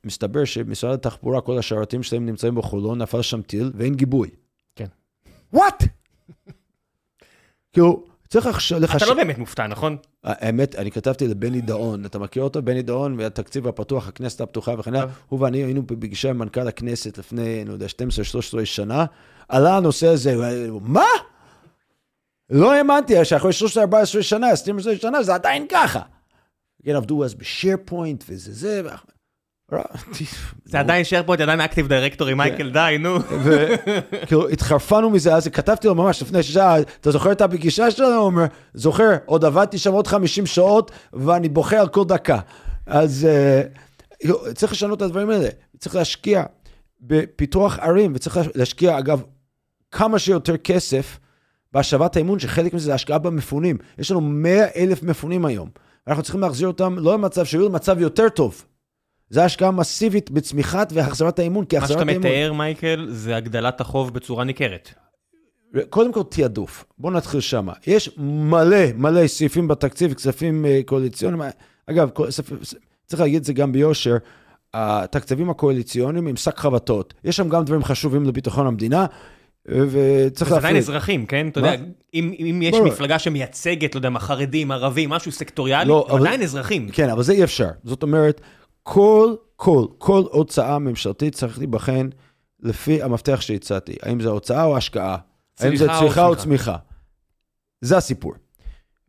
מסתבר 0.05 0.44
שמשרד 0.44 0.94
התחבורה, 0.94 1.40
כל 1.40 1.59
השרתים 1.59 2.03
שלהם 2.03 2.26
נמצאים 2.26 2.55
בחולון, 2.55 3.03
נפל 3.03 3.22
שם 3.22 3.42
טיל 3.42 3.72
ואין 3.74 3.94
גיבוי. 3.94 4.30
כן. 4.76 4.86
What? 5.52 5.84
כאילו, 7.72 8.05
צריך 8.28 8.46
לחשב... 8.46 8.84
אתה 8.96 9.07
לא 9.07 9.14
באמת 9.14 9.38
מופתע, 9.38 9.66
נכון? 9.66 9.96
האמת, 10.24 10.74
אני 10.74 10.90
כתבתי 10.90 11.28
לבני 11.28 11.61
דאון, 11.61 12.05
אתה 12.05 12.18
מכיר 12.18 12.42
אותו? 12.42 12.62
בני 12.62 12.82
דאון 12.82 13.18
והתקציב 13.18 13.66
הפתוח, 13.66 14.09
הכנסת 14.09 14.40
הפתוחה 14.40 14.74
וכן 14.78 14.94
הלאה. 14.94 15.07
הוא 15.28 15.40
ואני 15.40 15.59
היינו 15.59 15.82
בפגישה 15.82 16.30
עם 16.30 16.38
מנכ"ל 16.38 16.68
הכנסת 16.68 17.18
לפני, 17.18 17.62
אני 17.62 17.70
יודע, 17.70 17.86
12-13 17.86 18.64
שנה. 18.64 19.05
עלה 19.48 19.76
הנושא 19.76 20.07
הזה, 20.07 20.36
מה? 20.82 21.07
לא 22.51 22.72
האמנתי 22.72 23.24
שאחרי 23.24 23.51
13-14 24.18 24.22
שנה, 24.22 24.57
12 24.57 24.96
שנה, 24.96 25.22
זה 25.22 25.34
עדיין 25.34 25.66
ככה. 25.68 26.01
כן, 26.84 26.96
עבדו 26.96 27.24
אז 27.24 27.34
בשיר 27.34 27.76
פוינט 27.84 28.24
וזה 28.28 28.53
זה. 28.53 28.82
זה 30.64 30.80
עדיין 30.80 31.04
שייר 31.04 31.22
עדיין 31.32 31.60
אקטיב 31.60 31.88
דירקטורי 31.88 32.34
מייקל 32.34 32.70
די, 32.70 32.96
נו. 33.00 33.18
וכאילו 33.42 34.48
התחרפנו 34.48 35.10
מזה, 35.10 35.34
אז 35.34 35.48
כתבתי 35.48 35.88
לו 35.88 35.94
ממש 35.94 36.22
לפני 36.22 36.42
שעה, 36.42 36.80
אתה 36.80 37.10
זוכר 37.10 37.32
את 37.32 37.40
הפגישה 37.40 37.90
שלנו? 37.90 38.14
הוא 38.14 38.24
אומר, 38.24 38.44
זוכר, 38.74 39.16
עוד 39.26 39.44
עבדתי 39.44 39.78
שם 39.78 39.92
עוד 39.92 40.06
50 40.06 40.46
שעות 40.46 40.90
ואני 41.12 41.48
בוכה 41.48 41.80
על 41.80 41.88
כל 41.88 42.04
דקה. 42.04 42.38
אז 42.86 43.28
אה, 43.30 43.62
צריך 44.54 44.72
לשנות 44.72 44.96
את 44.96 45.02
הדברים 45.02 45.30
האלה, 45.30 45.48
צריך 45.78 45.94
להשקיע 45.94 46.44
בפיתוח 47.00 47.78
ערים, 47.78 48.12
וצריך 48.14 48.40
להשקיע, 48.54 48.98
אגב, 48.98 49.22
כמה 49.90 50.18
שיותר 50.18 50.56
כסף 50.56 51.18
בהשבת 51.72 52.16
האמון, 52.16 52.38
שחלק 52.38 52.74
מזה 52.74 52.84
זה 52.84 52.94
השקעה 52.94 53.18
במפונים. 53.18 53.78
יש 53.98 54.10
לנו 54.10 54.20
100 54.20 54.64
אלף 54.76 55.02
מפונים 55.02 55.44
היום. 55.44 55.68
אנחנו 56.06 56.22
צריכים 56.22 56.40
להחזיר 56.40 56.68
אותם 56.68 56.98
לא 56.98 57.14
למצב 57.14 57.44
שיהיו 57.44 57.68
למצב 57.68 58.00
יותר 58.00 58.28
טוב. 58.28 58.64
זה 59.30 59.44
השקעה 59.44 59.70
מסיבית 59.70 60.30
בצמיחת 60.30 60.92
והחזרת 60.94 61.38
האמון, 61.38 61.64
כי 61.64 61.76
החזרת 61.76 61.98
האמון... 61.98 62.14
מה 62.14 62.22
שאתה 62.22 62.28
מתאר, 62.28 62.52
מייקל, 62.52 63.06
זה 63.10 63.36
הגדלת 63.36 63.80
החוב 63.80 64.14
בצורה 64.14 64.44
ניכרת. 64.44 64.94
קודם 65.90 66.12
כל 66.12 66.22
תעדוף, 66.22 66.84
בואו 66.98 67.12
נתחיל 67.12 67.40
שם. 67.40 67.68
יש 67.86 68.10
מלא 68.18 68.92
מלא 68.94 69.26
סעיפים 69.26 69.68
בתקציב, 69.68 70.14
כספים 70.14 70.66
אה, 70.66 70.80
קואליציוניים. 70.86 71.42
אגב, 71.86 72.10
צריך 73.06 73.20
להגיד 73.20 73.36
את 73.36 73.44
זה 73.44 73.52
גם 73.52 73.72
ביושר, 73.72 74.16
התקציבים 74.74 75.50
הקואליציוניים 75.50 76.26
הם 76.26 76.36
שק 76.36 76.58
חבטות. 76.58 77.14
יש 77.24 77.36
שם 77.36 77.48
גם 77.48 77.64
דברים 77.64 77.84
חשובים 77.84 78.24
לביטחון 78.24 78.66
המדינה, 78.66 79.06
וצריך 79.66 80.50
להפריד. 80.50 80.50
זה 80.50 80.56
עדיין 80.56 80.76
אזרחים, 80.76 81.26
כן? 81.26 81.48
אתה 81.48 81.58
יודע, 81.58 81.74
אם, 82.14 82.34
אם 82.38 82.60
יש 82.62 82.76
מפלגה 82.76 83.18
שמייצגת, 83.18 83.94
לא 83.94 83.98
יודע 83.98 84.10
מה, 84.10 84.20
חרדים, 84.20 84.70
ערבים, 84.70 85.10
משהו 85.10 85.32
סקטוריאלי, 85.32 85.88
לא, 85.88 86.06
אבל... 86.10 86.20
עדיין 86.20 86.42
אזרחים. 86.42 86.88
כן, 86.92 87.08
אבל 87.08 87.22
זה 87.22 87.32
אי 87.32 87.44
אפשר. 87.44 87.68
זאת 87.84 88.02
אומרת, 88.02 88.40
כל, 88.93 89.34
כל, 89.57 89.86
כל 89.99 90.22
הוצאה 90.32 90.78
ממשלתית 90.78 91.34
צריך 91.34 91.59
להיבחן 91.59 92.09
לפי 92.61 93.03
המפתח 93.03 93.41
שהצעתי. 93.41 93.97
האם 94.03 94.20
זה 94.20 94.28
הוצאה 94.28 94.64
או 94.64 94.76
השקעה? 94.76 95.18
האם 95.59 95.76
זה 95.76 95.86
צריכה 96.01 96.26
או 96.26 96.36
צמיחה? 96.36 96.76
זה 97.80 97.97
הסיפור. 97.97 98.32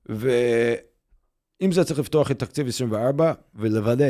ואם 0.05 1.71
זה 1.71 1.83
צריך 1.83 1.99
לפתוח 1.99 2.31
את 2.31 2.39
תקציב 2.39 2.67
24 2.67 3.33
ולוודא 3.55 4.09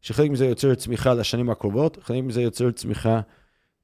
שחלק 0.00 0.30
מזה 0.30 0.46
יוצר 0.46 0.74
צמיחה 0.74 1.14
לשנים 1.14 1.50
הקרובות, 1.50 1.98
חלק 2.02 2.24
מזה 2.24 2.42
יוצר 2.42 2.70
צמיחה 2.70 3.20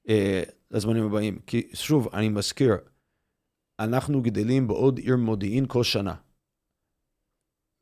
אה, 0.09 0.43
לזמנים 0.71 1.07
הבאים. 1.07 1.39
כי 1.47 1.69
שוב, 1.75 2.09
אני 2.15 2.29
מזכיר, 2.29 2.75
אנחנו 3.79 4.23
גדלים 4.23 4.69
בעוד 4.69 4.99
עיר 4.99 5.17
מודיעין 5.17 5.65
כל 5.69 5.83
שנה. 5.85 6.15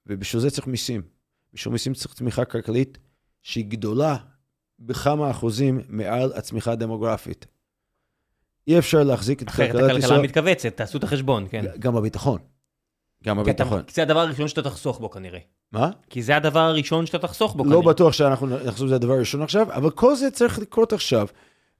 ובשביל 0.07 0.43
זה 0.43 0.51
צריך 0.51 0.67
מיסים. 0.67 1.12
בשביל 1.55 1.73
מיסים 1.73 1.95
צריך 1.95 2.15
צמיחה 2.15 2.45
כלכלית 2.45 2.99
שהיא 3.43 3.65
גדולה 3.65 4.17
בכמה 4.79 5.31
אחוזים 5.31 5.81
מעל 5.89 6.33
הצמיחה 6.33 6.73
הדמוגרפית. 6.73 7.47
אי 8.69 8.79
אפשר 8.79 9.03
להחזיק 9.03 9.43
את 9.43 9.49
כלכלת 9.49 9.69
ישראל... 9.69 9.87
אחרת 9.87 10.05
הכלכלה 10.05 10.23
מתכווצת, 10.23 10.77
תעשו 10.77 10.99
את 10.99 11.05
החשבון, 11.05 11.47
כן. 11.51 11.65
גם 11.79 11.95
בביטחון. 11.95 12.39
גם 13.25 13.39
בביטחון. 13.39 13.83
כי 13.83 13.93
זה 13.95 14.03
הדבר 14.03 14.19
הראשון 14.19 14.49
שאתה 14.49 14.63
תחסוך 14.63 15.01
בו 15.01 15.11
כנראה. 15.11 15.39
מה? 15.73 15.91
כי 16.11 16.23
זה 16.23 16.37
הדבר 16.37 16.61
הראשון 16.61 17.07
שאתה 17.07 17.19
תחסוך 17.19 17.55
בו 17.55 17.65
לא 17.65 17.71
כנראה. 17.71 17.85
לא 17.85 17.93
בטוח 17.93 18.13
שאנחנו 18.13 18.47
נחזור 18.47 18.87
לזה 18.87 18.97
הדבר 18.97 19.13
הראשון 19.13 19.43
עכשיו, 19.43 19.73
אבל 19.73 19.91
כל 19.91 20.17
זה 20.17 20.31
צריך 20.31 20.59
לקרות 20.59 20.93
עכשיו. 20.93 21.27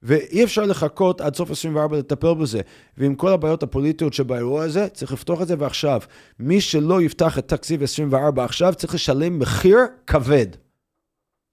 ואי 0.03 0.43
אפשר 0.43 0.61
לחכות 0.61 1.21
עד 1.21 1.35
סוף 1.35 1.51
24 1.51 1.97
לטפל 1.97 2.33
בזה. 2.33 2.61
ועם 2.97 3.15
כל 3.15 3.31
הבעיות 3.31 3.63
הפוליטיות 3.63 4.13
שבאירוע 4.13 4.63
הזה, 4.63 4.87
צריך 4.89 5.13
לפתוח 5.13 5.41
את 5.41 5.47
זה 5.47 5.55
ועכשיו. 5.59 6.01
מי 6.39 6.61
שלא 6.61 7.01
יפתח 7.01 7.37
את 7.37 7.47
תקציב 7.47 7.83
24 7.83 8.43
עכשיו, 8.43 8.73
צריך 8.75 8.93
לשלם 8.95 9.39
מחיר 9.39 9.77
כבד. 10.07 10.47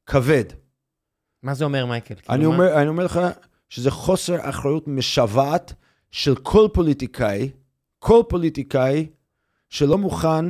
כבד. 0.06 0.44
מה 1.42 1.54
זה 1.54 1.64
אומר, 1.64 1.86
מייקל? 1.86 2.14
כאילו 2.14 2.34
אני, 2.34 2.44
אומר, 2.44 2.80
אני 2.80 2.88
אומר 2.88 3.04
לך 3.04 3.20
שזה 3.68 3.90
חוסר 3.90 4.36
אחריות 4.48 4.88
משוועת 4.88 5.72
של 6.10 6.34
כל 6.36 6.68
פוליטיקאי, 6.72 7.50
כל 7.98 8.22
פוליטיקאי 8.28 9.06
שלא 9.68 9.98
מוכן 9.98 10.44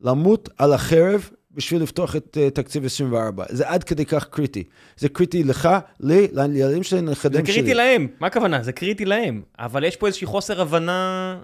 למות 0.00 0.48
על 0.58 0.72
החרב 0.72 1.30
בשביל 1.54 1.82
לפתוח 1.82 2.16
את 2.16 2.36
uh, 2.36 2.50
תקציב 2.50 2.84
24. 2.84 3.44
זה 3.48 3.68
עד 3.68 3.84
כדי 3.84 4.06
כך 4.06 4.28
קריטי. 4.28 4.64
זה 4.96 5.08
קריטי 5.08 5.44
לך, 5.44 5.68
לי, 6.00 6.28
לילדים 6.32 6.82
שלי, 6.82 6.98
לנכדים 6.98 7.46
שלי. 7.46 7.54
זה 7.54 7.60
קריטי 7.60 7.74
להם, 7.74 8.08
מה 8.20 8.26
הכוונה? 8.26 8.62
זה 8.62 8.72
קריטי 8.72 9.04
להם. 9.04 9.42
אבל 9.58 9.84
יש 9.84 9.96
פה 9.96 10.06
איזושהי 10.06 10.26
חוסר 10.26 10.60
הבנה... 10.60 11.42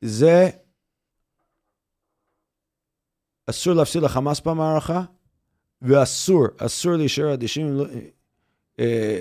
זה... 0.00 0.48
אסור 3.50 3.74
להפסיד 3.74 4.02
לחמאס 4.02 4.40
במערכה, 4.40 5.02
ואסור, 5.82 6.46
אסור 6.58 6.96
להישאר 6.96 7.34
אדישים 7.34 7.72
לא, 7.72 7.84
אה, 8.80 9.20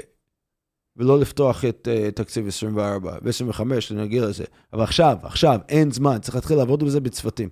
ולא 0.98 1.20
לפתוח 1.20 1.66
את 1.66 1.88
אה, 1.92 2.12
תקציב 2.12 2.48
24 2.48 3.18
ו-25, 3.22 3.62
נגיע 3.96 4.26
לזה. 4.26 4.44
אבל 4.74 4.84
עכשיו, 4.84 5.18
עכשיו, 5.24 5.60
אין 5.70 5.92
זמן, 5.92 6.18
צריך 6.22 6.36
להתחיל 6.36 6.58
לעבוד 6.58 6.84
בזה 6.84 7.00
בצוותים. 7.00 7.50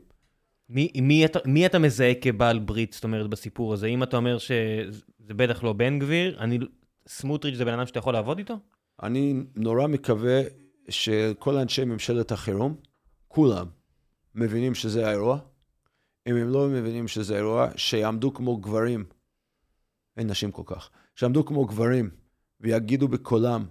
מי, 0.73 0.91
מי, 1.01 1.25
מי 1.45 1.65
אתה 1.65 1.79
מזהה 1.79 2.13
כבעל 2.21 2.59
ברית, 2.59 2.93
זאת 2.93 3.03
אומרת, 3.03 3.29
בסיפור 3.29 3.73
הזה? 3.73 3.87
אם 3.87 4.03
אתה 4.03 4.17
אומר 4.17 4.37
שזה 4.37 5.33
בטח 5.33 5.63
לא 5.63 5.73
בן 5.73 5.99
גביר, 5.99 6.39
אני, 6.39 6.59
סמוטריץ' 7.07 7.55
זה 7.55 7.65
בן 7.65 7.73
אדם 7.73 7.85
שאתה 7.85 7.99
יכול 7.99 8.13
לעבוד 8.13 8.37
איתו? 8.37 8.55
אני 9.03 9.33
נורא 9.55 9.87
מקווה 9.87 10.41
שכל 10.89 11.57
אנשי 11.57 11.85
ממשלת 11.85 12.31
החירום, 12.31 12.75
כולם, 13.27 13.65
מבינים 14.35 14.75
שזה 14.75 15.07
האירוע. 15.07 15.39
אם 16.27 16.35
הם 16.35 16.49
לא 16.49 16.67
מבינים 16.67 17.07
שזה 17.07 17.33
האירוע, 17.33 17.69
שיעמדו 17.75 18.33
כמו 18.33 18.57
גברים, 18.57 19.05
אין 20.17 20.27
נשים 20.27 20.51
כל 20.51 20.63
כך, 20.65 20.89
שיעמדו 21.15 21.45
כמו 21.45 21.65
גברים 21.65 22.09
ויגידו 22.59 23.07
בקולם 23.07 23.65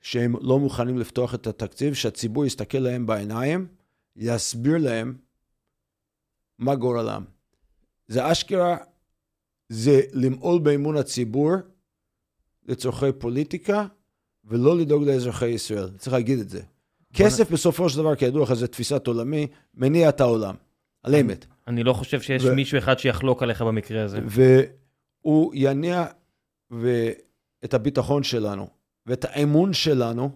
שהם 0.00 0.34
לא 0.40 0.58
מוכנים 0.58 0.98
לפתוח 0.98 1.34
את 1.34 1.46
התקציב, 1.46 1.94
שהציבור 1.94 2.46
יסתכל 2.46 2.78
להם 2.78 3.06
בעיניים, 3.06 3.66
יסביר 4.16 4.78
להם 4.78 5.16
מה 6.58 6.74
גורלם. 6.74 7.24
זה 8.08 8.32
אשכרה, 8.32 8.76
זה 9.68 10.00
למעול 10.12 10.58
באמון 10.58 10.96
הציבור 10.96 11.52
לצורכי 12.66 13.12
פוליטיקה, 13.18 13.86
ולא 14.44 14.78
לדאוג 14.78 15.04
לאזרחי 15.04 15.48
ישראל. 15.48 15.90
צריך 15.98 16.12
להגיד 16.12 16.38
את 16.38 16.48
זה. 16.48 16.62
כסף 17.14 17.50
בסופו 17.50 17.88
של 17.88 17.98
דבר, 17.98 18.16
כידוע 18.16 18.42
לך, 18.42 18.52
זה 18.52 18.68
תפיסת 18.68 19.06
עולמי, 19.06 19.46
מניע 19.74 20.08
את 20.08 20.20
העולם. 20.20 20.54
על 21.02 21.14
אמת. 21.14 21.46
אני 21.68 21.84
לא 21.84 21.92
חושב 21.92 22.20
שיש 22.20 22.44
ו... 22.44 22.54
מישהו 22.54 22.78
אחד 22.78 22.98
שיחלוק 22.98 23.42
עליך 23.42 23.62
במקרה 23.62 24.04
הזה. 24.04 24.18
והוא 24.26 25.52
יניע 25.54 26.06
ו... 26.72 27.10
את 27.64 27.74
הביטחון 27.74 28.22
שלנו 28.22 28.68
ואת 29.06 29.24
האמון 29.24 29.72
שלנו 29.72 30.30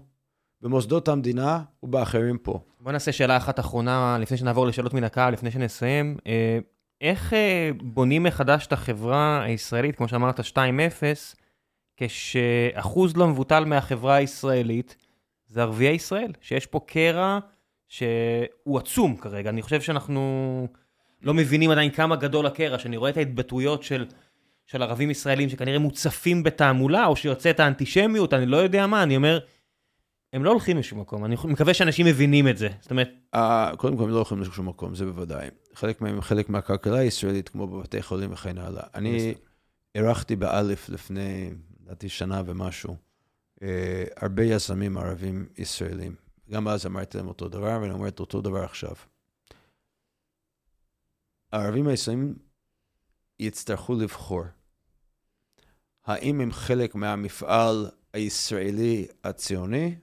במוסדות 0.62 1.08
המדינה 1.08 1.62
ובאחרים 1.82 2.38
פה. 2.38 2.60
בוא 2.80 2.92
נעשה 2.92 3.12
שאלה 3.12 3.36
אחת 3.36 3.60
אחרונה, 3.60 4.18
לפני 4.20 4.36
שנעבור 4.36 4.66
לשאלות 4.66 4.94
מן 4.94 5.04
הקהל, 5.04 5.32
לפני 5.32 5.50
שנסיים. 5.50 6.16
אה, 6.26 6.58
איך 7.00 7.32
אה, 7.32 7.70
בונים 7.82 8.22
מחדש 8.22 8.66
את 8.66 8.72
החברה 8.72 9.42
הישראלית, 9.42 9.96
כמו 9.96 10.08
שאמרת, 10.08 10.40
2-0, 10.40 10.42
כשאחוז 11.96 13.16
לא 13.16 13.28
מבוטל 13.28 13.64
מהחברה 13.64 14.14
הישראלית 14.14 14.96
זה 15.46 15.62
ערביי 15.62 15.94
ישראל, 15.94 16.32
שיש 16.40 16.66
פה 16.66 16.80
קרע 16.86 17.38
שהוא 17.88 18.78
עצום 18.78 19.16
כרגע. 19.16 19.50
אני 19.50 19.62
חושב 19.62 19.80
שאנחנו 19.80 20.68
לא 21.22 21.34
מבינים 21.34 21.70
עדיין 21.70 21.90
כמה 21.90 22.16
גדול 22.16 22.46
הקרע, 22.46 22.78
שאני 22.78 22.96
רואה 22.96 23.10
את 23.10 23.16
ההתבטאויות 23.16 23.82
של, 23.82 24.06
של 24.66 24.82
ערבים 24.82 25.10
ישראלים 25.10 25.48
שכנראה 25.48 25.78
מוצפים 25.78 26.42
בתעמולה, 26.42 27.06
או 27.06 27.16
שיוצאת 27.16 27.60
האנטישמיות, 27.60 28.34
אני 28.34 28.46
לא 28.46 28.56
יודע 28.56 28.86
מה, 28.86 29.02
אני 29.02 29.16
אומר, 29.16 29.38
הם 30.32 30.44
לא 30.44 30.50
הולכים 30.50 30.76
לשום 30.76 31.00
מקום, 31.00 31.24
אני 31.24 31.36
מקווה 31.44 31.74
שאנשים 31.74 32.06
מבינים 32.06 32.48
את 32.48 32.58
זה, 32.58 32.68
זאת 32.80 32.90
אומרת... 32.90 33.10
Uh, 33.36 33.38
קודם 33.76 33.96
כל, 33.96 34.02
הם 34.02 34.10
לא 34.10 34.16
הולכים 34.16 34.40
לשום 34.40 34.68
מקום, 34.68 34.94
זה 34.94 35.04
בוודאי. 35.04 35.48
חלק 35.74 36.00
מהם 36.00 36.20
חלק 36.20 36.48
מהכלכלה 36.48 36.98
הישראלית, 36.98 37.48
כמו 37.48 37.66
בבתי 37.66 38.02
חולים 38.02 38.32
וכן 38.32 38.58
הלאה. 38.58 38.82
אני 38.94 39.34
אירחתי 39.94 40.36
באלף 40.36 40.88
לפני, 40.88 41.50
לדעתי, 41.80 42.08
שנה 42.08 42.42
ומשהו, 42.46 42.96
uh, 43.56 43.62
הרבה 44.16 44.44
יזמים 44.44 44.98
ערבים 44.98 45.46
ישראלים. 45.58 46.14
גם 46.50 46.68
אז 46.68 46.86
אמרתי 46.86 47.18
להם 47.18 47.28
אותו 47.28 47.48
דבר, 47.48 47.78
ואני 47.82 47.92
אומר 47.92 48.08
את 48.08 48.20
אותו 48.20 48.40
דבר 48.40 48.64
עכשיו. 48.64 48.94
הערבים 51.52 51.88
הישראלים 51.88 52.34
יצטרכו 53.40 53.94
לבחור 53.94 54.44
האם 56.04 56.40
הם 56.40 56.52
חלק 56.52 56.94
מהמפעל 56.94 57.90
הישראלי 58.12 59.06
הציוני 59.24 59.96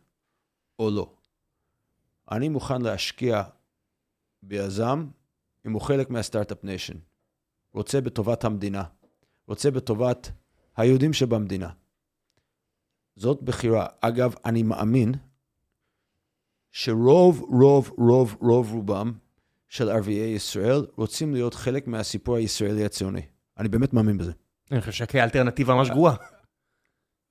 או 0.80 0.90
לא. 0.90 1.14
אני 2.32 2.50
מוכן 2.50 2.82
להשקיע 2.82 3.44
ביזם 4.44 5.08
אם 5.66 5.72
הוא 5.72 5.82
חלק 5.82 6.10
מהסטארט-אפ 6.10 6.64
ניישן. 6.64 6.98
רוצה 7.74 8.02
בטובת 8.02 8.44
המדינה, 8.44 8.84
רוצה 9.48 9.72
בטובת 9.72 10.32
היהודים 10.78 11.14
שבמדינה. 11.14 11.70
זאת 13.16 13.42
בחירה. 13.42 13.88
אגב, 14.02 14.36
אני 14.46 14.64
מאמין 14.64 15.14
שרוב, 16.72 17.42
רוב, 17.42 17.92
רוב, 17.98 18.38
רוב 18.42 18.74
רובם 18.74 19.14
של 19.70 19.90
ערביי 19.90 20.36
ישראל 20.36 20.86
רוצים 20.96 21.34
להיות 21.34 21.54
חלק 21.54 21.88
מהסיפור 21.88 22.36
הישראלי 22.36 22.86
הציוני. 22.86 23.22
אני 23.58 23.70
באמת 23.70 23.94
מאמין 23.94 24.18
בזה. 24.18 24.32
אני 24.72 24.80
חושב 24.80 24.92
שכאלטרנטיבה 24.92 25.74
ממש 25.74 25.90
גרועה. 25.90 26.16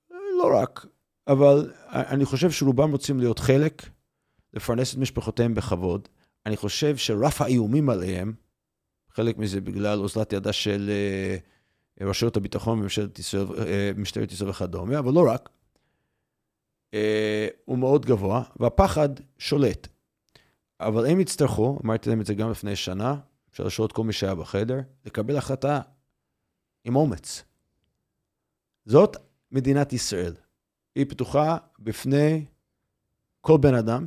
לא 0.09 0.59
רק, 0.61 0.85
אבל 1.27 1.73
אני 1.95 2.25
חושב 2.25 2.51
שרובם 2.51 2.91
רוצים 2.91 3.19
להיות 3.19 3.39
חלק, 3.39 3.89
לפרנס 4.53 4.93
את 4.93 4.99
משפחותיהם 4.99 5.53
בכבוד. 5.53 6.07
אני 6.45 6.57
חושב 6.57 6.97
שרף 6.97 7.41
האיומים 7.41 7.89
עליהם, 7.89 8.33
חלק 9.11 9.37
מזה 9.37 9.61
בגלל 9.61 9.99
אוזלת 9.99 10.33
ידה 10.33 10.53
של 10.53 10.89
uh, 11.99 12.03
רשויות 12.03 12.37
הביטחון 12.37 12.79
ומשטרת 12.79 13.19
ישראל, 13.19 13.45
uh, 13.45 14.31
ישראל 14.31 14.49
וכדומה, 14.49 14.99
אבל 14.99 15.13
לא 15.13 15.25
רק, 15.29 15.49
uh, 16.91 16.95
הוא 17.65 17.77
מאוד 17.77 18.05
גבוה, 18.05 18.43
והפחד 18.59 19.09
שולט. 19.37 19.87
אבל 20.79 21.05
הם 21.05 21.19
יצטרכו, 21.19 21.79
אמרתי 21.85 22.09
להם 22.09 22.21
את 22.21 22.25
זה 22.25 22.33
גם 22.33 22.51
לפני 22.51 22.75
שנה, 22.75 23.15
אפשר 23.51 23.63
לשאול 23.63 23.85
את 23.85 23.91
כל 23.91 24.03
מי 24.03 24.13
שהיה 24.13 24.35
בחדר, 24.35 24.79
לקבל 25.05 25.37
החלטה 25.37 25.81
עם 26.83 26.95
אומץ. 26.95 27.43
זאת 28.85 29.17
מדינת 29.51 29.93
ישראל. 29.93 30.33
היא 30.95 31.05
פתוחה 31.09 31.57
בפני 31.79 32.45
כל 33.41 33.57
בן 33.61 33.73
אדם 33.73 34.05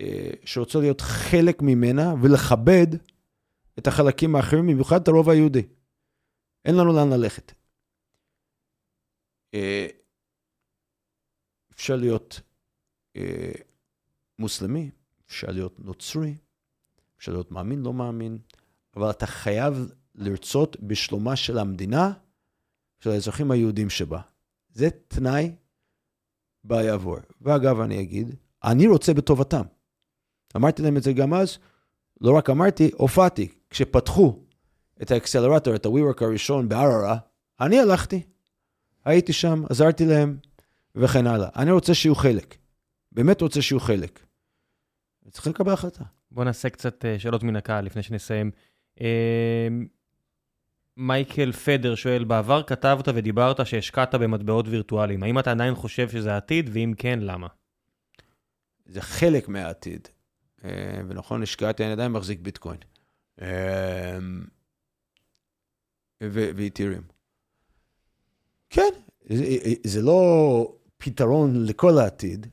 אה, 0.00 0.30
שרוצה 0.44 0.78
להיות 0.78 1.00
חלק 1.00 1.62
ממנה 1.62 2.14
ולכבד 2.22 2.86
את 3.78 3.86
החלקים 3.86 4.36
האחרים, 4.36 4.66
במיוחד 4.66 5.02
את 5.02 5.08
הרוב 5.08 5.30
היהודי. 5.30 5.62
אין 6.64 6.74
לנו 6.74 6.92
לאן 6.92 7.20
ללכת. 7.20 7.52
אה, 9.54 9.86
אפשר 11.74 11.96
להיות 11.96 12.40
אה, 13.16 13.52
מוסלמי, 14.38 14.90
אפשר 15.26 15.46
להיות 15.50 15.80
נוצרי, 15.80 16.36
אפשר 17.18 17.32
להיות 17.32 17.50
מאמין, 17.50 17.82
לא 17.82 17.92
מאמין, 17.92 18.38
אבל 18.96 19.10
אתה 19.10 19.26
חייב 19.26 19.74
לרצות 20.14 20.80
בשלומה 20.80 21.36
של 21.36 21.58
המדינה, 21.58 22.12
של 23.00 23.10
האזרחים 23.10 23.50
היהודים 23.50 23.90
שבה. 23.90 24.31
זה 24.72 24.90
תנאי 25.08 25.54
בל 26.64 26.84
יעבור. 26.84 27.16
ואגב, 27.40 27.80
אני 27.80 28.00
אגיד, 28.00 28.34
אני 28.64 28.86
רוצה 28.86 29.14
בטובתם. 29.14 29.62
אמרתי 30.56 30.82
להם 30.82 30.96
את 30.96 31.02
זה 31.02 31.12
גם 31.12 31.34
אז, 31.34 31.58
לא 32.20 32.36
רק 32.36 32.50
אמרתי, 32.50 32.90
הופעתי. 32.94 33.48
כשפתחו 33.70 34.38
את 35.02 35.10
האקסלרטור, 35.10 35.74
את 35.74 35.86
ה-WeWork 35.86 36.24
הראשון 36.24 36.68
בערערה, 36.68 37.16
אני 37.60 37.80
הלכתי, 37.80 38.22
הייתי 39.04 39.32
שם, 39.32 39.62
עזרתי 39.70 40.06
להם, 40.06 40.36
וכן 40.94 41.26
הלאה. 41.26 41.48
אני 41.56 41.70
רוצה 41.70 41.94
שיהיו 41.94 42.14
חלק. 42.14 42.56
באמת 43.12 43.40
רוצה 43.40 43.62
שיהיו 43.62 43.80
חלק. 43.80 44.26
צריך 45.30 45.46
לקבל 45.46 45.72
החלטה. 45.72 46.04
בוא 46.30 46.44
נעשה 46.44 46.70
קצת 46.70 47.04
אה, 47.04 47.18
שאלות 47.18 47.42
מן 47.42 47.56
הקהל 47.56 47.84
לפני 47.84 48.02
שנסיים. 48.02 48.50
אה, 50.98 51.02
מייקל 51.02 51.52
פדר 51.52 51.94
שואל, 51.94 52.24
בעבר 52.24 52.62
כתבת 52.62 53.08
ודיברת 53.08 53.66
שהשקעת 53.66 54.14
במטבעות 54.14 54.68
וירטואליים. 54.68 55.22
האם 55.22 55.38
אתה 55.38 55.50
עדיין 55.50 55.74
חושב 55.74 56.08
שזה 56.08 56.34
העתיד, 56.34 56.70
ואם 56.72 56.92
כן, 56.96 57.18
למה? 57.22 57.46
זה 58.86 59.00
חלק 59.00 59.48
מהעתיד. 59.48 60.08
אה, 60.64 61.00
ונכון, 61.08 61.42
השקעתי, 61.42 61.84
אני 61.84 61.92
עדיין 61.92 62.12
מחזיק 62.12 62.40
ביטקוין. 62.40 62.78
ואיתירים. 66.20 67.02
כן, 68.70 68.90
זה, 69.30 69.44
זה 69.84 70.02
לא 70.02 70.74
פתרון 70.96 71.66
לכל 71.66 71.98
העתיד, 71.98 72.46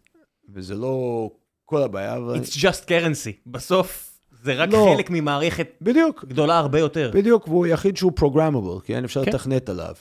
וזה 0.49 0.75
לא 0.75 1.29
כל 1.65 1.83
הבעיה, 1.83 2.17
אבל... 2.17 2.35
It's 2.35 2.55
just 2.55 2.89
currency. 2.89 3.31
בסוף 3.45 4.08
זה 4.43 4.53
רק 4.53 4.69
לא. 4.69 4.93
חלק 4.95 5.09
ממערכת 5.09 5.67
בדיוק. 5.81 6.25
גדולה 6.25 6.57
הרבה 6.57 6.79
יותר. 6.79 7.11
בדיוק, 7.13 7.47
והוא 7.47 7.65
היחיד 7.65 7.97
שהוא 7.97 8.11
פרוגרמבל, 8.15 8.79
כן? 8.83 9.03
אפשר 9.03 9.25
כן. 9.25 9.31
לתכנת 9.31 9.69
עליו. 9.69 9.93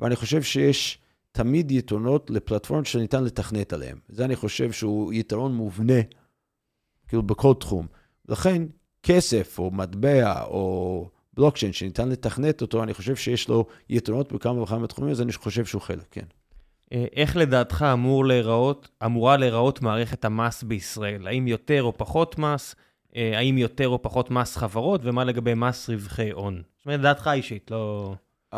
ואני 0.00 0.16
חושב 0.16 0.42
שיש 0.42 0.98
תמיד 1.32 1.70
יתרונות 1.70 2.30
לפלטפורמות 2.30 2.86
שניתן 2.86 3.24
לתכנת 3.24 3.72
עליהן. 3.72 3.96
זה 4.08 4.24
אני 4.24 4.36
חושב 4.36 4.72
שהוא 4.72 5.12
יתרון 5.12 5.54
מובנה, 5.54 6.00
כאילו 7.08 7.22
בכל 7.22 7.54
תחום. 7.60 7.86
לכן, 8.28 8.62
כסף 9.02 9.58
או 9.58 9.70
מטבע 9.70 10.42
או 10.42 11.08
בלוקצ'יין 11.34 11.72
שניתן 11.72 12.08
לתכנת 12.08 12.62
אותו, 12.62 12.82
אני 12.82 12.94
חושב 12.94 13.16
שיש 13.16 13.48
לו 13.48 13.66
יתרונות 13.88 14.32
בכמה 14.32 14.62
וכמה 14.62 14.86
תחומים, 14.86 15.10
אז 15.10 15.22
אני 15.22 15.32
חושב 15.32 15.64
שהוא 15.64 15.82
חלק, 15.82 16.06
כן. 16.10 16.24
אה, 16.92 17.04
איך 17.12 17.36
לדעתך 17.36 17.84
אמור 17.92 18.24
להיראות, 18.24 18.88
אמורה 19.04 19.36
להיראות 19.36 19.82
מערכת 19.82 20.24
המס 20.24 20.62
בישראל? 20.62 21.26
האם 21.26 21.48
יותר 21.48 21.82
או 21.82 21.98
פחות 21.98 22.38
מס? 22.38 22.74
אה, 23.16 23.38
האם 23.38 23.58
יותר 23.58 23.88
או 23.88 24.02
פחות 24.02 24.30
מס 24.30 24.56
חברות, 24.56 25.00
ומה 25.04 25.24
לגבי 25.24 25.54
מס 25.54 25.90
רווחי 25.90 26.30
הון? 26.30 26.62
זאת 26.76 26.86
אומרת, 26.86 27.00
דעתך 27.00 27.30
אישית, 27.32 27.70
לא... 27.70 28.14
Uh, 28.54 28.56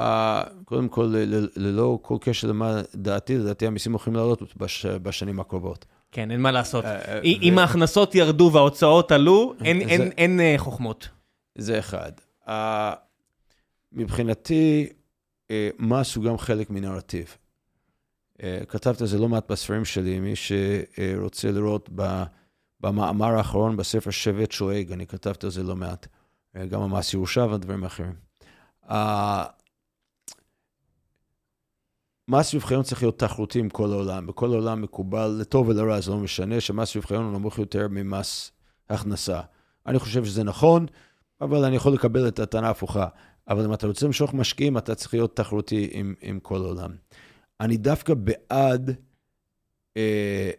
קודם 0.64 0.88
כל, 0.88 1.14
ללא 1.56 1.98
כל 2.02 2.16
קשר 2.20 2.48
למה 2.48 2.80
דעתי, 2.94 3.38
לדעתי 3.38 3.66
המיסים 3.66 3.92
הולכים 3.92 4.14
לעלות 4.14 4.56
בש, 4.56 4.86
בשנים 4.86 5.40
הקרובות. 5.40 5.84
כן, 6.12 6.30
אין 6.30 6.40
מה 6.40 6.50
לעשות. 6.50 6.84
Uh, 6.84 6.88
אם. 7.24 7.58
ההכנסות 7.58 8.14
ירדו 8.14 8.50
וההוצאות 8.52 9.12
עלו, 9.12 9.54
אין, 9.64 10.40
חוכמות. 10.56 11.08
זה 11.58 11.78
אחד. 11.78 12.12
מבחינתי, 13.92 14.88
מס 15.78 16.16
הוא 16.16 16.24
גם 16.24 16.38
חלק 16.38 16.70
מנרטיב. 16.70 17.36
כתבתי 18.68 19.02
על 19.02 19.08
זה 19.08 19.18
לא 19.18 19.28
מעט 19.28 19.50
בספרים 19.50 19.84
שלי, 19.84 20.20
מי 20.20 20.32
שרוצה 20.36 21.50
לראות 21.50 21.88
ב... 21.94 22.22
במאמר 22.80 23.36
האחרון 23.36 23.76
בספר 23.76 24.10
שבט 24.10 24.52
שואג, 24.52 24.92
אני 24.92 25.06
כתבתי 25.06 25.46
על 25.46 25.52
זה 25.52 25.62
לא 25.62 25.76
מעט, 25.76 26.06
אה, 26.56 26.66
גם 26.66 26.82
המס 26.82 27.14
ירושה 27.14 27.40
ודברים 27.40 27.84
אחרים. 27.84 28.14
Uh, 28.84 28.94
מס 32.28 32.54
רווחי 32.54 32.74
הון 32.74 32.82
צריך 32.82 33.02
להיות 33.02 33.18
תחרותי 33.18 33.58
עם 33.58 33.68
כל 33.68 33.92
העולם. 33.92 34.26
בכל 34.26 34.52
העולם 34.52 34.82
מקובל, 34.82 35.36
לטוב 35.40 35.68
ולרע, 35.68 36.00
זה 36.00 36.10
לא 36.10 36.16
משנה, 36.16 36.60
שמס 36.60 36.96
רווחי 36.96 37.14
הון 37.14 37.24
הוא 37.24 37.32
נמוך 37.32 37.58
יותר 37.58 37.88
ממס 37.90 38.52
הכנסה. 38.90 39.40
אני 39.86 39.98
חושב 39.98 40.24
שזה 40.24 40.44
נכון, 40.44 40.86
אבל 41.40 41.64
אני 41.64 41.76
יכול 41.76 41.92
לקבל 41.92 42.28
את 42.28 42.38
הטענה 42.38 42.66
ההפוכה. 42.66 43.06
אבל 43.48 43.64
אם 43.64 43.74
אתה 43.74 43.86
רוצה 43.86 44.06
למשוך 44.06 44.34
משקיעים, 44.34 44.78
אתה 44.78 44.94
צריך 44.94 45.14
להיות 45.14 45.36
תחרותי 45.36 45.88
עם, 45.92 46.14
עם 46.20 46.40
כל 46.40 46.56
העולם. 46.56 46.90
אני 47.60 47.76
דווקא 47.76 48.14
בעד, 48.14 48.96
אה, 49.96 50.50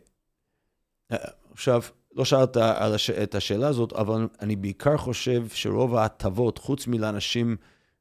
עכשיו, 1.52 1.81
לא 2.18 2.26
שאלת 2.26 2.57
על 2.57 2.94
הש... 2.94 3.10
את 3.10 3.35
השאלה 3.35 3.68
הזאת, 3.68 3.94
אבל 3.94 4.27
אני 4.41 4.56
בעיקר 4.56 4.98
חושב 4.98 5.45
שרוב 5.53 5.95
ההטבות, 5.95 6.57
חוץ 6.57 6.88
מלאנשים 6.88 7.56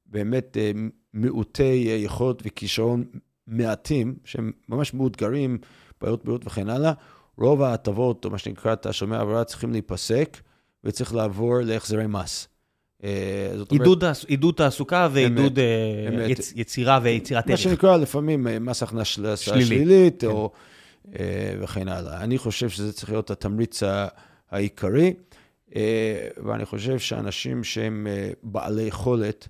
באמת 0.06 0.56
אה, 0.56 0.70
מעוטי 1.14 1.88
אה, 1.88 1.94
יכולת 1.94 2.36
וכישרון 2.44 3.04
מעטים, 3.46 4.16
שהם 4.24 4.52
ממש 4.68 4.94
מאותגרים, 4.94 5.58
בעיות 6.00 6.24
בריאות 6.24 6.46
וכן 6.46 6.68
הלאה, 6.68 6.92
רוב 7.38 7.62
ההטבות, 7.62 8.24
או 8.24 8.30
מה 8.30 8.38
שנקרא 8.38 8.74
תשלומי 8.74 9.16
העברה, 9.16 9.44
צריכים 9.44 9.72
להיפסק, 9.72 10.40
וצריך 10.84 11.14
לעבור 11.14 11.60
להחזרי 11.62 12.06
מס. 12.06 12.48
אה, 13.04 13.50
עידוד, 13.70 14.02
אומרת, 14.02 14.24
עידוד 14.26 14.54
תעסוקה 14.54 15.08
ועידוד 15.12 15.58
אמת, 16.08 16.30
יצ, 16.30 16.52
יצירה 16.56 16.98
ויצירת 17.02 17.44
ערך. 17.44 17.50
מה 17.50 17.56
שנקרא 17.56 17.96
לפעמים 17.96 18.46
מס 18.60 18.82
הכנסה 18.82 19.36
שלילית, 19.36 20.20
כן. 20.20 20.26
או 20.26 20.52
וכן 21.60 21.88
הלאה. 21.88 22.24
אני 22.24 22.38
חושב 22.38 22.68
שזה 22.68 22.92
צריך 22.92 23.10
להיות 23.10 23.30
התמריץ 23.30 23.82
העיקרי, 24.50 25.14
ואני 26.44 26.64
חושב 26.64 26.98
שאנשים 26.98 27.64
שהם 27.64 28.06
בעלי 28.42 28.82
יכולת, 28.82 29.48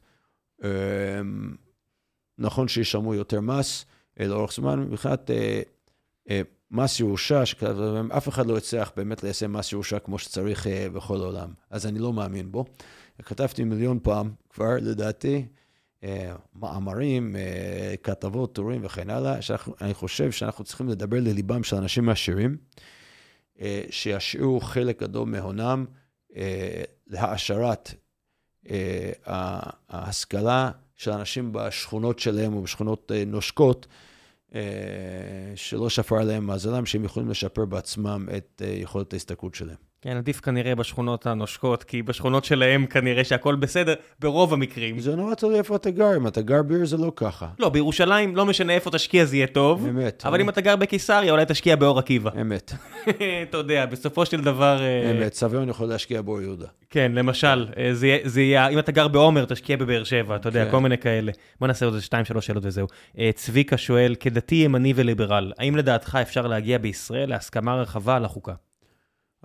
נכון 2.38 2.68
שישלמו 2.68 3.14
יותר 3.14 3.40
מס 3.40 3.84
אה, 4.20 4.26
לאורך 4.26 4.52
זמן, 4.52 4.80
מבחינת 4.80 5.30
אה, 5.30 5.60
אה, 6.30 6.40
מס 6.70 7.00
ירושה, 7.00 7.42
אף 8.16 8.28
אחד 8.28 8.46
לא 8.46 8.58
יצליח 8.58 8.92
באמת 8.96 9.22
ליישם 9.22 9.52
מס 9.52 9.72
ירושה 9.72 9.98
כמו 9.98 10.18
שצריך 10.18 10.66
בכל 10.92 11.20
העולם, 11.20 11.48
אז 11.70 11.86
אני 11.86 11.98
לא 11.98 12.12
מאמין 12.12 12.52
בו. 12.52 12.64
כתבתי 13.22 13.64
מיליון 13.64 13.98
פעם 14.02 14.30
כבר, 14.50 14.76
לדעתי, 14.80 15.46
מאמרים, 16.54 17.36
כתבות, 18.02 18.54
טורים 18.54 18.80
וכן 18.84 19.10
הלאה, 19.10 19.42
שאני 19.42 19.94
חושב 19.94 20.32
שאנחנו 20.32 20.64
צריכים 20.64 20.88
לדבר 20.88 21.20
לליבם 21.20 21.62
של 21.62 21.76
אנשים 21.76 22.08
עשירים, 22.08 22.56
שישאירו 23.90 24.60
חלק 24.60 25.02
גדול 25.02 25.28
מהונם 25.28 25.84
להעשרת 27.06 27.94
אה, 28.70 29.10
ההשכלה 29.88 30.70
של 30.96 31.10
אנשים 31.10 31.52
בשכונות 31.52 32.18
שלהם 32.18 32.54
או 32.54 32.62
בשכונות 32.62 33.12
אה, 33.14 33.24
נושקות, 33.26 33.86
אה, 34.54 34.60
שלא 35.54 35.88
שפר 35.88 36.16
עליהם 36.16 36.46
מזלם, 36.46 36.86
שהם 36.86 37.04
יכולים 37.04 37.28
לשפר 37.28 37.64
בעצמם 37.64 38.28
את 38.36 38.62
יכולת 38.64 39.12
ההסתכלות 39.12 39.54
שלהם. 39.54 39.85
כן, 40.06 40.16
עדיף 40.16 40.40
כנראה 40.40 40.74
בשכונות 40.74 41.26
הנושקות, 41.26 41.84
כי 41.84 42.02
בשכונות 42.02 42.44
שלהם 42.44 42.86
כנראה 42.86 43.24
שהכל 43.24 43.54
בסדר, 43.54 43.94
ברוב 44.20 44.52
המקרים. 44.52 44.98
זה 44.98 45.16
נורא 45.16 45.34
תלוי 45.34 45.58
איפה 45.58 45.76
אתה 45.76 45.90
גר, 45.90 46.16
אם 46.16 46.26
אתה 46.26 46.42
גר 46.42 46.62
בעיר 46.62 46.86
זה 46.86 46.96
לא 46.96 47.12
ככה. 47.16 47.46
לא, 47.58 47.68
בירושלים, 47.68 48.36
לא 48.36 48.46
משנה 48.46 48.72
איפה 48.72 48.90
תשקיע 48.90 49.24
זה 49.24 49.36
יהיה 49.36 49.46
טוב. 49.46 49.86
אמת. 49.88 50.22
אבל 50.26 50.40
אם 50.40 50.48
אתה 50.48 50.60
גר 50.60 50.76
בקיסריה, 50.76 51.32
אולי 51.32 51.44
תשקיע 51.48 51.76
באור 51.76 51.98
עקיבא. 51.98 52.30
אמת. 52.40 52.72
אתה 53.48 53.56
יודע, 53.56 53.86
בסופו 53.86 54.26
של 54.26 54.40
דבר... 54.40 54.78
אה, 54.80 55.10
אמת, 55.10 55.34
סביון 55.34 55.68
יכול 55.68 55.88
להשקיע 55.88 56.22
באור 56.22 56.40
יהודה. 56.40 56.66
כן, 56.90 57.12
למשל, 57.14 57.66
אה, 57.76 57.90
זה 58.24 58.40
יהיה, 58.40 58.68
אם 58.68 58.78
אתה 58.78 58.92
גר 58.92 59.08
בעומר, 59.08 59.44
תשקיע 59.44 59.76
בבאר 59.76 60.04
שבע, 60.04 60.36
אתה 60.36 60.48
יודע, 60.48 60.64
כן. 60.64 60.70
כל 60.70 60.80
מיני 60.80 60.98
כאלה. 60.98 61.32
בוא 61.60 61.68
נעשה 61.68 61.86
עוד 61.86 61.94
איזה 61.94 62.06
שתיים, 62.06 62.24
שלוש 62.24 62.46
שאלות 62.46 62.64
וזהו. 62.66 62.86
אה, 63.18 63.30
צביקה 63.34 63.76
שואל, 63.76 64.14
כדתי 64.20 64.54
ימני 64.54 64.92
וליברל, 64.96 65.52
האם 65.58 65.76
לדעתך 65.76 66.18
אפשר 66.22 66.46
להגיע 66.46 66.78
בישראל 66.78 67.28
להסכמה 67.28 67.74
רחבה 67.74 68.16
על 68.16 68.24
החוקה? 68.24 68.52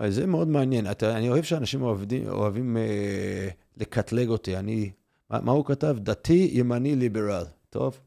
אז 0.01 0.15
זה 0.15 0.27
מאוד 0.27 0.47
מעניין. 0.47 0.91
אתה, 0.91 1.17
אני 1.17 1.29
אוהב 1.29 1.43
שאנשים 1.43 1.81
אוהבים, 1.81 2.29
אוהבים 2.29 2.77
אה, 2.77 3.49
לקטלג 3.77 4.29
אותי. 4.29 4.57
אני, 4.57 4.91
מה, 5.29 5.41
מה 5.41 5.51
הוא 5.51 5.65
כתב? 5.65 5.95
דתי, 5.99 6.49
ימני, 6.53 6.95
ליברל. 6.95 7.45
טוב. 7.69 7.99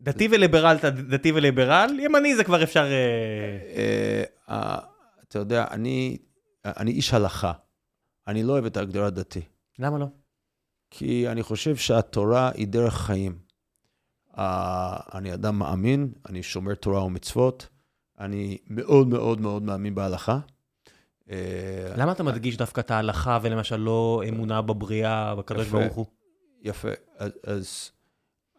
דתי 0.00 0.28
וליברל, 0.30 0.76
דתי 1.08 1.32
וליברל, 1.32 1.90
ימני 2.00 2.36
זה 2.36 2.44
כבר 2.44 2.62
אפשר... 2.62 2.84
אה... 2.84 3.58
אה, 3.76 4.22
אה, 4.50 4.78
אתה 5.28 5.38
יודע, 5.38 5.64
אני, 5.70 6.18
אני 6.64 6.90
איש 6.90 7.14
הלכה. 7.14 7.52
אני 8.26 8.42
לא 8.42 8.52
אוהב 8.52 8.64
את 8.64 8.76
ההגדרה 8.76 9.10
דתי. 9.10 9.40
למה 9.78 9.98
לא? 9.98 10.06
כי 10.90 11.28
אני 11.28 11.42
חושב 11.42 11.76
שהתורה 11.76 12.50
היא 12.54 12.68
דרך 12.68 12.94
חיים. 12.94 13.38
Uh, 14.34 14.40
אני 15.14 15.34
אדם 15.34 15.58
מאמין, 15.58 16.12
אני 16.28 16.42
שומר 16.42 16.74
תורה 16.74 17.04
ומצוות, 17.04 17.68
אני 18.18 18.58
מאוד 18.66 19.08
מאוד 19.08 19.40
מאוד 19.40 19.62
מאמין 19.62 19.94
בהלכה. 19.94 20.38
אה, 21.30 21.94
למה 21.96 22.12
אתה 22.12 22.22
מדגיש 22.22 22.56
דווקא 22.56 22.80
את 22.80 22.90
ההלכה 22.90 23.38
ולמשל 23.42 23.76
לא 23.76 24.22
אמונה 24.28 24.62
בבריאה, 24.62 25.34
בקדוש 25.34 25.68
ברוך 25.68 25.94
הוא? 25.94 26.06
יפה. 26.62 26.88
אז, 27.44 27.90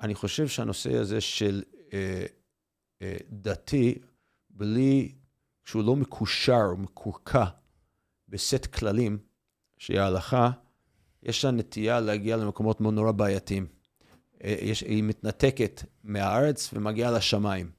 אני 0.02 0.16
חושב 0.16 0.48
שהנושא 0.48 0.96
הזה 0.96 1.22
של 1.22 1.64
אה, 1.94 2.26
אה, 3.02 3.18
דתי, 3.30 3.96
בלי, 4.50 5.12
שהוא 5.66 5.84
לא 5.84 5.96
מקושר 5.96 6.62
או 6.72 6.78
מקורקע 6.78 7.46
בסט 8.28 8.66
כללים, 8.66 9.18
שהיא 9.78 10.00
ההלכה, 10.00 10.52
יש 11.24 11.46
לה 11.46 11.52
נטייה 11.52 12.00
להגיע 12.00 12.38
למקומות 12.38 12.82
מאוד 12.82 12.94
נורא 12.94 13.12
בעייתיים. 13.12 13.68
אה, 14.44 14.56
יש, 14.62 14.82
היא 14.82 15.04
מתנתקת 15.04 15.84
מהארץ 16.04 16.70
ומגיעה 16.74 17.12
לשמיים. 17.12 17.72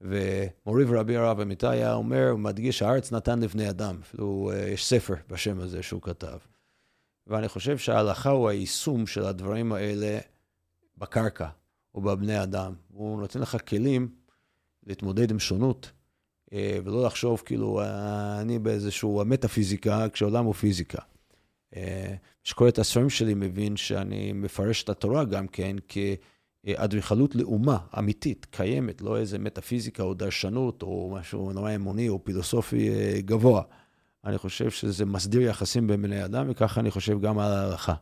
ומורי 0.00 0.84
ורבי 0.88 1.16
הרב 1.16 1.40
אמיתי 1.40 1.66
היה 1.66 1.94
אומר, 1.94 2.28
הוא 2.30 2.40
מדגיש, 2.40 2.82
הארץ 2.82 3.12
נתן 3.12 3.40
לבני 3.40 3.70
אדם. 3.70 3.98
אפילו 4.02 4.50
אה, 4.54 4.68
יש 4.68 4.86
ספר 4.86 5.14
בשם 5.28 5.60
הזה 5.60 5.82
שהוא 5.82 6.02
כתב. 6.02 6.38
ואני 7.26 7.48
חושב 7.48 7.78
שההלכה 7.78 8.30
הוא 8.30 8.48
היישום 8.48 9.06
של 9.06 9.24
הדברים 9.24 9.72
האלה 9.72 10.18
בקרקע 10.98 11.48
או 11.94 12.00
בבני 12.00 12.42
אדם. 12.42 12.74
הוא 12.92 13.20
נותן 13.20 13.40
לך 13.40 13.56
כלים 13.68 14.08
להתמודד 14.86 15.30
עם 15.30 15.38
שונות, 15.38 15.90
אה, 16.52 16.78
ולא 16.84 17.06
לחשוב 17.06 17.42
כאילו 17.44 17.80
אה, 17.80 18.40
אני 18.40 18.58
באיזשהו 18.58 19.22
מטאפיזיקה, 19.26 20.08
כשעולם 20.08 20.44
הוא 20.44 20.54
פיזיקה. 20.54 21.02
שקורא 22.44 22.68
את 22.68 22.78
הספרים 22.78 23.10
שלי 23.10 23.34
מבין 23.34 23.76
שאני 23.76 24.32
מפרש 24.32 24.82
את 24.82 24.88
התורה 24.88 25.24
גם 25.24 25.48
כן 25.48 25.76
כ... 25.88 25.98
אדריכלות 26.74 27.34
לאומה 27.34 27.78
אמיתית, 27.98 28.46
קיימת, 28.50 29.02
לא 29.02 29.16
איזה 29.16 29.38
מטאפיזיקה 29.38 30.02
או 30.02 30.14
דרשנות 30.14 30.82
או 30.82 31.16
משהו 31.20 31.52
נורא 31.52 31.74
אמוני 31.74 32.08
או 32.08 32.24
פילוסופי 32.24 32.88
אה, 32.88 33.20
גבוה. 33.20 33.62
אני 34.24 34.38
חושב 34.38 34.70
שזה 34.70 35.04
מסדיר 35.04 35.40
יחסים 35.42 35.86
בין 35.86 36.02
בני 36.02 36.24
אדם, 36.24 36.46
וככה 36.50 36.80
אני 36.80 36.90
חושב 36.90 37.20
גם 37.20 37.38
על 37.38 37.52
ההלכה. 37.52 37.94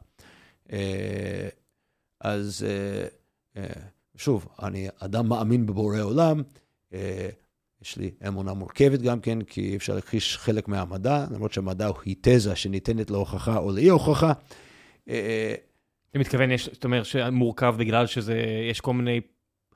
אה, 0.73 1.49
אז 2.21 2.67
אה, 3.57 3.67
שוב, 4.17 4.49
אני 4.63 4.89
אדם 4.99 5.29
מאמין 5.29 5.67
בבורא 5.67 6.01
עולם, 6.01 6.43
יש 7.83 7.97
לי 7.97 8.11
אמונה 8.29 8.55
מורכבת 8.55 9.01
גם 9.01 9.21
כן, 9.21 9.43
כי 9.43 9.61
אי 9.61 9.77
אפשר 9.77 9.95
להכחיש 9.95 10.39
חלק 10.39 10.69
מהמדע, 10.69 11.27
למרות 11.31 11.53
שהמדע 11.53 11.91
היא 12.05 12.17
תזה 12.21 12.57
שניתנת 12.57 13.11
להוכחה 13.11 13.57
או 13.57 13.73
לאי 13.73 13.89
הוכחה. 13.89 14.33
אתה 16.15 16.21
מתכוון, 16.21 16.51
יש, 16.51 16.69
זאת 16.73 16.85
אומרת, 16.85 17.05
שמורכב 17.05 17.75
בגלל 17.79 18.07
שזה, 18.07 18.43
יש 18.71 18.81
כל 18.81 18.93
מיני 18.93 19.21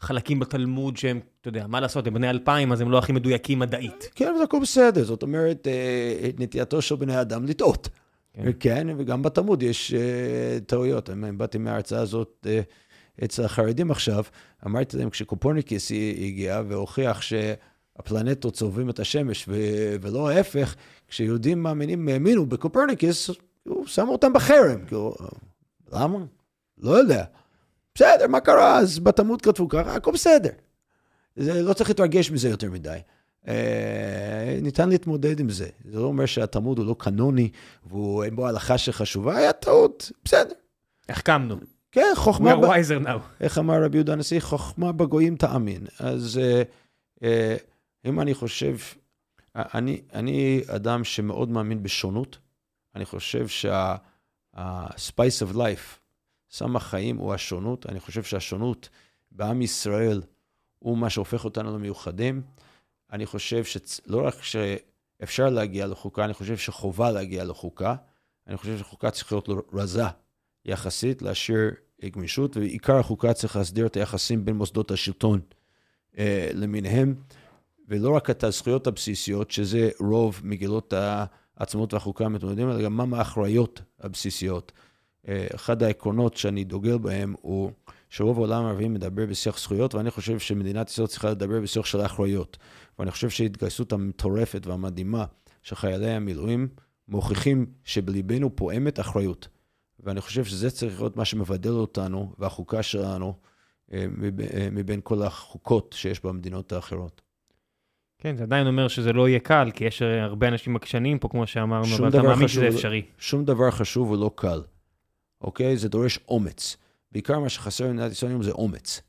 חלקים 0.00 0.40
בתלמוד 0.40 0.96
שהם, 0.96 1.20
אתה 1.40 1.48
יודע, 1.48 1.66
מה 1.66 1.80
לעשות, 1.80 2.06
הם 2.06 2.14
בני 2.14 2.30
אלפיים, 2.30 2.72
אז 2.72 2.80
הם 2.80 2.90
לא 2.90 2.98
הכי 2.98 3.12
מדויקים 3.12 3.58
מדעית. 3.58 4.10
כן, 4.14 4.34
זה 4.38 4.42
הכל 4.42 4.58
בסדר, 4.62 5.04
זאת 5.04 5.22
אומרת, 5.22 5.66
אה, 5.66 6.30
נטייתו 6.38 6.82
של 6.82 6.96
בני 6.96 7.20
אדם 7.20 7.46
לטעות. 7.46 7.88
כן, 8.32 8.50
כן 8.60 8.86
וגם 8.98 9.22
בתלמוד 9.22 9.62
יש 9.62 9.94
uh, 9.94 10.64
טעויות. 10.64 11.10
אני 11.10 11.32
באתי 11.32 11.58
מההרצאה 11.58 12.00
הזאת 12.00 12.46
uh, 12.46 13.24
אצל 13.24 13.44
החרדים 13.44 13.90
עכשיו, 13.90 14.24
אמרתי 14.66 14.96
להם, 14.96 15.10
כשקופורניקס 15.10 15.92
הגיע 16.26 16.62
והוכיח 16.68 17.20
שהפלנטות 17.22 18.54
צובעים 18.54 18.90
את 18.90 19.00
השמש 19.00 19.44
ו- 19.48 19.96
ולא 20.00 20.28
ההפך, 20.28 20.74
כשיהודים 21.08 21.62
מאמינים 21.62 22.08
האמינו 22.08 22.46
בקופורניקס, 22.46 23.30
הוא 23.64 23.86
שם 23.86 24.08
אותם 24.08 24.32
בחרם. 24.32 24.84
כאילו, 24.86 25.14
למה? 25.92 26.18
לא 26.78 26.90
יודע. 26.90 27.24
בסדר, 27.94 28.26
מה 28.28 28.40
קרה? 28.40 28.78
אז 28.78 28.98
בתלמוד 28.98 29.42
כתבו 29.42 29.68
ככה, 29.68 29.94
הכל 29.94 30.12
בסדר. 30.12 30.50
זה, 31.36 31.62
לא 31.62 31.72
צריך 31.72 31.90
להתרגש 31.90 32.30
מזה 32.30 32.48
יותר 32.48 32.70
מדי. 32.70 32.98
אה, 33.48 34.58
ניתן 34.62 34.88
להתמודד 34.88 35.40
עם 35.40 35.50
זה. 35.50 35.68
זה 35.84 36.00
לא 36.00 36.04
אומר 36.04 36.26
שהתלמוד 36.26 36.78
הוא 36.78 36.86
לא 36.86 36.96
קנוני, 36.98 37.50
ואין 37.86 38.36
בו 38.36 38.46
הלכה 38.46 38.78
שחשובה, 38.78 39.36
היה 39.36 39.52
טעות, 39.52 40.12
בסדר. 40.24 40.54
החכמנו. 41.08 41.56
כן, 41.92 42.12
חוכמה... 42.14 42.52
We 42.52 42.56
are 42.56 42.66
wiser 42.66 43.06
now. 43.06 43.20
איך 43.40 43.58
אמר 43.58 43.84
רבי 43.84 43.96
יהודה 43.96 44.12
הנשיא? 44.12 44.40
חוכמה 44.40 44.92
בגויים 44.92 45.36
תאמין. 45.36 45.86
אז 45.98 46.40
אה, 46.42 46.62
אה, 47.22 47.56
אם 48.04 48.20
אני 48.20 48.34
חושב, 48.34 48.76
אני, 49.56 50.00
אני 50.14 50.62
אדם 50.66 51.04
שמאוד 51.04 51.48
מאמין 51.48 51.82
בשונות. 51.82 52.38
אני 52.96 53.04
חושב 53.04 53.48
שה... 53.48 53.96
ה-spice 54.58 55.50
of 55.50 55.54
life, 55.56 55.98
סם 56.50 56.76
החיים 56.76 57.16
הוא 57.16 57.34
השונות. 57.34 57.86
אני 57.86 58.00
חושב 58.00 58.22
שהשונות 58.22 58.88
בעם 59.30 59.62
ישראל 59.62 60.22
הוא 60.78 60.98
מה 60.98 61.10
שהופך 61.10 61.44
אותנו 61.44 61.74
למיוחדים. 61.74 62.42
אני 63.12 63.26
חושב 63.26 63.64
שלא 63.64 64.26
רק 64.26 64.34
שאפשר 64.42 65.50
להגיע 65.50 65.86
לחוקה, 65.86 66.24
אני 66.24 66.34
חושב 66.34 66.56
שחובה 66.56 67.10
להגיע 67.10 67.44
לחוקה. 67.44 67.94
אני 68.46 68.56
חושב 68.56 68.78
שחוקה 68.78 69.10
צריכה 69.10 69.34
להיות 69.34 69.48
רזה 69.72 70.02
יחסית, 70.64 71.22
להשאיר 71.22 71.70
גמישות, 72.04 72.56
ועיקר 72.56 72.96
החוקה 72.96 73.32
צריך 73.32 73.56
להסדיר 73.56 73.86
את 73.86 73.96
היחסים 73.96 74.44
בין 74.44 74.56
מוסדות 74.56 74.90
השלטון 74.90 75.40
אה, 76.18 76.50
למיניהם, 76.54 77.14
ולא 77.88 78.16
רק 78.16 78.30
את 78.30 78.44
הזכויות 78.44 78.86
הבסיסיות, 78.86 79.50
שזה 79.50 79.90
רוב 80.00 80.40
מגילות 80.44 80.94
העצמאות 81.58 81.94
והחוקה 81.94 82.28
מתמודדים, 82.28 82.70
אלא 82.70 82.82
גם 82.82 82.96
מה 82.96 83.18
האחריות 83.18 83.82
הבסיסיות. 84.00 84.72
אה, 85.28 85.46
אחד 85.54 85.82
העקרונות 85.82 86.36
שאני 86.36 86.64
דוגל 86.64 86.98
בהם 86.98 87.34
הוא 87.40 87.70
שרוב 88.10 88.38
העולם 88.38 88.64
הערבי 88.64 88.88
מדבר 88.88 89.26
בשיח 89.26 89.58
זכויות, 89.58 89.94
ואני 89.94 90.10
חושב 90.10 90.38
שמדינת 90.38 90.88
ישראל 90.88 91.06
צריכה 91.06 91.30
לדבר 91.30 91.60
בשיח 91.60 91.84
של 91.84 92.00
אחריות. 92.00 92.56
ואני 92.98 93.10
חושב 93.10 93.30
שההתגייסות 93.30 93.92
המטורפת 93.92 94.66
והמדהימה 94.66 95.24
של 95.62 95.76
חיילי 95.76 96.10
המילואים 96.10 96.68
מוכיחים 97.08 97.66
שבליבנו 97.84 98.56
פועמת 98.56 99.00
אחריות. 99.00 99.48
ואני 100.00 100.20
חושב 100.20 100.44
שזה 100.44 100.70
צריך 100.70 101.00
להיות 101.00 101.16
מה 101.16 101.24
שמבדל 101.24 101.70
אותנו 101.70 102.32
והחוקה 102.38 102.82
שלנו 102.82 103.34
אה, 103.92 104.06
אה, 104.54 104.68
מבין 104.72 105.00
כל 105.04 105.22
החוקות 105.22 105.94
שיש 105.98 106.24
במדינות 106.24 106.72
האחרות. 106.72 107.27
כן, 108.18 108.36
זה 108.36 108.42
עדיין 108.42 108.66
אומר 108.66 108.88
שזה 108.88 109.12
לא 109.12 109.28
יהיה 109.28 109.38
קל, 109.38 109.70
כי 109.74 109.84
יש 109.84 110.02
הרבה 110.02 110.48
אנשים 110.48 110.76
עקשנים 110.76 111.18
פה, 111.18 111.28
כמו 111.28 111.46
שאמרנו, 111.46 111.96
אבל 111.98 112.08
אתה 112.08 112.22
מאמין 112.22 112.48
שזה 112.48 112.68
אפשרי. 112.68 113.02
שום 113.18 113.44
דבר 113.44 113.70
חשוב 113.70 114.10
ולא 114.10 114.30
קל, 114.34 114.62
אוקיי? 115.40 115.76
זה 115.76 115.88
דורש 115.88 116.18
אומץ. 116.28 116.76
בעיקר 117.12 117.38
מה 117.38 117.48
שחסר 117.48 117.86
במדינת 117.86 118.12
ישראל 118.12 118.30
היום 118.30 118.42
זה 118.42 118.50
אומץ. 118.50 119.00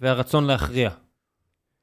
והרצון 0.00 0.44
להכריע. 0.44 0.90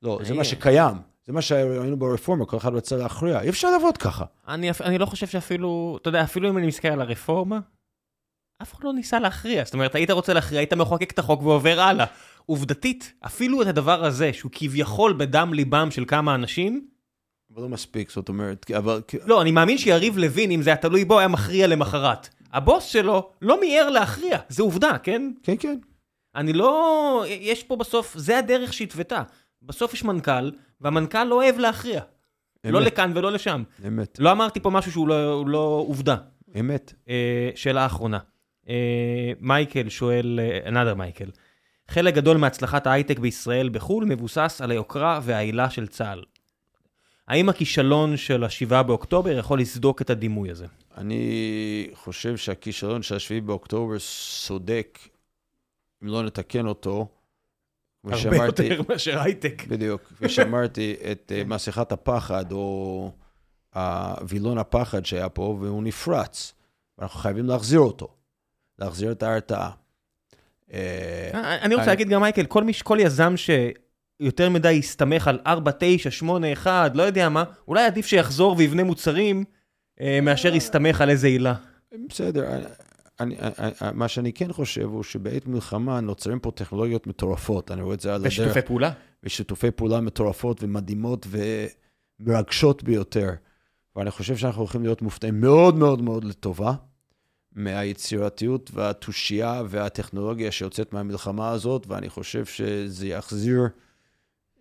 לא, 0.01 0.19
זה 0.23 0.33
מה 0.33 0.43
שקיים. 0.43 0.95
זה 1.25 1.33
מה 1.33 1.41
שהיינו 1.41 1.97
ברפורמה, 1.97 2.45
כל 2.45 2.57
אחד 2.57 2.73
רצה 2.73 2.97
להכריע. 2.97 3.41
אי 3.41 3.49
אפשר 3.49 3.71
לעבוד 3.71 3.97
ככה. 3.97 4.25
אני, 4.47 4.71
אני 4.81 4.97
לא 4.97 5.05
חושב 5.05 5.27
שאפילו, 5.27 5.97
אתה 6.01 6.09
יודע, 6.09 6.23
אפילו 6.23 6.49
אם 6.49 6.57
אני 6.57 6.67
מסתכל 6.67 6.87
על 6.87 7.01
הרפורמה, 7.01 7.59
אף 8.61 8.73
אחד 8.73 8.83
לא 8.83 8.93
ניסה 8.93 9.19
להכריע. 9.19 9.63
זאת 9.63 9.73
אומרת, 9.73 9.95
היית 9.95 10.11
רוצה 10.11 10.33
להכריע, 10.33 10.59
היית 10.59 10.73
מחוקק 10.73 11.11
את 11.11 11.19
החוק 11.19 11.41
ועובר 11.41 11.79
הלאה. 11.79 12.05
עובדתית, 12.47 13.13
אפילו 13.25 13.61
את 13.61 13.67
הדבר 13.67 14.05
הזה, 14.05 14.33
שהוא 14.33 14.51
כביכול 14.55 15.13
בדם 15.13 15.53
ליבם 15.53 15.91
של 15.91 16.05
כמה 16.07 16.35
אנשים, 16.35 16.87
אבל 17.53 17.61
לא 17.61 17.69
מספיק, 17.69 18.11
זאת 18.11 18.29
אומרת, 18.29 18.71
אבל... 18.71 19.01
לא, 19.25 19.41
אני 19.41 19.51
מאמין 19.51 19.77
שיריב 19.77 20.17
לוין, 20.17 20.51
אם 20.51 20.61
זה 20.61 20.69
היה 20.69 20.77
תלוי 20.77 21.05
בו, 21.05 21.19
היה 21.19 21.27
מכריע 21.27 21.67
למחרת. 21.67 22.29
הבוס 22.53 22.83
שלו 22.83 23.29
לא 23.41 23.59
מיהר 23.59 23.89
להכריע, 23.89 24.37
זה 24.49 24.63
עובדה, 24.63 24.97
כן? 24.97 25.31
כן, 25.43 25.55
כן. 25.59 25.77
אני 26.35 26.53
לא... 26.53 27.25
יש 27.27 27.63
פה 27.63 27.75
בסוף, 27.75 28.17
זה 28.17 28.37
הדרך 28.37 28.73
שהתוותה. 28.73 29.23
בסוף 29.61 29.93
יש 29.93 30.03
מנכ"ל, 30.03 30.51
והמנכ"ל 30.81 31.23
לא 31.23 31.35
אוהב 31.35 31.57
להכריע. 31.57 32.01
אמת. 32.65 32.73
לא 32.73 32.81
לכאן 32.81 33.11
ולא 33.15 33.31
לשם. 33.31 33.63
אמת. 33.87 34.17
לא 34.19 34.31
אמרתי 34.31 34.59
פה 34.59 34.69
משהו 34.69 34.91
שהוא 34.91 35.07
לא, 35.07 35.45
לא 35.47 35.85
עובדה. 35.87 36.15
אמת. 36.59 36.93
אה, 37.09 37.49
שאלה 37.55 37.85
אחרונה. 37.85 38.19
אה, 38.69 39.31
מייקל 39.39 39.89
שואל, 39.89 40.39
אנדר 40.67 40.89
אה, 40.89 40.93
מייקל, 40.93 41.29
חלק 41.87 42.13
גדול 42.13 42.37
מהצלחת 42.37 42.87
ההייטק 42.87 43.19
בישראל 43.19 43.69
בחו"ל 43.69 44.05
מבוסס 44.05 44.61
על 44.63 44.71
היוקרה 44.71 45.19
והעילה 45.23 45.69
של 45.69 45.87
צה"ל. 45.87 46.23
האם 47.27 47.49
הכישלון 47.49 48.17
של 48.17 48.43
השבעה 48.43 48.83
באוקטובר 48.83 49.37
יכול 49.37 49.61
לסדוק 49.61 50.01
את 50.01 50.09
הדימוי 50.09 50.51
הזה? 50.51 50.65
אני 50.97 51.89
חושב 51.93 52.37
שהכישלון 52.37 53.01
של 53.01 53.15
השביעי 53.15 53.41
באוקטובר 53.41 53.95
צודק, 54.45 54.99
אם 56.03 56.07
לא 56.07 56.23
נתקן 56.23 56.65
אותו. 56.65 57.07
הרבה 58.03 58.45
יותר 58.45 58.81
מאשר 58.89 59.19
הייטק. 59.19 59.63
בדיוק. 59.67 60.01
כפי 60.01 60.29
שאמרתי, 60.29 60.95
את 61.11 61.31
אה, 61.35 61.43
מסכת 61.43 61.91
הפחד, 61.91 62.51
או 62.51 63.11
וילון 64.27 64.57
הפחד 64.57 65.05
שהיה 65.05 65.29
פה, 65.29 65.57
והוא 65.61 65.83
נפרץ. 65.83 66.53
ואנחנו 66.97 67.19
חייבים 67.19 67.45
להחזיר 67.45 67.79
אותו. 67.79 68.07
להחזיר 68.79 69.11
את 69.11 69.23
ההרתעה. 69.23 69.71
אה, 70.73 71.29
אה, 71.33 71.61
אני 71.61 71.75
רוצה 71.75 71.87
להגיד 71.87 72.09
גם, 72.09 72.21
מייקל, 72.21 72.45
כל 72.83 72.97
יזם 72.99 73.33
שיותר 73.37 74.49
מדי 74.49 74.71
יסתמך 74.71 75.27
על 75.27 75.39
4, 75.47 75.71
9, 75.79 76.11
8, 76.11 76.53
1, 76.53 76.95
לא 76.95 77.03
יודע 77.03 77.29
מה, 77.29 77.43
אולי 77.67 77.85
עדיף 77.85 78.05
שיחזור 78.05 78.55
ויבנה 78.57 78.83
מוצרים 78.83 79.43
אה, 80.01 80.19
מאשר 80.21 80.55
יסתמך 80.55 81.01
על 81.01 81.09
איזה 81.09 81.27
עילה. 81.27 81.53
בסדר, 82.09 82.45
אני, 83.19 83.35
מה 83.93 84.07
שאני 84.07 84.33
כן 84.33 84.53
חושב 84.53 84.83
הוא 84.83 85.03
שבעת 85.03 85.47
מלחמה 85.47 85.99
נוצרים 85.99 86.39
פה 86.39 86.51
טכנולוגיות 86.51 87.07
מטורפות, 87.07 87.71
אני 87.71 87.81
רואה 87.81 87.95
את 87.95 87.99
זה 87.99 88.09
על 88.09 88.15
הדרך. 88.15 88.31
ושיתופי 88.31 88.61
פעולה? 88.61 88.91
ושיתופי 89.23 89.71
פעולה 89.71 90.01
מטורפות 90.01 90.63
ומדהימות 90.63 91.27
ומרגשות 92.19 92.83
ביותר. 92.83 93.29
ואני 93.95 94.11
חושב 94.11 94.37
שאנחנו 94.37 94.61
הולכים 94.61 94.83
להיות 94.83 95.01
מופתעים 95.01 95.41
מאוד 95.41 95.75
מאוד 95.75 96.01
מאוד 96.01 96.23
לטובה. 96.23 96.73
מהיצירתיות 97.55 98.71
והתושייה 98.73 99.63
והטכנולוגיה 99.69 100.51
שיוצאת 100.51 100.93
מהמלחמה 100.93 101.49
הזאת, 101.49 101.87
ואני 101.87 102.09
חושב 102.09 102.45
שזה 102.45 103.07
יחזיר 103.07 103.67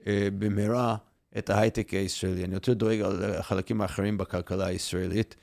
אה, 0.07 0.29
במהרה 0.39 0.97
את 1.39 1.51
ההייטק 1.51 1.91
הישראלי. 1.91 2.45
אני 2.45 2.55
יותר 2.55 2.73
דואג 2.75 3.01
על 3.01 3.35
החלקים 3.35 3.81
האחרים 3.81 4.19
בכלכלה 4.19 4.67
הישראלית. 4.67 5.37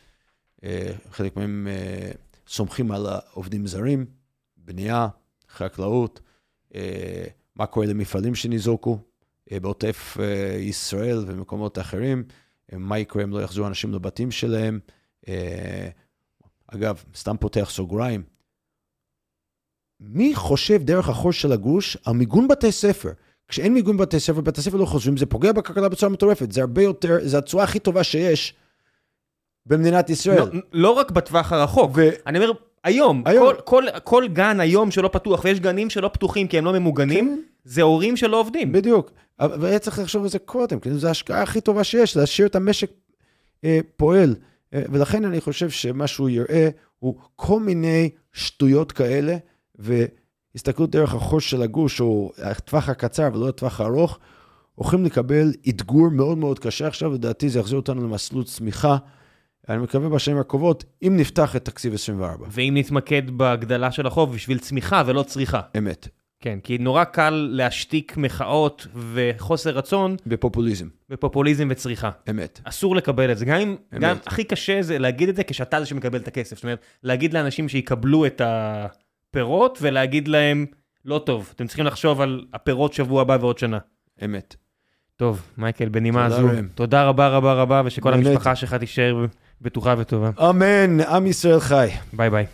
אה, 0.64 0.92
חלק 1.12 1.38
מהם 1.38 1.68
אה, 1.70 2.12
סומכים 2.48 2.92
על 2.92 3.06
העובדים 3.06 3.68
זרים, 3.68 4.06
בנייה, 4.58 5.08
חקלאות, 5.50 6.20
אה, 6.76 7.26
מה 7.56 7.66
קורה 7.66 7.86
למפעלים 7.86 8.36
שניזוקו 8.36 9.00
אה, 9.52 9.60
בעוטף 9.60 10.18
אה, 10.20 10.56
ישראל 10.60 11.24
ומקומות 11.28 11.80
אחרים, 11.80 12.24
אה, 12.74 12.78
מה 12.78 13.00
יקרה 13.00 13.24
אם 13.24 13.32
לא 13.32 13.42
יחזרו 13.42 13.68
אנשים 13.68 13.94
לבתים 13.94 14.32
שלהם. 14.32 14.80
אה, 15.28 15.90
אגב, 16.76 17.04
סתם 17.16 17.36
פותח 17.40 17.70
סוגריים, 17.70 18.24
מי 20.00 20.36
חושב 20.36 20.84
דרך 20.84 21.10
החור 21.10 21.32
של 21.32 21.52
הגוש 21.52 21.98
על 22.06 22.14
מיגון 22.14 22.48
בתי 22.48 22.72
ספר? 22.72 23.12
כשאין 23.48 23.74
מיגון 23.74 23.98
בתי 23.98 24.20
ספר, 24.20 24.42
בתי 24.42 24.62
ספר 24.62 24.78
לא 24.78 24.86
חושבים, 24.86 25.18
זה 25.18 25.26
פוגע 25.26 25.52
בכלכלה 25.52 25.90
בצורה 25.90 26.12
מטורפת. 26.12 26.52
זה 26.52 26.62
הרבה 26.62 26.82
יותר, 26.82 27.18
זה 27.22 27.38
הצורה 27.38 27.64
הכי 27.64 27.80
טובה 27.80 28.04
שיש 28.04 28.54
במדינת 29.66 30.10
ישראל. 30.10 30.38
לא, 30.38 30.62
לא 30.74 30.90
רק 30.90 31.12
בטווח 31.12 31.52
הרחוק, 31.52 31.92
ו... 31.96 32.10
אני 32.28 32.40
אומר, 32.40 32.52
היום, 32.84 33.24
היום. 33.26 33.48
כל, 33.48 33.56
כל, 33.64 33.84
כל 34.04 34.28
גן 34.28 34.60
היום 34.60 34.92
שלא 34.92 35.08
פתוח, 35.08 35.44
ויש 35.44 35.60
גנים 35.60 35.90
שלא 35.90 36.08
פתוחים 36.08 36.48
כי 36.48 36.58
הם 36.58 36.66
לא 36.66 36.74
ממוגנים, 36.74 37.28
כן. 37.28 37.42
זה 37.64 37.82
הורים 37.82 38.18
שלא 38.18 38.40
עובדים. 38.40 38.72
בדיוק, 38.72 39.12
והיה 39.40 39.80
צריך 39.80 40.00
לחשוב 40.00 40.24
על 40.24 40.30
זה 40.30 40.40
קודם, 40.40 40.80
כי 40.80 40.92
זו 40.92 41.08
ההשקעה 41.08 41.42
הכי 41.42 41.62
טובה 41.62 41.84
שיש, 41.84 42.18
להשאיר 42.18 42.48
את 42.48 42.56
המשק 42.56 42.92
אה, 43.64 43.80
פועל. 43.98 44.36
אה, 44.74 44.82
ולכן 44.92 45.26
אני 45.26 45.42
חושב 45.42 45.70
שמה 45.70 46.08
שהוא 46.08 46.30
יראה 46.30 46.70
הוא 47.00 47.20
כל 47.36 47.60
מיני 47.60 48.10
שטויות 48.34 48.92
כאלה, 48.92 49.38
והסתכלות 49.76 50.90
דרך 50.90 51.14
החור 51.14 51.40
של 51.42 51.62
הגוש, 51.62 52.02
או 52.02 52.32
הטווח 52.38 52.90
הקצר 52.90 53.30
ולא 53.34 53.50
הטווח 53.50 53.82
הארוך, 53.82 54.20
הולכים 54.76 55.06
לקבל 55.06 55.54
אתגור 55.70 56.10
מאוד 56.10 56.38
מאוד 56.38 56.60
קשה 56.60 56.88
עכשיו, 56.88 57.14
לדעתי 57.14 57.50
זה 57.50 57.60
יחזיר 57.60 57.78
אותנו 57.78 58.04
למסלול 58.08 58.44
צמיחה. 58.44 58.98
אני 59.70 59.78
מקווה 59.78 60.10
בשנים 60.10 60.38
הקרובות, 60.38 60.84
אם 61.08 61.14
נפתח 61.18 61.56
את 61.56 61.66
תקציב 61.66 61.94
24. 61.94 62.48
ואם 62.52 62.74
נתמקד 62.78 63.30
בהגדלה 63.30 63.92
של 63.92 64.08
החוב 64.08 64.34
בשביל 64.34 64.60
צמיחה 64.60 65.04
ולא 65.06 65.24
צריכה. 65.24 65.62
אמת. 65.78 66.08
כן, 66.44 66.60
כי 66.64 66.78
נורא 66.78 67.04
קל 67.04 67.48
להשתיק 67.52 68.18
מחאות 68.18 68.88
וחוסר 69.14 69.70
רצון. 69.70 70.16
בפופוליזם. 70.28 70.88
בפופוליזם 71.10 71.68
וצריכה. 71.72 72.10
אמת. 72.30 72.60
אסור 72.64 72.96
לקבל 72.96 73.32
את 73.32 73.38
זה. 73.38 73.46
גם 73.46 73.60
אם, 73.60 73.76
אמת. 73.94 74.02
גם 74.02 74.16
הכי 74.26 74.44
קשה 74.44 74.82
זה 74.82 75.00
להגיד 75.00 75.30
את 75.30 75.36
זה 75.36 75.44
כשאתה 75.44 75.80
זה 75.80 75.86
שמקבל 75.86 76.20
את 76.20 76.28
הכסף. 76.28 76.56
זאת 76.56 76.64
אומרת, 76.64 76.80
להגיד 77.04 77.34
לאנשים 77.34 77.70
שיקבלו 77.70 78.26
את 78.26 78.42
הפירות 78.46 79.78
ולהגיד 79.82 80.28
להם, 80.28 80.66
לא 81.06 81.22
טוב, 81.26 81.54
אתם 81.56 81.68
צריכים 81.68 81.86
לחשוב 81.86 82.22
על 82.22 82.46
הפירות 82.54 82.94
שבוע 82.94 83.22
הבא 83.22 83.38
ועוד 83.42 83.58
שנה. 83.58 83.78
אמת. 84.26 84.56
טוב, 85.16 85.42
מייקל, 85.58 85.90
בנימה 85.90 86.26
הזו, 86.26 86.50
תודה 86.76 87.04
רבה 87.04 87.28
רבה 87.28 87.54
רבה, 87.54 87.82
ושכל 87.86 88.14
המשפחה 88.14 88.56
שלך 88.56 88.74
תישאר 88.74 89.26
בטוחה 89.62 89.96
וטובה. 89.98 90.30
אמן, 90.50 91.02
עם 91.02 91.28
ישראל 91.28 91.60
חי. 91.60 91.90
ביי 92.14 92.30
ביי. 92.30 92.46